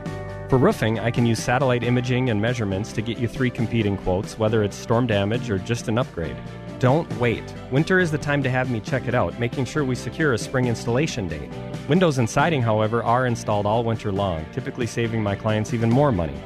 For 0.48 0.60
roofing, 0.60 1.00
I 1.00 1.10
can 1.10 1.26
use 1.26 1.42
satellite 1.42 1.84
imaging 1.84 2.30
and 2.30 2.40
measurements 2.40 2.94
to 2.94 3.02
get 3.02 3.18
you 3.18 3.28
three 3.28 3.50
competing 3.50 3.98
quotes, 3.98 4.38
whether 4.38 4.62
it's 4.62 4.76
storm 4.76 5.08
damage 5.08 5.50
or 5.50 5.58
just 5.58 5.88
an 5.88 5.98
upgrade. 5.98 6.38
Don't 6.78 7.12
wait. 7.18 7.44
Winter 7.72 7.98
is 7.98 8.12
the 8.12 8.18
time 8.20 8.44
to 8.44 8.50
have 8.52 8.70
me 8.70 8.80
check 8.80 9.08
it 9.08 9.16
out, 9.16 9.40
making 9.40 9.66
sure 9.66 9.84
we 9.84 9.96
secure 9.96 10.34
a 10.34 10.38
spring 10.38 10.68
installation 10.68 11.28
date. 11.28 11.50
Windows 11.90 12.20
and 12.20 12.30
siding, 12.30 12.62
however, 12.62 13.02
are 13.02 13.26
installed 13.26 13.66
all 13.66 13.84
winter 13.84 14.12
long, 14.12 14.46
typically 14.54 14.86
saving 14.86 15.24
my 15.24 15.34
clients 15.34 15.74
even 15.74 15.90
more 15.90 16.12
money. 16.12 16.40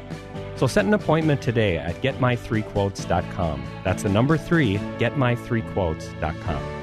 So 0.56 0.66
set 0.66 0.86
an 0.86 0.94
appointment 0.94 1.42
today 1.42 1.78
at 1.78 2.02
getmy3quotes.com. 2.02 3.68
That's 3.84 4.04
the 4.04 4.10
number 4.10 4.38
three, 4.38 4.78
getmy3quotes.com. 4.78 6.79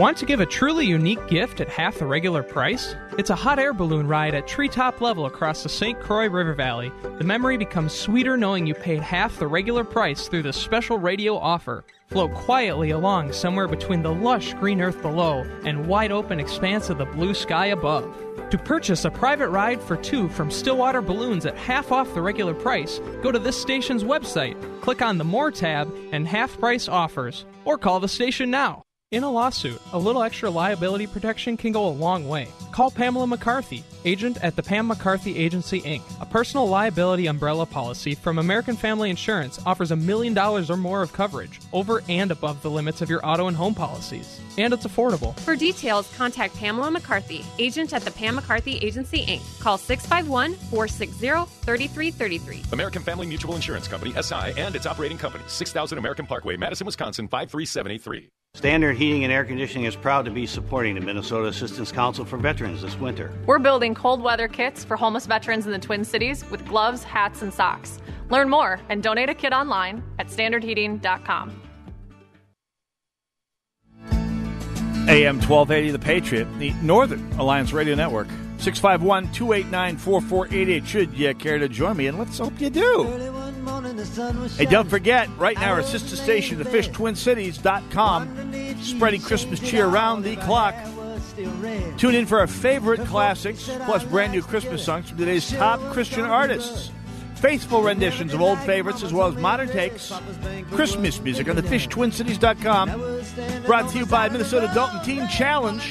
Want 0.00 0.16
to 0.16 0.24
give 0.24 0.40
a 0.40 0.46
truly 0.46 0.86
unique 0.86 1.28
gift 1.28 1.60
at 1.60 1.68
half 1.68 1.98
the 1.98 2.06
regular 2.06 2.42
price? 2.42 2.96
It's 3.18 3.28
a 3.28 3.34
hot 3.34 3.58
air 3.58 3.74
balloon 3.74 4.08
ride 4.08 4.34
at 4.34 4.48
treetop 4.48 5.02
level 5.02 5.26
across 5.26 5.62
the 5.62 5.68
St. 5.68 6.00
Croix 6.00 6.26
River 6.26 6.54
Valley. 6.54 6.90
The 7.02 7.24
memory 7.24 7.58
becomes 7.58 7.92
sweeter 7.92 8.38
knowing 8.38 8.66
you 8.66 8.72
paid 8.72 9.02
half 9.02 9.38
the 9.38 9.46
regular 9.46 9.84
price 9.84 10.26
through 10.26 10.44
this 10.44 10.56
special 10.56 10.96
radio 10.96 11.36
offer. 11.36 11.84
Float 12.06 12.32
quietly 12.32 12.92
along 12.92 13.34
somewhere 13.34 13.68
between 13.68 14.00
the 14.00 14.14
lush 14.14 14.54
green 14.54 14.80
earth 14.80 15.02
below 15.02 15.44
and 15.66 15.86
wide 15.86 16.12
open 16.12 16.40
expanse 16.40 16.88
of 16.88 16.96
the 16.96 17.04
blue 17.04 17.34
sky 17.34 17.66
above. 17.66 18.06
To 18.48 18.56
purchase 18.56 19.04
a 19.04 19.10
private 19.10 19.50
ride 19.50 19.82
for 19.82 19.98
two 19.98 20.30
from 20.30 20.50
Stillwater 20.50 21.02
Balloons 21.02 21.44
at 21.44 21.58
half 21.58 21.92
off 21.92 22.14
the 22.14 22.22
regular 22.22 22.54
price, 22.54 23.02
go 23.22 23.30
to 23.30 23.38
this 23.38 23.60
station's 23.60 24.02
website, 24.02 24.56
click 24.80 25.02
on 25.02 25.18
the 25.18 25.24
More 25.24 25.50
tab, 25.50 25.94
and 26.10 26.26
half 26.26 26.58
price 26.58 26.88
offers, 26.88 27.44
or 27.66 27.76
call 27.76 28.00
the 28.00 28.08
station 28.08 28.50
now. 28.50 28.82
In 29.12 29.24
a 29.24 29.28
lawsuit, 29.28 29.82
a 29.92 29.98
little 29.98 30.22
extra 30.22 30.48
liability 30.48 31.08
protection 31.08 31.56
can 31.56 31.72
go 31.72 31.88
a 31.88 31.90
long 31.90 32.28
way. 32.28 32.46
Call 32.70 32.92
Pamela 32.92 33.26
McCarthy, 33.26 33.82
agent 34.04 34.38
at 34.40 34.54
the 34.54 34.62
Pam 34.62 34.86
McCarthy 34.86 35.36
Agency 35.36 35.80
Inc. 35.80 36.02
A 36.20 36.26
personal 36.26 36.68
liability 36.68 37.26
umbrella 37.26 37.66
policy 37.66 38.14
from 38.14 38.38
American 38.38 38.76
Family 38.76 39.10
Insurance 39.10 39.58
offers 39.66 39.90
a 39.90 39.96
million 39.96 40.32
dollars 40.32 40.70
or 40.70 40.76
more 40.76 41.02
of 41.02 41.12
coverage 41.12 41.58
over 41.72 42.04
and 42.08 42.30
above 42.30 42.62
the 42.62 42.70
limits 42.70 43.02
of 43.02 43.10
your 43.10 43.20
auto 43.26 43.48
and 43.48 43.56
home 43.56 43.74
policies. 43.74 44.40
And 44.58 44.72
it's 44.72 44.86
affordable. 44.86 45.36
For 45.40 45.56
details, 45.56 46.08
contact 46.16 46.54
Pamela 46.54 46.92
McCarthy, 46.92 47.44
agent 47.58 47.92
at 47.92 48.02
the 48.02 48.12
Pam 48.12 48.36
McCarthy 48.36 48.76
Agency 48.76 49.26
Inc. 49.26 49.60
Call 49.60 49.76
651 49.76 50.54
460 50.70 51.50
3333. 51.64 52.62
American 52.72 53.02
Family 53.02 53.26
Mutual 53.26 53.56
Insurance 53.56 53.88
Company, 53.88 54.12
SI, 54.22 54.52
and 54.56 54.76
its 54.76 54.86
operating 54.86 55.18
company, 55.18 55.42
6000 55.48 55.98
American 55.98 56.26
Parkway, 56.26 56.56
Madison, 56.56 56.86
Wisconsin, 56.86 57.26
53783. 57.26 58.30
Standard 58.54 58.96
Heating 58.96 59.22
and 59.22 59.32
Air 59.32 59.44
Conditioning 59.44 59.86
is 59.86 59.94
proud 59.94 60.24
to 60.24 60.30
be 60.30 60.44
supporting 60.44 60.96
the 60.96 61.00
Minnesota 61.00 61.46
Assistance 61.46 61.92
Council 61.92 62.24
for 62.24 62.36
Veterans 62.36 62.82
this 62.82 62.98
winter. 62.98 63.32
We're 63.46 63.60
building 63.60 63.94
cold 63.94 64.20
weather 64.20 64.48
kits 64.48 64.84
for 64.84 64.96
homeless 64.96 65.24
veterans 65.24 65.66
in 65.66 65.72
the 65.72 65.78
Twin 65.78 66.04
Cities 66.04 66.44
with 66.50 66.66
gloves, 66.66 67.04
hats, 67.04 67.42
and 67.42 67.54
socks. 67.54 68.00
Learn 68.28 68.50
more 68.50 68.80
and 68.88 69.02
donate 69.04 69.28
a 69.28 69.34
kit 69.34 69.52
online 69.52 70.02
at 70.18 70.26
standardheating.com. 70.26 71.62
AM 75.08 75.40
1280, 75.40 75.90
The 75.92 75.98
Patriot, 75.98 76.46
the 76.58 76.72
Northern 76.82 77.32
Alliance 77.34 77.72
Radio 77.72 77.94
Network. 77.94 78.28
651 78.58 79.32
289 79.32 79.96
4488. 79.96 80.86
Should 80.86 81.14
you 81.14 81.34
care 81.34 81.58
to 81.58 81.68
join 81.68 81.96
me? 81.96 82.08
And 82.08 82.18
let's 82.18 82.38
hope 82.38 82.60
you 82.60 82.68
do. 82.68 83.49
Hey, 84.56 84.66
don't 84.66 84.88
forget, 84.88 85.28
right 85.38 85.56
now, 85.56 85.72
our 85.72 85.82
sister 85.82 86.16
station, 86.16 86.58
thefishtwincities.com, 86.58 88.82
spreading 88.82 89.20
Christmas 89.20 89.60
cheer 89.60 89.86
around 89.86 90.22
the 90.22 90.36
clock. 90.36 90.74
Tune 91.96 92.14
in 92.14 92.26
for 92.26 92.38
our 92.38 92.46
favorite 92.46 93.00
classics, 93.06 93.68
plus 93.84 94.04
brand 94.04 94.32
new 94.32 94.42
Christmas 94.42 94.84
songs 94.84 95.08
from 95.08 95.18
today's 95.18 95.50
top 95.50 95.80
Christian 95.92 96.24
artists. 96.24 96.90
Faithful 97.36 97.82
renditions 97.82 98.34
of 98.34 98.42
old 98.42 98.58
favorites 98.60 99.02
as 99.02 99.14
well 99.14 99.28
as 99.28 99.36
modern 99.36 99.68
takes. 99.70 100.12
Christmas 100.72 101.18
music 101.20 101.48
on 101.48 101.56
thefishtwincities.com. 101.56 103.64
Brought 103.64 103.90
to 103.92 103.98
you 103.98 104.06
by 104.06 104.28
Minnesota 104.28 104.70
Adult 104.70 104.92
and 104.92 105.04
Teen 105.04 105.26
Challenge. 105.28 105.82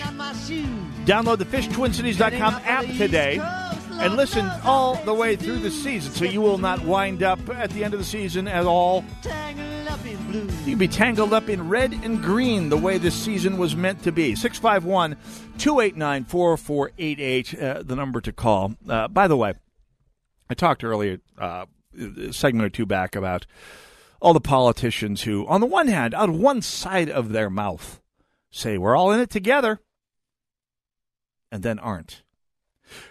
Download 1.05 1.39
the 1.39 1.45
FishTwinCities.com 1.45 2.53
app 2.65 2.85
today. 2.97 3.41
And 3.99 4.15
listen 4.15 4.49
all 4.63 4.95
the 5.03 5.13
way 5.13 5.35
through 5.35 5.59
the 5.59 5.69
season 5.69 6.11
so 6.13 6.25
you 6.25 6.41
will 6.41 6.57
not 6.57 6.83
wind 6.85 7.21
up 7.21 7.39
at 7.49 7.69
the 7.71 7.83
end 7.83 7.93
of 7.93 7.99
the 7.99 8.05
season 8.05 8.47
at 8.47 8.65
all. 8.65 9.03
You 10.31 10.47
can 10.73 10.77
be 10.77 10.87
tangled 10.87 11.33
up 11.33 11.49
in 11.49 11.67
red 11.67 11.91
and 11.91 12.21
green 12.21 12.69
the 12.69 12.77
way 12.77 12.97
this 12.97 13.15
season 13.15 13.57
was 13.57 13.75
meant 13.75 14.03
to 14.03 14.11
be. 14.11 14.35
651 14.35 15.17
289 15.57 16.25
4488, 16.25 17.59
uh, 17.59 17.83
the 17.83 17.95
number 17.95 18.21
to 18.21 18.31
call. 18.31 18.75
Uh, 18.87 19.07
by 19.07 19.27
the 19.27 19.35
way, 19.35 19.53
I 20.49 20.53
talked 20.53 20.83
earlier, 20.83 21.19
uh, 21.37 21.65
a 21.97 22.31
segment 22.31 22.65
or 22.65 22.69
two 22.69 22.85
back, 22.85 23.15
about 23.15 23.45
all 24.21 24.33
the 24.33 24.39
politicians 24.39 25.23
who, 25.23 25.45
on 25.47 25.61
the 25.61 25.67
one 25.67 25.87
hand, 25.87 26.13
out 26.13 26.29
of 26.29 26.35
one 26.35 26.61
side 26.61 27.09
of 27.09 27.29
their 27.29 27.49
mouth, 27.49 27.99
say 28.51 28.77
we're 28.77 28.95
all 28.95 29.11
in 29.11 29.19
it 29.19 29.29
together, 29.29 29.79
and 31.51 31.63
then 31.63 31.79
aren't. 31.79 32.21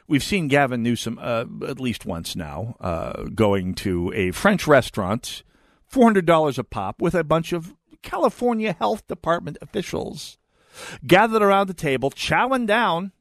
We've 0.08 0.24
seen 0.24 0.48
Gavin 0.48 0.82
Newsom 0.82 1.18
uh, 1.20 1.44
at 1.66 1.78
least 1.78 2.06
once 2.06 2.34
now 2.34 2.76
uh, 2.80 3.24
going 3.34 3.74
to 3.76 4.10
a 4.14 4.30
French 4.30 4.66
restaurant, 4.66 5.42
$400 5.92 6.58
a 6.58 6.64
pop, 6.64 7.02
with 7.02 7.14
a 7.14 7.22
bunch 7.22 7.52
of 7.52 7.74
California 8.02 8.72
Health 8.72 9.06
Department 9.06 9.58
officials 9.60 10.38
gathered 11.06 11.42
around 11.42 11.66
the 11.66 11.74
table, 11.74 12.10
chowing 12.10 12.66
down 12.66 13.12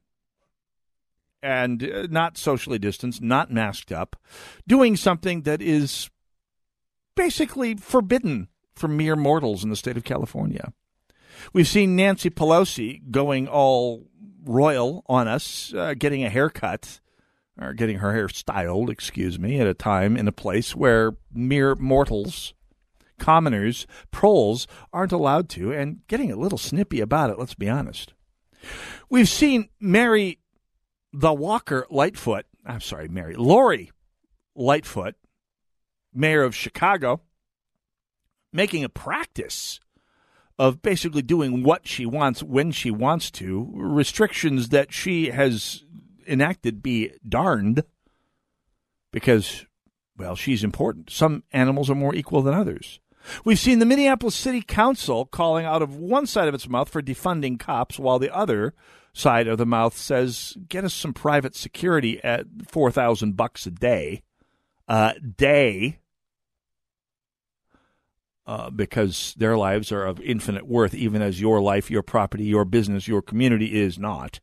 and 1.43 1.83
uh, 1.83 2.07
not 2.09 2.38
socially 2.38 2.79
distanced, 2.79 3.21
not 3.21 3.51
masked 3.51 3.91
up, 3.91 4.15
doing 4.65 4.95
something 4.95 5.41
that 5.41 5.61
is 5.61 6.09
basically 7.15 7.75
forbidden 7.75 8.47
for 8.75 8.88
mere 8.88 9.15
mortals 9.15 9.63
in 9.63 9.69
the 9.69 9.75
state 9.75 9.97
of 9.97 10.03
California. 10.03 10.71
We've 11.53 11.67
seen 11.67 11.95
Nancy 11.95 12.29
Pelosi 12.29 13.11
going 13.11 13.47
all 13.47 14.07
royal 14.48 15.04
on 15.08 15.28
us, 15.28 15.74
uh, 15.74 15.93
getting 15.98 16.24
a 16.24 16.30
haircut 16.30 17.00
or 17.60 17.74
getting 17.74 17.98
her 17.98 18.14
hair 18.14 18.30
styled, 18.30 18.89
excuse 18.89 19.39
me, 19.39 19.60
at 19.60 19.68
a 19.68 19.74
time 19.74 20.16
in 20.16 20.28
a 20.28 20.32
place 20.32 20.76
where 20.76 21.16
mere 21.34 21.76
mortals, 21.76 22.54
commoners, 23.20 23.88
proles 24.12 24.68
aren't 24.93 25.12
allowed 25.12 25.50
to, 25.50 25.72
and 25.72 26.06
getting 26.08 26.32
a 26.32 26.36
little 26.36 26.58
snippy 26.58 27.00
about 27.00 27.30
it, 27.30 27.39
let's 27.39 27.56
be 27.56 27.70
honest. 27.70 28.14
We've 29.10 29.30
seen 29.30 29.70
Mary 29.80 30.39
the 31.14 31.34
Walker 31.34 31.88
Lightfoot, 31.89 32.45
I'm 32.66 32.82
sorry, 32.82 33.08
Mary, 33.08 33.36
Lori 33.36 33.91
Lightfoot, 34.56 35.16
mayor 36.14 36.43
of 36.43 36.56
Chicago, 36.56 37.22
making 38.54 38.84
a 38.84 38.89
practice 38.89 39.80
of 40.60 40.82
basically 40.82 41.22
doing 41.22 41.64
what 41.64 41.88
she 41.88 42.05
wants 42.05 42.41
when 42.41 42.72
she 42.72 42.91
wants 42.91 43.30
to. 43.32 43.70
Restrictions 43.74 44.70
that 44.70 44.91
she 44.91 45.30
has 45.30 45.84
enacted 46.28 46.82
be 46.82 47.12
darned 47.28 47.84
because, 49.12 49.66
well, 50.18 50.36
she's 50.36 50.64
important. 50.64 51.10
Some 51.10 51.43
animals 51.51 51.89
are 51.89 51.95
more 51.95 52.16
equal 52.16 52.41
than 52.41 52.53
others. 52.53 52.99
We've 53.43 53.60
seen 53.60 53.80
the 53.80 53.86
Minneapolis 53.86 54.36
City 54.36 54.62
Council 54.62 55.26
calling 55.26 55.66
out 55.66 55.82
of 55.82 55.95
one 55.95 56.26
side 56.26 56.47
of 56.47 56.53
its 56.53 56.70
mouth 56.70 56.89
for 56.89 57.01
defunding 57.01 57.60
cops, 57.60 57.99
while 57.99 58.20
the 58.20 58.34
other 58.34 58.74
side 59.14 59.47
of 59.47 59.58
the 59.58 59.66
mouth 59.66 59.97
says, 59.97 60.58
"Get 60.70 60.86
us 60.86 60.93
some 60.93 61.14
private 61.14 61.55
security 61.55 62.24
at 62.24 62.45
four 62.68 62.89
thousand 62.89 63.36
bucks 63.36 63.66
a 63.66 63.72
day, 63.72 64.24
uh, 64.88 65.14
day." 65.36 65.99
Uh, 68.48 68.70
because 68.70 69.36
their 69.38 69.58
lives 69.58 69.91
are 69.91 70.06
of 70.06 70.22
infinite 70.22 70.66
worth, 70.66 70.93
even 70.95 71.22
as 71.22 71.41
your 71.41 71.62
life, 71.62 71.91
your 71.91 72.02
property, 72.02 72.45
your 72.45 72.64
business, 72.64 73.08
your 73.08 73.22
community 73.22 73.78
is 73.78 74.00
not. 74.00 74.39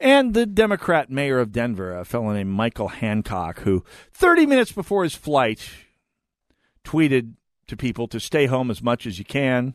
And 0.00 0.34
the 0.34 0.44
Democrat 0.44 1.10
mayor 1.10 1.38
of 1.38 1.52
Denver, 1.52 1.96
a 1.96 2.04
fellow 2.04 2.32
named 2.32 2.50
Michael 2.50 2.88
Hancock, 2.88 3.60
who 3.60 3.84
30 4.12 4.46
minutes 4.46 4.72
before 4.72 5.04
his 5.04 5.14
flight 5.14 5.70
tweeted 6.84 7.34
to 7.68 7.76
people 7.76 8.08
to 8.08 8.18
stay 8.18 8.46
home 8.46 8.70
as 8.70 8.82
much 8.82 9.06
as 9.06 9.20
you 9.20 9.24
can, 9.24 9.74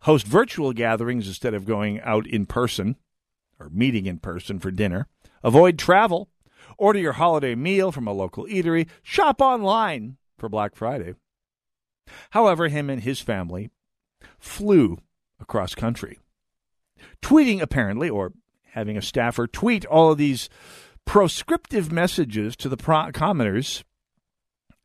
host 0.00 0.26
virtual 0.26 0.72
gatherings 0.72 1.28
instead 1.28 1.54
of 1.54 1.64
going 1.64 2.00
out 2.00 2.26
in 2.26 2.46
person 2.46 2.96
or 3.60 3.68
meeting 3.70 4.06
in 4.06 4.18
person 4.18 4.58
for 4.58 4.72
dinner, 4.72 5.06
avoid 5.44 5.78
travel, 5.78 6.30
order 6.78 6.98
your 6.98 7.12
holiday 7.12 7.54
meal 7.54 7.92
from 7.92 8.08
a 8.08 8.12
local 8.12 8.44
eatery, 8.46 8.88
shop 9.02 9.40
online 9.40 10.16
for 10.36 10.48
Black 10.48 10.74
Friday. 10.74 11.14
However, 12.30 12.68
him 12.68 12.90
and 12.90 13.02
his 13.02 13.20
family 13.20 13.70
flew 14.38 14.98
across 15.40 15.74
country, 15.74 16.18
tweeting 17.22 17.60
apparently, 17.60 18.08
or 18.08 18.32
having 18.72 18.96
a 18.96 19.02
staffer 19.02 19.46
tweet 19.46 19.84
all 19.86 20.12
of 20.12 20.18
these 20.18 20.48
proscriptive 21.04 21.92
messages 21.92 22.56
to 22.56 22.68
the 22.68 22.76
pro- 22.76 23.12
commoners 23.12 23.84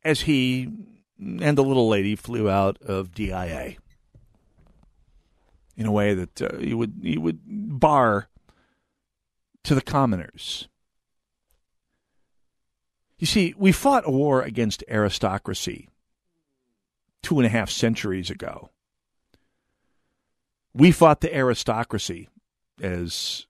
as 0.04 0.22
he 0.22 0.68
and 1.18 1.58
the 1.58 1.64
little 1.64 1.88
lady 1.88 2.16
flew 2.16 2.48
out 2.48 2.80
of 2.82 3.12
DIA 3.12 3.76
in 5.76 5.86
a 5.86 5.92
way 5.92 6.14
that 6.14 6.42
uh, 6.42 6.58
you 6.58 6.76
would 6.78 6.94
you 7.02 7.20
would 7.20 7.40
bar 7.46 8.28
to 9.64 9.74
the 9.74 9.82
commoners. 9.82 10.68
You 13.18 13.26
see, 13.26 13.54
we 13.56 13.72
fought 13.72 14.04
a 14.06 14.10
war 14.10 14.40
against 14.40 14.82
aristocracy 14.88 15.88
two 17.22 17.38
and 17.38 17.46
a 17.46 17.50
half 17.50 17.70
centuries 17.70 18.30
ago. 18.30 18.70
We 20.72 20.92
fought 20.92 21.20
the 21.20 21.34
aristocracy, 21.34 22.28
as 22.80 23.46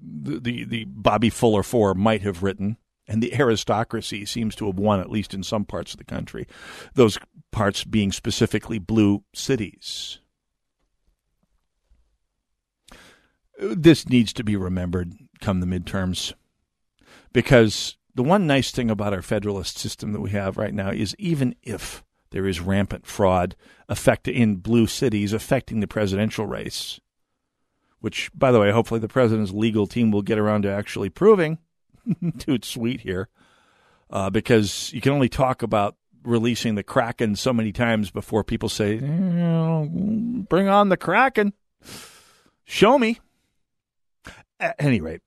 the, 0.00 0.38
the, 0.38 0.64
the 0.64 0.84
Bobby 0.84 1.30
Fuller 1.30 1.62
Four 1.62 1.94
might 1.94 2.22
have 2.22 2.42
written, 2.42 2.76
and 3.08 3.22
the 3.22 3.34
aristocracy 3.34 4.24
seems 4.24 4.54
to 4.56 4.66
have 4.66 4.78
won, 4.78 5.00
at 5.00 5.10
least 5.10 5.32
in 5.32 5.42
some 5.42 5.64
parts 5.64 5.92
of 5.92 5.98
the 5.98 6.04
country, 6.04 6.46
those 6.94 7.18
parts 7.52 7.84
being 7.84 8.12
specifically 8.12 8.78
blue 8.78 9.24
cities. 9.34 10.18
This 13.58 14.08
needs 14.08 14.32
to 14.34 14.44
be 14.44 14.56
remembered 14.56 15.14
come 15.40 15.60
the 15.60 15.66
midterms 15.66 16.34
because 17.32 17.96
the 18.14 18.22
one 18.22 18.46
nice 18.46 18.70
thing 18.70 18.90
about 18.90 19.14
our 19.14 19.22
federalist 19.22 19.78
system 19.78 20.12
that 20.12 20.20
we 20.20 20.30
have 20.30 20.56
right 20.56 20.74
now 20.74 20.90
is 20.90 21.14
even 21.18 21.54
if 21.62 22.02
there 22.36 22.46
is 22.46 22.60
rampant 22.60 23.06
fraud 23.06 23.56
affect 23.88 24.28
in 24.28 24.56
blue 24.56 24.86
cities 24.86 25.32
affecting 25.32 25.80
the 25.80 25.86
presidential 25.86 26.44
race. 26.44 27.00
Which, 28.00 28.30
by 28.34 28.52
the 28.52 28.60
way, 28.60 28.70
hopefully 28.70 29.00
the 29.00 29.08
president's 29.08 29.52
legal 29.52 29.86
team 29.86 30.10
will 30.10 30.20
get 30.20 30.38
around 30.38 30.64
to 30.64 30.70
actually 30.70 31.08
proving. 31.08 31.56
Dude, 32.36 32.66
sweet 32.66 33.00
here, 33.00 33.30
uh, 34.10 34.28
because 34.28 34.92
you 34.92 35.00
can 35.00 35.12
only 35.12 35.30
talk 35.30 35.62
about 35.62 35.96
releasing 36.24 36.74
the 36.74 36.82
Kraken 36.82 37.36
so 37.36 37.54
many 37.54 37.72
times 37.72 38.10
before 38.10 38.44
people 38.44 38.68
say, 38.68 38.98
"Bring 38.98 40.68
on 40.68 40.90
the 40.90 40.98
Kraken, 40.98 41.54
show 42.64 42.98
me." 42.98 43.18
At 44.60 44.76
any 44.78 45.00
rate, 45.00 45.22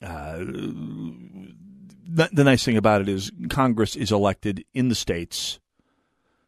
uh, 0.00 0.38
the 0.38 2.30
nice 2.32 2.64
thing 2.64 2.78
about 2.78 3.02
it 3.02 3.08
is 3.10 3.30
Congress 3.50 3.94
is 3.94 4.10
elected 4.10 4.64
in 4.72 4.88
the 4.88 4.94
states 4.94 5.60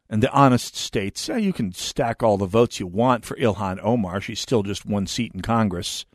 and 0.09 0.23
the 0.23 0.31
honest 0.31 0.75
states, 0.75 1.27
you 1.27 1.53
can 1.53 1.71
stack 1.71 2.23
all 2.23 2.37
the 2.37 2.47
votes 2.47 2.79
you 2.79 2.87
want 2.87 3.25
for 3.25 3.37
Ilhan 3.37 3.79
Omar. 3.83 4.19
She's 4.19 4.39
still 4.39 4.63
just 4.63 4.85
one 4.85 5.05
seat 5.05 5.33
in 5.35 5.41
Congress. 5.41 6.05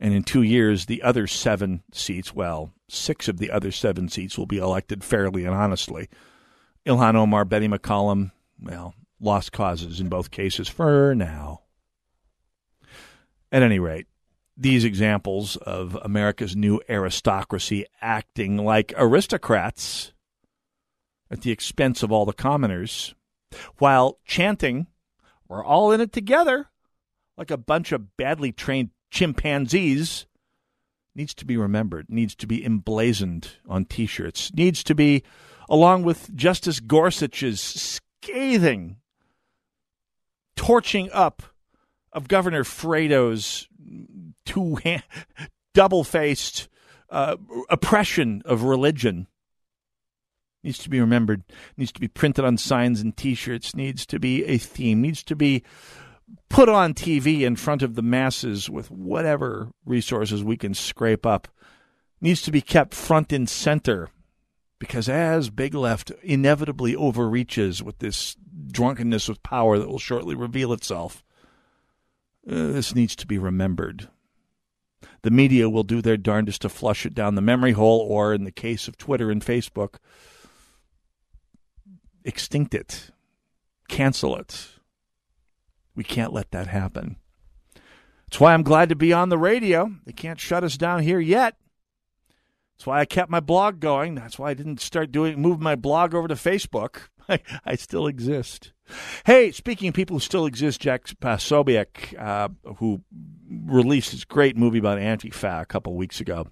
And 0.00 0.14
in 0.14 0.22
two 0.22 0.42
years, 0.42 0.86
the 0.86 1.02
other 1.02 1.26
seven 1.26 1.82
seats, 1.92 2.34
well, 2.34 2.72
six 2.88 3.28
of 3.28 3.36
the 3.36 3.50
other 3.50 3.70
seven 3.70 4.08
seats 4.08 4.38
will 4.38 4.46
be 4.46 4.56
elected 4.56 5.04
fairly 5.04 5.44
and 5.44 5.54
honestly. 5.54 6.08
Ilhan 6.86 7.14
Omar, 7.14 7.44
Betty 7.44 7.68
McCollum, 7.68 8.32
well, 8.58 8.94
lost 9.20 9.52
causes 9.52 10.00
in 10.00 10.08
both 10.08 10.30
cases 10.30 10.68
for 10.68 11.14
now. 11.14 11.60
At 13.52 13.62
any 13.62 13.78
rate, 13.78 14.06
these 14.56 14.84
examples 14.84 15.56
of 15.56 15.98
America's 16.02 16.56
new 16.56 16.80
aristocracy 16.88 17.84
acting 18.00 18.56
like 18.56 18.94
aristocrats 18.96 20.12
at 21.30 21.42
the 21.42 21.50
expense 21.50 22.02
of 22.02 22.12
all 22.12 22.24
the 22.24 22.32
commoners, 22.32 23.14
while 23.78 24.18
chanting, 24.24 24.86
We're 25.48 25.64
all 25.64 25.92
in 25.92 26.00
it 26.00 26.12
together, 26.12 26.68
like 27.36 27.50
a 27.50 27.56
bunch 27.56 27.92
of 27.92 28.16
badly 28.16 28.52
trained 28.52 28.90
chimpanzees, 29.10 30.26
needs 31.14 31.34
to 31.34 31.44
be 31.44 31.56
remembered, 31.56 32.06
needs 32.08 32.34
to 32.36 32.46
be 32.46 32.64
emblazoned 32.64 33.48
on 33.68 33.84
t 33.84 34.06
shirts, 34.06 34.52
needs 34.54 34.82
to 34.84 34.94
be, 34.94 35.22
along 35.68 36.02
with 36.02 36.34
Justice 36.34 36.80
Gorsuch's 36.80 37.60
scathing 37.60 38.96
torching 40.56 41.10
up 41.12 41.42
of 42.12 42.28
Governor 42.28 42.64
Fredo's 42.64 43.68
two 44.46 44.76
hand, 44.76 45.02
double 45.74 46.04
faced 46.04 46.68
uh, 47.10 47.36
oppression 47.68 48.42
of 48.44 48.62
religion 48.62 49.26
needs 50.64 50.78
to 50.78 50.90
be 50.90 51.00
remembered, 51.00 51.44
needs 51.76 51.92
to 51.92 52.00
be 52.00 52.08
printed 52.08 52.44
on 52.44 52.56
signs 52.56 53.00
and 53.00 53.16
T-shirts, 53.16 53.76
needs 53.76 54.06
to 54.06 54.18
be 54.18 54.44
a 54.44 54.58
theme, 54.58 55.02
needs 55.02 55.22
to 55.24 55.36
be 55.36 55.62
put 56.48 56.68
on 56.68 56.94
TV 56.94 57.42
in 57.42 57.54
front 57.54 57.82
of 57.82 57.94
the 57.94 58.02
masses 58.02 58.70
with 58.70 58.90
whatever 58.90 59.68
resources 59.84 60.42
we 60.42 60.56
can 60.56 60.74
scrape 60.74 61.26
up 61.26 61.48
needs 62.20 62.42
to 62.42 62.50
be 62.50 62.62
kept 62.62 62.94
front 62.94 63.32
and 63.32 63.48
center 63.48 64.08
because 64.78 65.08
as 65.08 65.50
Big 65.50 65.74
Left 65.74 66.10
inevitably 66.22 66.94
overreaches 66.94 67.82
with 67.82 68.00
this 68.00 68.36
drunkenness 68.66 69.28
with 69.28 69.42
power 69.42 69.78
that 69.78 69.88
will 69.88 69.98
shortly 69.98 70.34
reveal 70.34 70.72
itself, 70.72 71.24
uh, 72.46 72.52
this 72.52 72.94
needs 72.94 73.16
to 73.16 73.26
be 73.26 73.38
remembered. 73.38 74.08
The 75.22 75.30
media 75.30 75.70
will 75.70 75.84
do 75.84 76.02
their 76.02 76.18
darndest 76.18 76.62
to 76.62 76.68
flush 76.68 77.06
it 77.06 77.14
down 77.14 77.34
the 77.34 77.40
memory 77.40 77.72
hole, 77.72 78.00
or 78.00 78.34
in 78.34 78.44
the 78.44 78.50
case 78.50 78.88
of 78.88 78.98
Twitter 78.98 79.30
and 79.30 79.42
Facebook, 79.42 79.94
extinct 82.24 82.74
it, 82.74 83.10
cancel 83.88 84.36
it. 84.36 84.68
We 85.94 86.04
can't 86.04 86.32
let 86.32 86.50
that 86.50 86.66
happen. 86.66 87.16
That's 88.26 88.40
why 88.40 88.54
I'm 88.54 88.62
glad 88.62 88.88
to 88.88 88.96
be 88.96 89.12
on 89.12 89.28
the 89.28 89.38
radio. 89.38 89.92
They 90.04 90.12
can't 90.12 90.40
shut 90.40 90.64
us 90.64 90.76
down 90.76 91.02
here 91.02 91.20
yet. 91.20 91.56
That's 92.74 92.86
why 92.86 93.00
I 93.00 93.04
kept 93.04 93.30
my 93.30 93.40
blog 93.40 93.78
going. 93.78 94.16
That's 94.16 94.38
why 94.38 94.50
I 94.50 94.54
didn't 94.54 94.80
start 94.80 95.12
doing 95.12 95.40
move 95.40 95.60
my 95.60 95.76
blog 95.76 96.14
over 96.14 96.26
to 96.26 96.34
Facebook. 96.34 97.02
I, 97.28 97.40
I 97.64 97.76
still 97.76 98.06
exist. 98.06 98.72
Hey, 99.24 99.52
speaking 99.52 99.88
of 99.88 99.94
people 99.94 100.16
who 100.16 100.20
still 100.20 100.46
exist, 100.46 100.80
Jack 100.80 101.04
Posobiec, 101.06 102.18
uh, 102.18 102.48
who 102.76 103.02
released 103.48 104.10
his 104.10 104.24
great 104.24 104.56
movie 104.56 104.78
about 104.78 104.98
Antifa 104.98 105.62
a 105.62 105.66
couple 105.66 105.94
weeks 105.94 106.20
ago, 106.20 106.48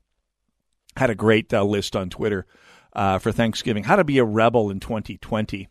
had 0.97 1.11
a 1.11 1.15
great 1.15 1.53
uh, 1.53 1.65
list 1.65 1.97
on 1.97 2.09
Twitter 2.09 2.47
uh, 2.93 3.19
for 3.19 3.33
Thanksgiving. 3.33 3.85
How 3.85 3.97
to 3.97 4.05
be 4.05 4.19
a 4.19 4.25
rebel 4.25 4.71
in 4.71 4.81
2020. 4.81 5.69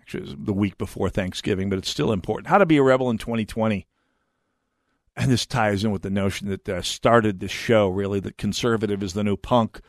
Actually, 0.00 0.20
it 0.20 0.26
was 0.26 0.36
the 0.38 0.52
week 0.52 0.78
before 0.78 1.10
Thanksgiving, 1.10 1.68
but 1.68 1.78
it's 1.78 1.90
still 1.90 2.12
important. 2.12 2.48
How 2.48 2.58
to 2.58 2.66
be 2.66 2.76
a 2.76 2.82
rebel 2.82 3.10
in 3.10 3.18
2020. 3.18 3.86
And 5.16 5.30
this 5.30 5.46
ties 5.46 5.82
in 5.84 5.90
with 5.90 6.02
the 6.02 6.10
notion 6.10 6.48
that 6.48 6.68
uh, 6.68 6.80
started 6.80 7.40
this 7.40 7.50
show, 7.50 7.88
really, 7.88 8.20
that 8.20 8.38
conservative 8.38 9.02
is 9.02 9.14
the 9.14 9.24
new 9.24 9.36
punk. 9.36 9.80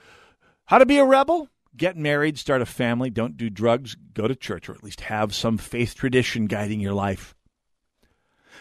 How 0.66 0.80
to 0.80 0.86
be 0.86 0.98
a 0.98 1.06
rebel? 1.06 1.50
Get 1.78 1.96
married, 1.96 2.38
start 2.38 2.62
a 2.62 2.66
family, 2.66 3.10
don't 3.10 3.38
do 3.38 3.50
drugs, 3.50 3.96
go 4.14 4.28
to 4.28 4.36
church, 4.36 4.68
or 4.68 4.74
at 4.74 4.84
least 4.84 5.02
have 5.02 5.36
some 5.36 5.58
faith 5.58 5.96
tradition 5.96 6.48
guiding 6.48 6.80
your 6.80 6.94
life. 6.94 7.36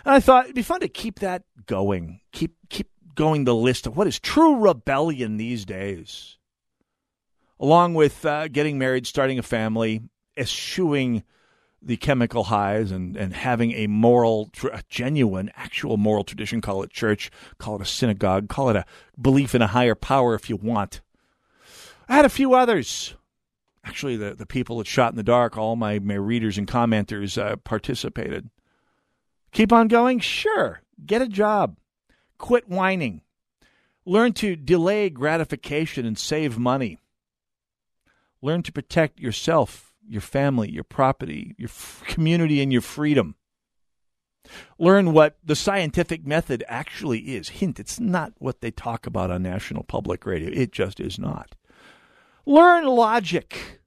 And 0.04 0.14
I 0.14 0.20
thought 0.20 0.44
it'd 0.44 0.54
be 0.54 0.62
fun 0.62 0.80
to 0.80 0.88
keep 0.88 1.20
that 1.20 1.42
going, 1.66 2.20
keep 2.32 2.54
keep 2.68 2.90
going 3.14 3.44
the 3.44 3.54
list 3.54 3.86
of 3.86 3.96
what 3.96 4.06
is 4.06 4.20
true 4.20 4.60
rebellion 4.60 5.36
these 5.36 5.64
days, 5.64 6.37
along 7.60 7.94
with 7.94 8.24
uh, 8.24 8.48
getting 8.48 8.78
married, 8.78 9.06
starting 9.06 9.38
a 9.38 9.42
family, 9.42 10.02
eschewing 10.36 11.24
the 11.80 11.96
chemical 11.96 12.44
highs 12.44 12.90
and, 12.90 13.16
and 13.16 13.32
having 13.32 13.72
a 13.72 13.86
moral, 13.86 14.50
a 14.72 14.82
genuine, 14.88 15.50
actual 15.54 15.96
moral 15.96 16.24
tradition. 16.24 16.60
Call 16.60 16.82
it 16.82 16.90
church, 16.90 17.30
call 17.58 17.76
it 17.76 17.82
a 17.82 17.86
synagogue, 17.86 18.48
call 18.48 18.70
it 18.70 18.76
a 18.76 18.84
belief 19.20 19.54
in 19.54 19.62
a 19.62 19.68
higher 19.68 19.94
power 19.94 20.34
if 20.34 20.50
you 20.50 20.56
want. 20.56 21.00
I 22.08 22.16
had 22.16 22.24
a 22.24 22.30
few 22.30 22.54
others. 22.54 23.14
Actually, 23.84 24.16
the, 24.16 24.34
the 24.34 24.46
people 24.46 24.78
that 24.78 24.86
shot 24.86 25.12
in 25.12 25.16
the 25.16 25.22
dark, 25.22 25.56
all 25.56 25.76
my, 25.76 25.98
my 25.98 26.14
readers 26.14 26.58
and 26.58 26.66
commenters 26.66 27.40
uh, 27.40 27.56
participated. 27.56 28.50
Keep 29.52 29.72
on 29.72 29.88
going? 29.88 30.18
Sure. 30.20 30.82
Get 31.04 31.22
a 31.22 31.28
job. 31.28 31.76
Quit 32.38 32.68
whining. 32.68 33.22
Learn 34.04 34.32
to 34.34 34.56
delay 34.56 35.10
gratification 35.10 36.06
and 36.06 36.18
save 36.18 36.58
money. 36.58 36.98
Learn 38.40 38.62
to 38.62 38.72
protect 38.72 39.20
yourself 39.20 39.88
your 40.08 40.20
family, 40.20 40.70
your 40.70 40.84
property, 40.84 41.54
your 41.58 41.68
f- 41.68 42.02
community, 42.06 42.62
and 42.62 42.72
your 42.72 42.82
freedom. 42.82 43.34
Learn 44.78 45.12
what 45.12 45.36
the 45.44 45.56
scientific 45.56 46.26
method 46.26 46.64
actually 46.68 47.36
is. 47.36 47.50
Hint, 47.50 47.78
it's 47.78 48.00
not 48.00 48.32
what 48.38 48.60
they 48.60 48.70
talk 48.70 49.06
about 49.06 49.30
on 49.30 49.42
National 49.42 49.82
Public 49.82 50.24
Radio. 50.24 50.50
It 50.50 50.72
just 50.72 51.00
is 51.00 51.18
not. 51.18 51.54
Learn 52.46 52.86
logic. 52.86 53.80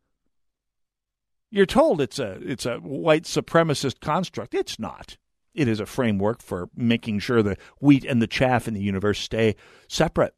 You're 1.50 1.66
told 1.66 2.00
it's 2.00 2.20
a 2.20 2.40
it's 2.42 2.66
a 2.66 2.78
white 2.78 3.24
supremacist 3.24 4.00
construct. 4.00 4.54
It's 4.54 4.78
not. 4.78 5.18
It 5.54 5.68
is 5.68 5.80
a 5.80 5.86
framework 5.86 6.42
for 6.42 6.70
making 6.76 7.20
sure 7.20 7.44
the 7.44 7.58
wheat 7.80 8.06
and 8.06 8.22
the 8.22 8.28
chaff 8.28 8.68
in 8.68 8.74
the 8.74 8.82
universe 8.82 9.20
stay 9.20 9.56
separate. 9.88 10.34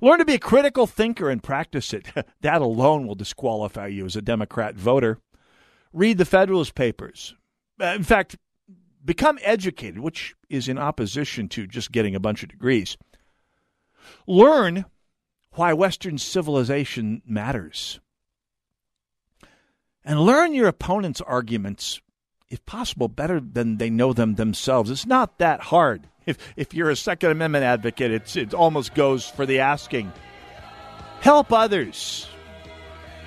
Learn 0.00 0.18
to 0.18 0.24
be 0.24 0.34
a 0.34 0.38
critical 0.38 0.86
thinker 0.86 1.30
and 1.30 1.42
practice 1.42 1.92
it. 1.92 2.06
that 2.40 2.62
alone 2.62 3.06
will 3.06 3.14
disqualify 3.14 3.88
you 3.88 4.06
as 4.06 4.16
a 4.16 4.22
Democrat 4.22 4.74
voter. 4.74 5.18
Read 5.92 6.18
the 6.18 6.24
Federalist 6.24 6.74
Papers. 6.74 7.34
Uh, 7.80 7.86
in 7.86 8.02
fact, 8.02 8.36
become 9.04 9.38
educated, 9.42 9.98
which 9.98 10.34
is 10.48 10.68
in 10.68 10.78
opposition 10.78 11.48
to 11.48 11.66
just 11.66 11.92
getting 11.92 12.14
a 12.14 12.20
bunch 12.20 12.42
of 12.42 12.48
degrees. 12.48 12.96
Learn 14.26 14.84
why 15.54 15.72
Western 15.72 16.18
civilization 16.18 17.22
matters. 17.26 18.00
And 20.04 20.20
learn 20.20 20.54
your 20.54 20.68
opponent's 20.68 21.20
arguments, 21.20 22.00
if 22.48 22.64
possible, 22.64 23.08
better 23.08 23.40
than 23.40 23.76
they 23.76 23.90
know 23.90 24.12
them 24.12 24.34
themselves. 24.34 24.90
It's 24.90 25.06
not 25.06 25.38
that 25.38 25.60
hard 25.64 26.08
if 26.26 26.38
if 26.56 26.74
you're 26.74 26.90
a 26.90 26.96
Second 26.96 27.30
Amendment 27.30 27.64
advocate, 27.64 28.10
it's 28.10 28.36
it 28.36 28.54
almost 28.54 28.94
goes 28.94 29.28
for 29.28 29.46
the 29.46 29.60
asking. 29.60 30.12
Help 31.20 31.52
others. 31.52 32.28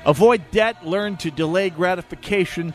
Avoid 0.06 0.52
debt. 0.52 0.86
Learn 0.86 1.18
to 1.18 1.32
delay 1.32 1.70
gratification. 1.70 2.74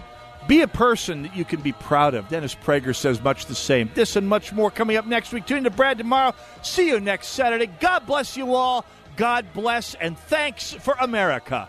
Be 0.49 0.63
a 0.63 0.69
person 0.69 1.23
that 1.23 1.37
you 1.37 1.45
can 1.45 1.61
be 1.61 1.73
proud 1.73 2.15
of. 2.15 2.29
Dennis 2.29 2.55
Prager 2.55 2.97
says 2.97 3.23
much 3.23 3.47
the 3.47 3.55
same. 3.55 3.91
This 3.95 4.17
and 4.17 4.29
much 4.29 4.53
more 4.53 4.71
coming 4.71 4.97
up 4.97 5.07
next 5.07 5.33
week. 5.33 5.47
Tune 5.47 5.59
in 5.59 5.65
to 5.65 5.71
Brad 5.71 5.99
tomorrow. 5.99 6.35
See 6.63 6.89
you 6.89 6.99
next 6.99 7.29
Saturday. 7.29 7.67
God 7.67 8.07
bless 8.07 8.37
you 8.37 8.55
all. 8.55 8.85
God 9.17 9.47
bless 9.53 9.95
and 9.95 10.19
thanks 10.19 10.73
for 10.73 10.97
America. 10.99 11.69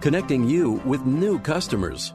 connecting 0.00 0.48
you 0.48 0.72
with 0.84 1.04
new 1.04 1.38
customers. 1.38 2.14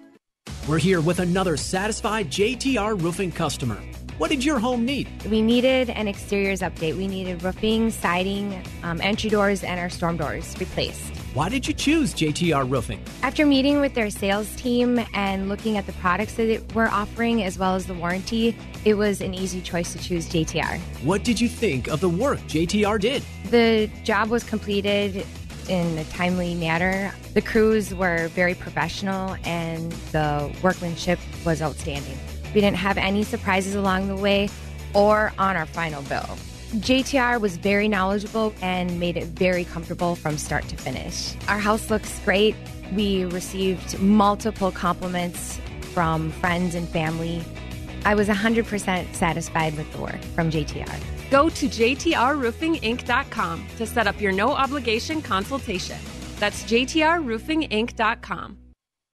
We're 0.71 0.79
here 0.79 1.01
with 1.01 1.19
another 1.19 1.57
satisfied 1.57 2.29
JTR 2.29 3.01
roofing 3.01 3.33
customer. 3.33 3.77
What 4.17 4.29
did 4.29 4.45
your 4.45 4.57
home 4.57 4.85
need? 4.85 5.09
We 5.29 5.41
needed 5.41 5.89
an 5.89 6.07
exteriors 6.07 6.61
update. 6.61 6.95
We 6.95 7.09
needed 7.09 7.43
roofing, 7.43 7.89
siding, 7.89 8.63
um, 8.81 9.01
entry 9.01 9.29
doors, 9.29 9.65
and 9.65 9.81
our 9.81 9.89
storm 9.89 10.15
doors 10.15 10.55
replaced. 10.61 11.11
Why 11.33 11.49
did 11.49 11.67
you 11.67 11.73
choose 11.73 12.13
JTR 12.13 12.71
Roofing? 12.71 13.03
After 13.21 13.45
meeting 13.45 13.81
with 13.81 13.95
their 13.95 14.09
sales 14.09 14.49
team 14.55 15.05
and 15.13 15.49
looking 15.49 15.75
at 15.75 15.87
the 15.87 15.93
products 15.93 16.35
that 16.35 16.73
we're 16.73 16.87
offering 16.87 17.43
as 17.43 17.57
well 17.57 17.75
as 17.75 17.85
the 17.85 17.93
warranty, 17.93 18.55
it 18.85 18.93
was 18.93 19.19
an 19.19 19.33
easy 19.33 19.59
choice 19.59 19.91
to 19.91 19.99
choose 19.99 20.29
JTR. 20.29 20.79
What 21.03 21.25
did 21.25 21.41
you 21.41 21.49
think 21.49 21.89
of 21.89 21.99
the 21.99 22.09
work 22.09 22.39
JTR 22.47 22.97
did? 22.97 23.23
The 23.49 23.89
job 24.05 24.29
was 24.29 24.45
completed 24.45 25.25
in 25.69 25.97
a 25.97 26.03
timely 26.05 26.55
manner. 26.55 27.13
The 27.33 27.41
crews 27.41 27.93
were 27.93 28.27
very 28.29 28.55
professional 28.55 29.35
and 29.43 29.91
the 30.11 30.53
workmanship 30.61 31.19
was 31.45 31.61
outstanding. 31.61 32.17
We 32.53 32.61
didn't 32.61 32.77
have 32.77 32.97
any 32.97 33.23
surprises 33.23 33.75
along 33.75 34.07
the 34.07 34.15
way 34.15 34.49
or 34.93 35.33
on 35.37 35.55
our 35.55 35.65
final 35.65 36.01
bill. 36.03 36.37
JTR 36.75 37.41
was 37.41 37.57
very 37.57 37.87
knowledgeable 37.87 38.53
and 38.61 38.99
made 38.99 39.17
it 39.17 39.25
very 39.25 39.65
comfortable 39.65 40.15
from 40.15 40.37
start 40.37 40.67
to 40.69 40.77
finish. 40.77 41.35
Our 41.47 41.59
house 41.59 41.89
looks 41.89 42.19
great. 42.19 42.55
We 42.93 43.25
received 43.25 43.99
multiple 43.99 44.71
compliments 44.71 45.59
from 45.93 46.31
friends 46.31 46.75
and 46.75 46.87
family. 46.87 47.43
I 48.05 48.15
was 48.15 48.27
100% 48.29 49.13
satisfied 49.15 49.77
with 49.77 49.91
the 49.91 49.99
work 49.99 50.21
from 50.35 50.49
JTR. 50.49 51.20
Go 51.31 51.49
to 51.49 51.67
jtrroofinginc.com 51.67 53.67
to 53.77 53.87
set 53.87 54.05
up 54.05 54.21
your 54.21 54.33
no 54.33 54.51
obligation 54.51 55.21
consultation. 55.21 55.97
That's 56.39 56.63
jtrroofinginc.com. 56.63 58.57